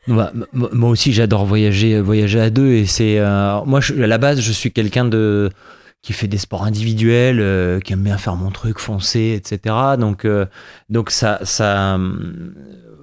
Bah, 0.09 0.33
moi 0.53 0.91
aussi, 0.91 1.13
j'adore 1.13 1.47
voyager, 1.47 2.01
voyager 2.01 2.41
à 2.41 2.51
deux. 2.51 2.69
Et 2.75 2.87
c'est 2.87 3.19
euh, 3.19 3.61
moi, 3.65 3.81
à 3.91 4.07
la 4.07 4.19
base, 4.19 4.41
je 4.41 4.53
suis 4.53 4.71
quelqu'un 4.71 5.05
de 5.05 5.51
qui 6.01 6.13
fait 6.13 6.29
des 6.29 6.39
sports 6.39 6.63
individuels, 6.63 7.41
euh, 7.41 7.81
qui 7.81 7.93
aime 7.93 8.03
bien 8.03 8.17
faire 8.17 8.37
mon 8.37 8.53
truc, 8.53 8.79
foncer, 8.79 9.35
etc. 9.37 9.75
Donc, 9.99 10.25
euh, 10.25 10.47
donc 10.89 11.11
ça, 11.11 11.41
ça, 11.43 11.99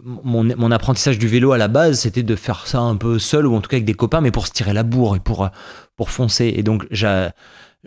mon, 0.05 0.71
apprentissage 0.71 1.19
du 1.19 1.27
vélo 1.27 1.51
à 1.51 1.57
la 1.57 1.67
base, 1.67 1.99
c'était 1.99 2.23
de 2.23 2.35
faire 2.37 2.67
ça 2.67 2.79
un 2.79 2.95
peu 2.95 3.19
seul 3.19 3.47
ou 3.47 3.53
en 3.53 3.59
tout 3.59 3.67
cas 3.67 3.75
avec 3.75 3.85
des 3.85 3.95
copains, 3.95 4.21
mais 4.21 4.31
pour 4.31 4.47
se 4.47 4.53
tirer 4.53 4.71
la 4.71 4.83
bourre 4.83 5.17
et 5.17 5.19
pour 5.19 5.49
pour 5.97 6.09
foncer. 6.09 6.53
Et 6.55 6.63
donc, 6.63 6.87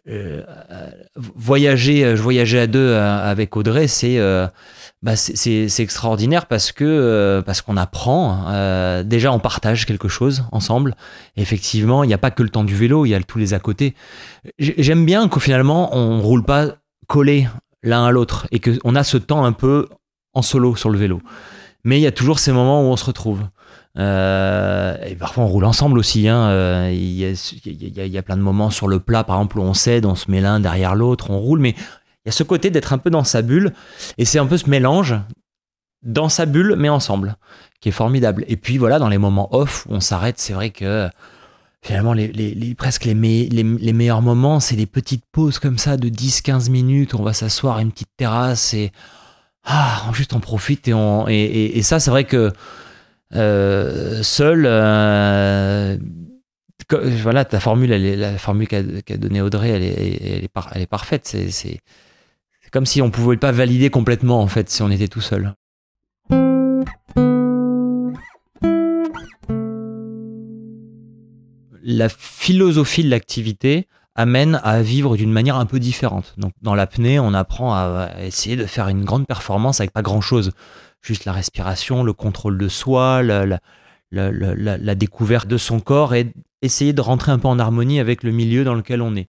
euh, 0.09 0.43
voyager, 1.17 2.17
je 2.17 2.23
voyageais 2.23 2.61
à 2.61 2.67
deux 2.67 2.79
euh, 2.79 3.31
avec 3.31 3.57
Audrey, 3.57 3.89
c'est 3.89 4.19
euh, 4.19 4.47
bah, 5.07 5.15
c'est- 5.15 5.69
extraordinaire 5.81 6.47
parce 6.47 6.73
que 6.73 6.85
euh, 6.85 7.41
parce 7.41 7.63
qu'on 7.63 7.77
apprend. 7.77 8.45
euh, 8.49 9.05
déjà, 9.05 9.33
on 9.33 9.39
partage 9.39 9.87
quelque 9.87 10.09
chose 10.09 10.45
ensemble. 10.53 10.97
Effectivement, 11.37 12.03
il 12.03 12.09
n'y 12.09 12.15
a 12.15 12.19
pas 12.19 12.33
que 12.33 12.43
le 12.43 12.49
temps 12.49 12.65
du 12.65 12.75
vélo, 12.75 13.07
il 13.07 13.11
y 13.11 13.15
a 13.15 13.23
tous 13.23 13.39
les 13.39 13.55
à 13.55 13.61
côté. 13.61 13.95
J'ai- 14.59 14.75
J'aime 14.79 15.07
bien 15.07 15.29
qu'au 15.29 15.39
finalement, 15.41 15.97
on 15.97 16.21
roule 16.21 16.43
pas 16.45 16.75
collé 17.07 17.47
l'un 17.85 18.05
à 18.05 18.11
l'autre 18.11 18.49
et 18.51 18.59
qu'on 18.61 18.95
a 18.97 19.05
ce 19.05 19.17
temps 19.17 19.45
un 19.45 19.53
peu 19.53 19.89
en 20.35 20.43
solo 20.43 20.75
sur 20.75 20.91
le 20.91 20.99
vélo. 20.99 21.23
Mais 21.85 21.99
il 21.99 22.03
y 22.03 22.07
a 22.09 22.13
toujours 22.13 22.41
ces 22.41 22.51
moments 22.51 22.83
où 22.83 22.87
on 22.93 22.97
se 22.97 23.05
retrouve. 23.05 23.43
Euh, 23.99 24.97
et 25.07 25.15
parfois 25.15 25.45
on 25.45 25.47
roule 25.47 25.65
ensemble 25.65 25.99
aussi. 26.01 26.23
il 26.23 26.27
y 26.29 28.19
a 28.19 28.23
plein 28.23 28.37
de 28.37 28.43
moments 28.43 28.71
sur 28.71 28.89
le 28.89 28.99
plat, 28.99 29.23
par 29.25 29.37
exemple, 29.37 29.59
où 29.59 29.63
on 29.63 29.73
cède, 29.73 30.05
on 30.05 30.17
se 30.17 30.31
met 30.31 30.41
l'un 30.41 30.59
derrière 30.61 30.95
l'autre, 30.97 31.31
on 31.31 31.39
roule. 31.39 31.61
Mais 31.61 31.75
il 32.27 32.29
y 32.29 32.31
a 32.31 32.33
ce 32.33 32.43
côté 32.43 32.71
d'être 32.71 32.93
un 32.93 32.99
peu 32.99 33.09
dans 33.09 33.23
sa 33.23 33.41
bulle. 33.41 33.73
Et 34.19 34.25
c'est 34.25 34.41
un 34.41 34.47
peu 34.47 34.59
ce 34.59 34.69
mélange 34.69 35.15
dans 36.03 36.29
sa 36.29 36.45
bulle, 36.45 36.75
mais 36.77 36.89
ensemble, 36.89 37.37
qui 37.81 37.89
est 37.91 37.93
formidable. 37.93 38.45
Et 38.49 38.57
puis 38.57 38.79
voilà, 38.79 38.99
dans 38.99 39.09
les 39.09 39.17
moments 39.19 39.49
off, 39.55 39.87
où 39.89 39.95
on 39.95 40.01
s'arrête, 40.01 40.41
c'est 40.41 40.53
vrai 40.53 40.71
que 40.71 41.09
finalement, 41.83 42.17
presque 42.77 43.05
les, 43.05 43.15
me- 43.15 43.49
les, 43.49 43.63
les 43.63 43.93
meilleurs 43.93 44.23
moments, 44.23 44.59
c'est 44.59 44.75
les 44.75 44.87
petites 44.87 45.23
pauses 45.31 45.61
comme 45.61 45.79
ça 45.79 45.97
de 45.97 46.09
10-15 46.09 46.69
minutes 46.69 47.15
où 47.15 47.19
on 47.19 47.23
va 47.23 47.33
s'asseoir 47.33 47.77
à 47.77 47.83
une 47.83 47.93
petite 47.93 48.11
terrasse 48.17 48.75
et 48.75 48.91
ah, 49.65 50.03
on- 50.09 50.13
juste 50.13 50.33
on 50.33 50.41
profite. 50.41 50.89
Et, 50.89 50.95
on, 50.95 51.29
et, 51.29 51.81
ça, 51.83 52.01
c'est 52.01 52.11
vrai 52.11 52.25
que 52.25 52.53
euh, 53.37 54.21
seul, 54.25 54.65
euh, 54.67 55.97
voilà, 57.23 57.45
ta 57.45 57.61
formule, 57.61 57.91
la 57.91 58.37
formule 58.39 58.67
qu'a 58.69 58.83
donnée 59.17 59.41
Audrey, 59.41 59.71
elle 59.71 59.83
est, 60.45 60.49
par- 60.53 60.71
elle 60.75 60.83
est 60.83 60.87
parfaite. 60.87 61.27
C'est 61.51 61.79
comme 62.77 62.85
si 62.85 63.01
on 63.01 63.11
pouvait 63.11 63.39
pas 63.39 63.53
valider 63.53 63.89
complètement, 63.89 64.43
en 64.43 64.49
fait, 64.49 64.69
si 64.69 64.83
on 64.83 64.91
était 64.91 65.09
tout 65.09 65.23
seul. 65.23 65.55
La 71.83 72.11
philosophie 72.11 73.03
de 73.03 73.09
l'activité 73.09 73.89
amène 74.15 74.61
à 74.63 74.83
vivre 74.83 75.17
d'une 75.17 75.33
manière 75.33 75.57
un 75.57 75.65
peu 75.65 75.81
différente. 75.81 76.35
Donc 76.37 76.53
dans 76.61 76.75
l'apnée, 76.75 77.19
on 77.19 77.33
apprend 77.33 77.73
à 77.73 78.11
essayer 78.21 78.57
de 78.57 78.67
faire 78.67 78.89
une 78.89 79.07
grande 79.07 79.27
performance 79.27 79.81
avec 79.81 79.93
pas 79.93 80.03
grand-chose. 80.03 80.51
Juste 81.01 81.25
la 81.25 81.33
respiration, 81.33 82.05
le 82.05 82.13
contrôle 82.13 82.59
de 82.59 82.69
soi, 82.69 83.23
la, 83.23 83.47
la, 84.11 84.95
découverte 84.95 85.49
de 85.49 85.57
son 85.57 85.81
corps 85.81 86.15
et 86.15 86.31
essayer 86.61 86.93
de 86.93 87.01
rentrer 87.01 87.33
un 87.33 87.39
peu 87.39 87.49
en 87.49 87.59
harmonie 87.59 88.01
avec 88.01 88.23
le 88.23 88.33
milieu 88.33 88.65
dans 88.65 88.75
lequel 88.75 89.01
on 89.01 89.17
est. 89.17 89.29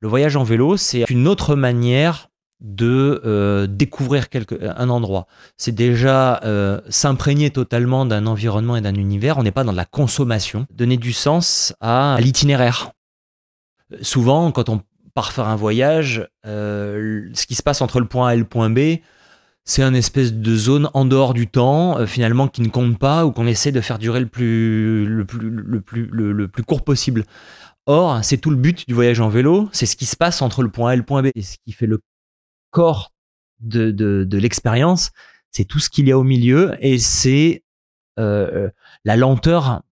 Le 0.00 0.08
voyage 0.08 0.36
en 0.36 0.44
vélo, 0.44 0.78
c'est 0.78 1.04
une 1.10 1.28
autre 1.28 1.54
manière 1.54 2.30
de 2.60 3.20
euh, 3.24 3.66
découvrir 3.66 4.26
un 4.62 4.88
endroit. 4.88 5.26
C'est 5.58 5.74
déjà 5.74 6.40
euh, 6.44 6.80
s'imprégner 6.88 7.50
totalement 7.50 8.06
d'un 8.06 8.26
environnement 8.26 8.76
et 8.76 8.80
d'un 8.80 8.94
univers. 8.94 9.36
On 9.36 9.42
n'est 9.42 9.50
pas 9.50 9.64
dans 9.64 9.72
la 9.72 9.84
consommation. 9.84 10.66
Donner 10.72 10.96
du 10.96 11.12
sens 11.12 11.74
à 11.80 12.16
l'itinéraire. 12.20 12.92
Souvent, 14.00 14.52
quand 14.52 14.70
on 14.70 14.80
part 15.14 15.32
faire 15.32 15.48
un 15.48 15.56
voyage, 15.56 16.26
euh, 16.46 17.28
ce 17.34 17.46
qui 17.46 17.54
se 17.54 17.62
passe 17.62 17.82
entre 17.82 18.00
le 18.00 18.06
point 18.06 18.28
A 18.28 18.34
et 18.34 18.38
le 18.38 18.44
point 18.44 18.70
B, 18.70 19.00
c'est 19.64 19.82
une 19.82 19.96
espèce 19.96 20.32
de 20.32 20.56
zone 20.56 20.88
en 20.94 21.04
dehors 21.04 21.34
du 21.34 21.46
temps, 21.46 22.06
finalement, 22.06 22.48
qui 22.48 22.62
ne 22.62 22.68
compte 22.68 22.98
pas 22.98 23.26
ou 23.26 23.32
qu'on 23.32 23.46
essaie 23.46 23.72
de 23.72 23.82
faire 23.82 23.98
durer 23.98 24.20
le 24.20 24.28
plus 24.28 25.06
court 26.64 26.82
possible. 26.82 27.24
Or, 27.92 28.20
c'est 28.22 28.36
tout 28.36 28.50
le 28.50 28.56
but 28.56 28.86
du 28.86 28.94
voyage 28.94 29.20
en 29.20 29.28
vélo, 29.28 29.68
c'est 29.72 29.84
ce 29.84 29.96
qui 29.96 30.06
se 30.06 30.14
passe 30.14 30.42
entre 30.42 30.62
le 30.62 30.70
point 30.70 30.90
A 30.90 30.94
et 30.94 30.96
le 30.96 31.02
point 31.02 31.22
B. 31.22 31.30
Et 31.34 31.42
ce 31.42 31.56
qui 31.64 31.72
fait 31.72 31.88
le 31.88 31.98
corps 32.70 33.10
de, 33.58 33.90
de, 33.90 34.38
l'expérience, 34.38 35.10
c'est 35.50 35.64
tout 35.64 35.80
ce 35.80 35.90
qu'il 35.90 36.06
y 36.06 36.12
a 36.12 36.18
au 36.18 36.22
milieu 36.22 36.76
et 36.78 37.00
c'est 37.00 37.64
euh, 38.20 38.70
la 39.04 39.16
lenteur 39.16 39.82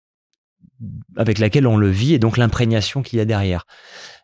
avec 1.16 1.40
laquelle 1.40 1.66
on 1.66 1.76
le 1.76 1.90
vit 1.90 2.14
et 2.14 2.20
donc 2.20 2.36
l'imprégnation 2.36 3.03
qu'il 3.03 3.18
y 3.18 3.20
a 3.20 3.24
derrière. 3.24 3.66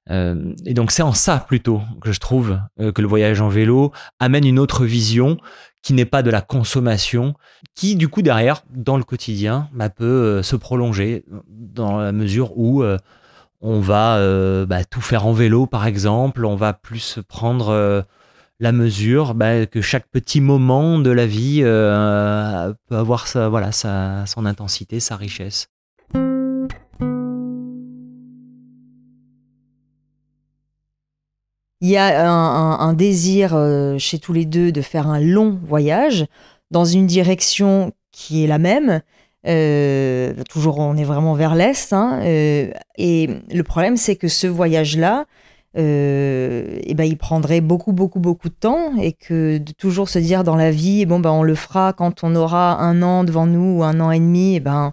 Euh, 0.09 0.55
et 0.65 0.73
donc 0.73 0.93
c'est 0.93 1.03
en 1.03 1.13
ça 1.13 1.39
plutôt 1.41 1.83
que 2.01 2.13
je 2.13 2.21
trouve 2.21 2.61
euh, 2.79 2.93
que 2.93 3.03
le 3.03 3.09
voyage 3.09 3.41
en 3.41 3.49
vélo 3.49 3.91
amène 4.21 4.47
une 4.47 4.61
autre 4.61 4.85
vision 4.85 5.37
qui 5.83 5.95
n'est 5.95 6.05
pas 6.05 6.23
de 6.23 6.31
la 6.31 6.43
consommation, 6.43 7.35
qui 7.75 7.97
du 7.97 8.07
coup 8.07 8.23
derrière, 8.23 8.63
dans 8.71 8.99
le 8.99 9.03
quotidien, 9.03 9.69
bah, 9.73 9.91
peut 9.91 10.45
se 10.45 10.55
prolonger 10.55 11.25
dans 11.49 11.99
la 11.99 12.13
mesure 12.13 12.57
où 12.57 12.85
on 13.65 13.81
va 13.81 14.21
bah, 14.67 14.85
tout 14.85 15.01
faire 15.01 15.27
en 15.27 15.33
vélo 15.33 15.67
par 15.67 15.87
exemple, 15.87 16.45
on 16.45 16.55
va 16.55 16.73
plus 16.73 17.19
prendre 17.27 18.05
la 18.61 18.73
mesure 18.73 19.35
bah, 19.35 19.67
que 19.67 19.81
chaque 19.81 20.09
petit 20.09 20.41
moment 20.41 20.99
de 20.99 21.11
la 21.11 21.27
vie 21.27 21.61
euh, 21.63 22.73
peut 22.89 22.97
avoir 22.97 23.27
sa, 23.27 23.49
voilà, 23.49 23.73
sa, 23.73 24.25
son 24.27 24.47
intensité, 24.47 25.01
sa 25.01 25.17
richesse. 25.17 25.69
Il 31.81 31.91
y 31.91 31.99
a 31.99 32.31
un, 32.31 32.95
désir 32.95 33.55
euh, 33.55 33.99
chez 33.99 34.19
tous 34.19 34.33
les 34.33 34.47
deux 34.47 34.73
de 34.73 34.81
faire 34.81 35.07
un 35.07 35.21
long 35.21 35.59
voyage 35.63 36.25
dans 36.71 36.87
une 36.87 37.07
direction 37.07 37.93
qui 38.11 38.43
est 38.43 38.47
la 38.47 38.59
même. 38.59 39.03
Euh, 39.47 40.33
toujours, 40.49 40.79
on 40.79 40.97
est 40.97 41.05
vraiment 41.05 41.35
vers 41.35 41.55
l'est. 41.55 41.93
Hein, 41.93 42.21
et 42.23 43.31
le 43.53 43.63
problème, 43.63 43.97
c'est 43.97 44.17
que 44.17 44.29
ce 44.29 44.47
voyage-là, 44.47 45.27
euh, 45.77 46.79
et 46.85 46.95
ben 46.95 47.03
il 47.03 47.17
prendrait 47.17 47.61
beaucoup 47.61 47.93
beaucoup 47.93 48.21
beaucoup 48.21 48.49
de 48.49 48.55
temps 48.55 48.95
et 48.97 49.13
que 49.13 49.59
de 49.59 49.73
toujours 49.73 50.09
se 50.09 50.21
dire 50.21 50.45
dans 50.45 50.55
la 50.55 50.71
vie 50.71 51.05
bon 51.05 51.19
ben 51.19 51.33
on 51.33 51.43
le 51.43 51.57
fera 51.57 51.93
quand 51.93 52.23
on 52.23 52.37
aura 52.37 52.81
un 52.81 53.03
an 53.03 53.25
devant 53.25 53.47
nous 53.47 53.79
ou 53.79 53.83
un 53.83 53.99
an 53.99 54.13
et 54.13 54.21
demi 54.21 54.55
et 54.55 54.61
ben 54.61 54.93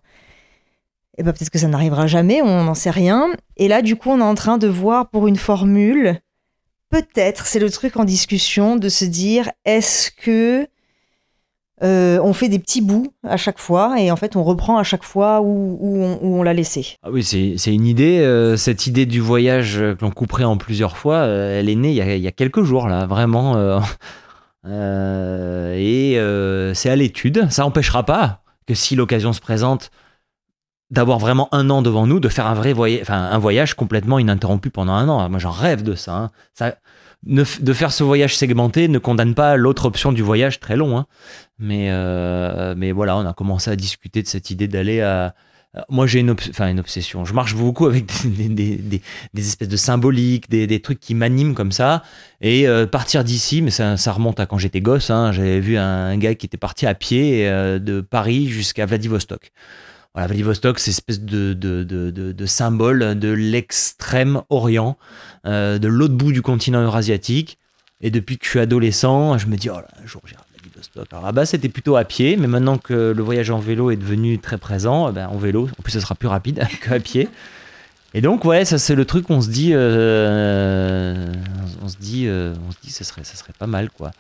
et 1.20 1.24
ben 1.24 1.34
peut-être 1.34 1.52
que 1.52 1.60
ça 1.60 1.68
n'arrivera 1.68 2.08
jamais 2.08 2.42
on 2.42 2.64
n'en 2.64 2.74
sait 2.74 2.90
rien 2.90 3.30
et 3.58 3.68
là 3.68 3.84
du 3.84 3.96
coup 3.96 4.10
on 4.10 4.20
est 4.22 4.24
en 4.24 4.34
train 4.34 4.58
de 4.58 4.68
voir 4.68 5.12
pour 5.12 5.28
une 5.28 5.36
formule 5.36 6.20
peut-être 6.90 7.46
c'est 7.46 7.60
le 7.60 7.70
truc 7.70 7.98
en 7.98 8.04
discussion 8.04 8.76
de 8.76 8.90
se 8.90 9.06
dire 9.06 9.52
est-ce 9.66 10.10
que 10.10 10.68
euh, 11.84 12.20
on 12.24 12.34
fait 12.34 12.48
des 12.48 12.60
petits 12.60 12.82
bouts 12.82 13.12
à 13.28 13.38
chaque 13.38 13.58
fois 13.58 14.00
et 14.00 14.12
en 14.12 14.16
fait 14.16 14.36
on 14.36 14.44
reprend 14.44 14.78
à 14.78 14.84
chaque 14.84 15.04
fois 15.04 15.42
où, 15.42 15.80
on, 16.22 16.44
l'a 16.44 16.54
laissé. 16.54 16.98
Ah 17.02 17.10
oui, 17.12 17.24
c'est 17.24 17.74
une 17.74 17.88
idée. 17.88 18.20
Euh, 18.20 18.56
cette 18.56 18.86
idée 18.86 19.08
du 19.08 19.20
voyage 19.20 19.78
que 19.78 19.98
l'on 20.02 20.12
couperait 20.12 20.44
en 20.44 20.58
plusieurs 20.58 20.96
fois, 20.98 21.16
euh, 21.16 21.60
elle 21.60 21.70
est 21.70 21.76
née 21.76 21.90
il 21.92 21.96
y, 21.96 22.28
a, 22.28 22.32
quelques 22.32 22.62
jours 22.64 22.88
là, 22.88 23.08
vraiment. 23.08 23.56
et 24.66 26.20
c'est 26.76 26.90
à 26.90 26.96
l'étude. 26.96 27.48
Ça 27.50 27.64
n'empêchera 27.64 28.04
pas 28.04 28.42
que 28.68 28.76
si 28.76 28.96
l'occasion 28.96 29.34
se 29.34 29.42
présente 29.42 29.90
d'avoir 30.92 31.18
vraiment 31.20 31.48
un 31.52 31.70
an 31.70 31.82
devant 31.82 32.06
nous, 32.06 32.20
de 32.20 32.30
faire 32.30 32.46
un 32.46 32.54
vrai 32.54 32.74
voyage, 32.74 33.02
enfin 33.02 33.18
un 33.18 33.38
voyage 33.40 33.74
complètement 33.76 34.20
ininterrompu 34.20 34.70
pendant 34.70 34.94
un 34.94 35.08
an. 35.08 35.30
Moi, 35.30 35.40
j'en 35.40 35.52
rêve 35.52 35.82
de 35.84 35.96
ça. 35.96 36.16
Hein. 36.16 36.32
Ça, 36.54 36.76
de 37.24 37.74
faire 37.74 37.92
ce 37.92 38.04
voyage 38.04 38.36
segmenté 38.36 38.88
ne 38.88 38.98
condamne 38.98 39.36
pas 39.36 39.56
l'autre 39.56 39.86
option 39.86 40.12
du 40.12 40.24
voyage 40.24 40.60
très 40.60 40.76
long. 40.76 40.98
Hein. 40.98 41.06
Mais, 41.60 41.88
euh, 41.92 42.74
mais 42.76 42.92
voilà, 42.92 43.16
on 43.18 43.26
a 43.26 43.34
commencé 43.34 43.70
à 43.70 43.76
discuter 43.76 44.24
de 44.24 44.28
cette 44.28 44.50
idée 44.50 44.68
d'aller 44.68 45.02
à. 45.02 45.36
Moi, 45.88 46.06
j'ai 46.06 46.20
une, 46.20 46.36
une 46.60 46.80
obsession. 46.82 47.24
Je 47.24 47.34
marche 47.34 47.56
beaucoup 47.56 47.86
avec 47.86 48.06
des, 48.26 48.50
des, 48.50 49.02
des, 49.34 49.48
espèces 49.48 49.70
de 49.70 49.78
symboliques, 49.78 50.50
des, 50.50 50.82
trucs 50.82 51.00
qui 51.00 51.16
m'animent 51.16 51.54
comme 51.54 51.72
ça. 51.72 52.04
Et 52.42 52.68
euh, 52.68 52.86
partir 52.86 53.24
d'ici, 53.24 53.62
mais 53.62 53.72
ça, 53.72 53.96
ça, 53.96 54.12
remonte 54.12 54.42
à 54.42 54.46
quand 54.46 54.58
j'étais 54.58 54.82
gosse. 54.82 55.10
Hein, 55.10 55.32
J'avais 55.32 55.62
vu 55.62 55.78
un, 55.78 56.18
gars 56.18 56.36
qui 56.36 56.46
était 56.46 56.58
parti 56.58 56.88
à 56.88 56.94
pied 56.94 57.48
euh, 57.48 57.80
de 57.80 58.02
Paris 58.02 58.50
jusqu'à 58.50 58.86
Vladivostok. 58.86 59.54
Voilà, 60.14 60.28
Vladivostok, 60.28 60.80
c'est 60.80 60.92
espèce 60.92 61.22
de, 61.22 62.46
symbole 62.46 63.18
de 63.18 63.30
l'extrême 63.30 64.42
orient, 64.50 64.98
euh, 65.46 65.80
de 65.80 65.88
l'autre 65.88 66.16
bout 66.16 66.34
du 66.34 66.42
continent 66.42 66.82
eurasiatique. 66.82 67.58
Et 68.02 68.12
depuis 68.12 68.38
que 68.38 68.46
je 68.46 68.50
suis 68.50 68.60
adolescent, 68.60 69.38
je 69.38 69.48
me 69.48 69.56
dis, 69.56 69.70
oh 69.70 69.76
là, 69.76 69.88
un 70.04 70.08
jour 70.08 70.22
j'irai 70.26 70.42
à 70.42 70.46
Vladivostok. 70.60 71.08
Alors 71.12 71.24
là-bas, 71.24 71.46
c'était 71.46 71.70
plutôt 71.70 71.96
à 71.96 72.04
pied, 72.04 72.36
mais 72.36 72.48
maintenant 72.48 72.78
que 72.78 73.14
le 73.16 73.24
voyage 73.24 73.52
en 73.52 73.60
vélo 73.60 73.90
est 73.90 73.96
devenu 73.96 74.40
très 74.40 74.58
présent, 74.58 75.10
eh 75.10 75.14
ben, 75.14 75.28
en 75.28 75.38
vélo, 75.38 75.70
en 75.80 75.82
plus, 75.82 75.94
ce 75.94 76.00
sera 76.02 76.16
plus 76.16 76.28
rapide 76.28 76.62
qu'à 76.84 77.00
pied. 77.00 77.30
Et 78.14 78.20
donc, 78.20 78.44
ouais, 78.44 78.66
ça 78.66 78.78
c'est 78.78 78.96
le 78.96 79.06
truc, 79.06 79.30
on 79.30 79.40
se 79.40 79.50
dit, 79.50 79.72
euh, 79.74 81.32
on 81.82 81.88
se 81.88 81.96
dit, 81.96 82.26
euh, 82.28 82.54
on 82.68 82.72
se 82.72 82.78
dit, 82.84 82.92
ça 82.92 83.06
serait 83.06 83.54
pas 83.58 83.68
mal, 83.68 83.90
quoi. 83.90 84.12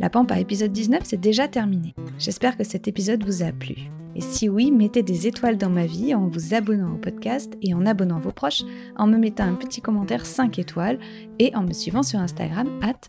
La 0.00 0.08
Pampa 0.08 0.40
épisode 0.40 0.72
19, 0.72 1.02
c'est 1.04 1.20
déjà 1.20 1.46
terminé. 1.46 1.94
J'espère 2.18 2.56
que 2.56 2.64
cet 2.64 2.88
épisode 2.88 3.22
vous 3.22 3.42
a 3.42 3.52
plu. 3.52 3.90
Et 4.16 4.22
si 4.22 4.48
oui, 4.48 4.72
mettez 4.72 5.02
des 5.02 5.26
étoiles 5.26 5.58
dans 5.58 5.68
ma 5.68 5.84
vie 5.84 6.14
en 6.14 6.26
vous 6.26 6.54
abonnant 6.54 6.94
au 6.94 6.96
podcast 6.96 7.52
et 7.60 7.74
en 7.74 7.84
abonnant 7.84 8.18
vos 8.18 8.32
proches, 8.32 8.62
en 8.96 9.06
me 9.06 9.18
mettant 9.18 9.44
un 9.44 9.54
petit 9.54 9.82
commentaire 9.82 10.24
5 10.24 10.58
étoiles 10.58 10.98
et 11.38 11.54
en 11.54 11.62
me 11.62 11.74
suivant 11.74 12.02
sur 12.02 12.18
Instagram 12.18 12.66
at. 12.82 13.08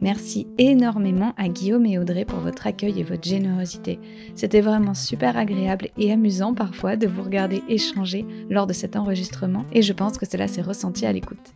Merci 0.00 0.46
énormément 0.58 1.34
à 1.36 1.48
Guillaume 1.48 1.86
et 1.86 1.98
Audrey 1.98 2.24
pour 2.24 2.38
votre 2.38 2.66
accueil 2.68 3.00
et 3.00 3.04
votre 3.04 3.28
générosité. 3.28 3.98
C'était 4.36 4.60
vraiment 4.60 4.94
super 4.94 5.36
agréable 5.36 5.88
et 5.98 6.12
amusant 6.12 6.54
parfois 6.54 6.96
de 6.96 7.08
vous 7.08 7.22
regarder 7.22 7.62
échanger 7.68 8.24
lors 8.48 8.68
de 8.68 8.72
cet 8.72 8.94
enregistrement 8.94 9.64
et 9.72 9.82
je 9.82 9.92
pense 9.92 10.16
que 10.16 10.26
cela 10.26 10.46
s'est 10.46 10.62
ressenti 10.62 11.04
à 11.04 11.12
l'écoute. 11.12 11.54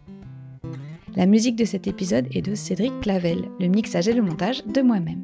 La 1.14 1.26
musique 1.26 1.57
de 1.57 1.64
cet 1.64 1.86
épisode 1.86 2.26
est 2.32 2.43
de 2.43 2.55
Cédric 2.55 3.01
Clavel, 3.01 3.49
le 3.61 3.68
mixage 3.68 4.09
et 4.09 4.14
le 4.14 4.22
montage 4.22 4.64
de 4.66 4.80
moi-même. 4.80 5.22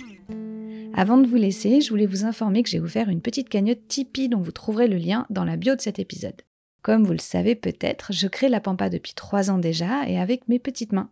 Avant 0.94 1.16
de 1.16 1.26
vous 1.26 1.36
laisser, 1.36 1.80
je 1.80 1.90
voulais 1.90 2.06
vous 2.06 2.24
informer 2.24 2.62
que 2.62 2.68
j'ai 2.68 2.80
ouvert 2.80 3.08
une 3.08 3.22
petite 3.22 3.48
cagnotte 3.48 3.86
Tipeee 3.88 4.28
dont 4.28 4.40
vous 4.40 4.52
trouverez 4.52 4.86
le 4.86 4.96
lien 4.96 5.26
dans 5.30 5.44
la 5.44 5.56
bio 5.56 5.74
de 5.74 5.80
cet 5.80 5.98
épisode. 5.98 6.42
Comme 6.82 7.04
vous 7.04 7.12
le 7.12 7.18
savez 7.18 7.54
peut-être, 7.54 8.12
je 8.12 8.28
crée 8.28 8.48
la 8.48 8.60
Pampa 8.60 8.90
depuis 8.90 9.14
trois 9.14 9.50
ans 9.50 9.58
déjà 9.58 10.08
et 10.08 10.18
avec 10.18 10.46
mes 10.48 10.58
petites 10.58 10.92
mains. 10.92 11.10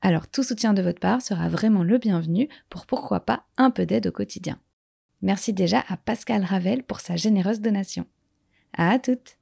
Alors 0.00 0.28
tout 0.28 0.42
soutien 0.42 0.72
de 0.72 0.82
votre 0.82 1.00
part 1.00 1.20
sera 1.20 1.48
vraiment 1.48 1.82
le 1.82 1.98
bienvenu 1.98 2.48
pour 2.70 2.86
pourquoi 2.86 3.20
pas 3.20 3.44
un 3.56 3.70
peu 3.70 3.86
d'aide 3.86 4.06
au 4.06 4.12
quotidien. 4.12 4.60
Merci 5.22 5.52
déjà 5.52 5.82
à 5.88 5.96
Pascal 5.96 6.44
Ravel 6.44 6.84
pour 6.84 7.00
sa 7.00 7.16
généreuse 7.16 7.60
donation. 7.60 8.06
À 8.76 8.98
toutes! 8.98 9.34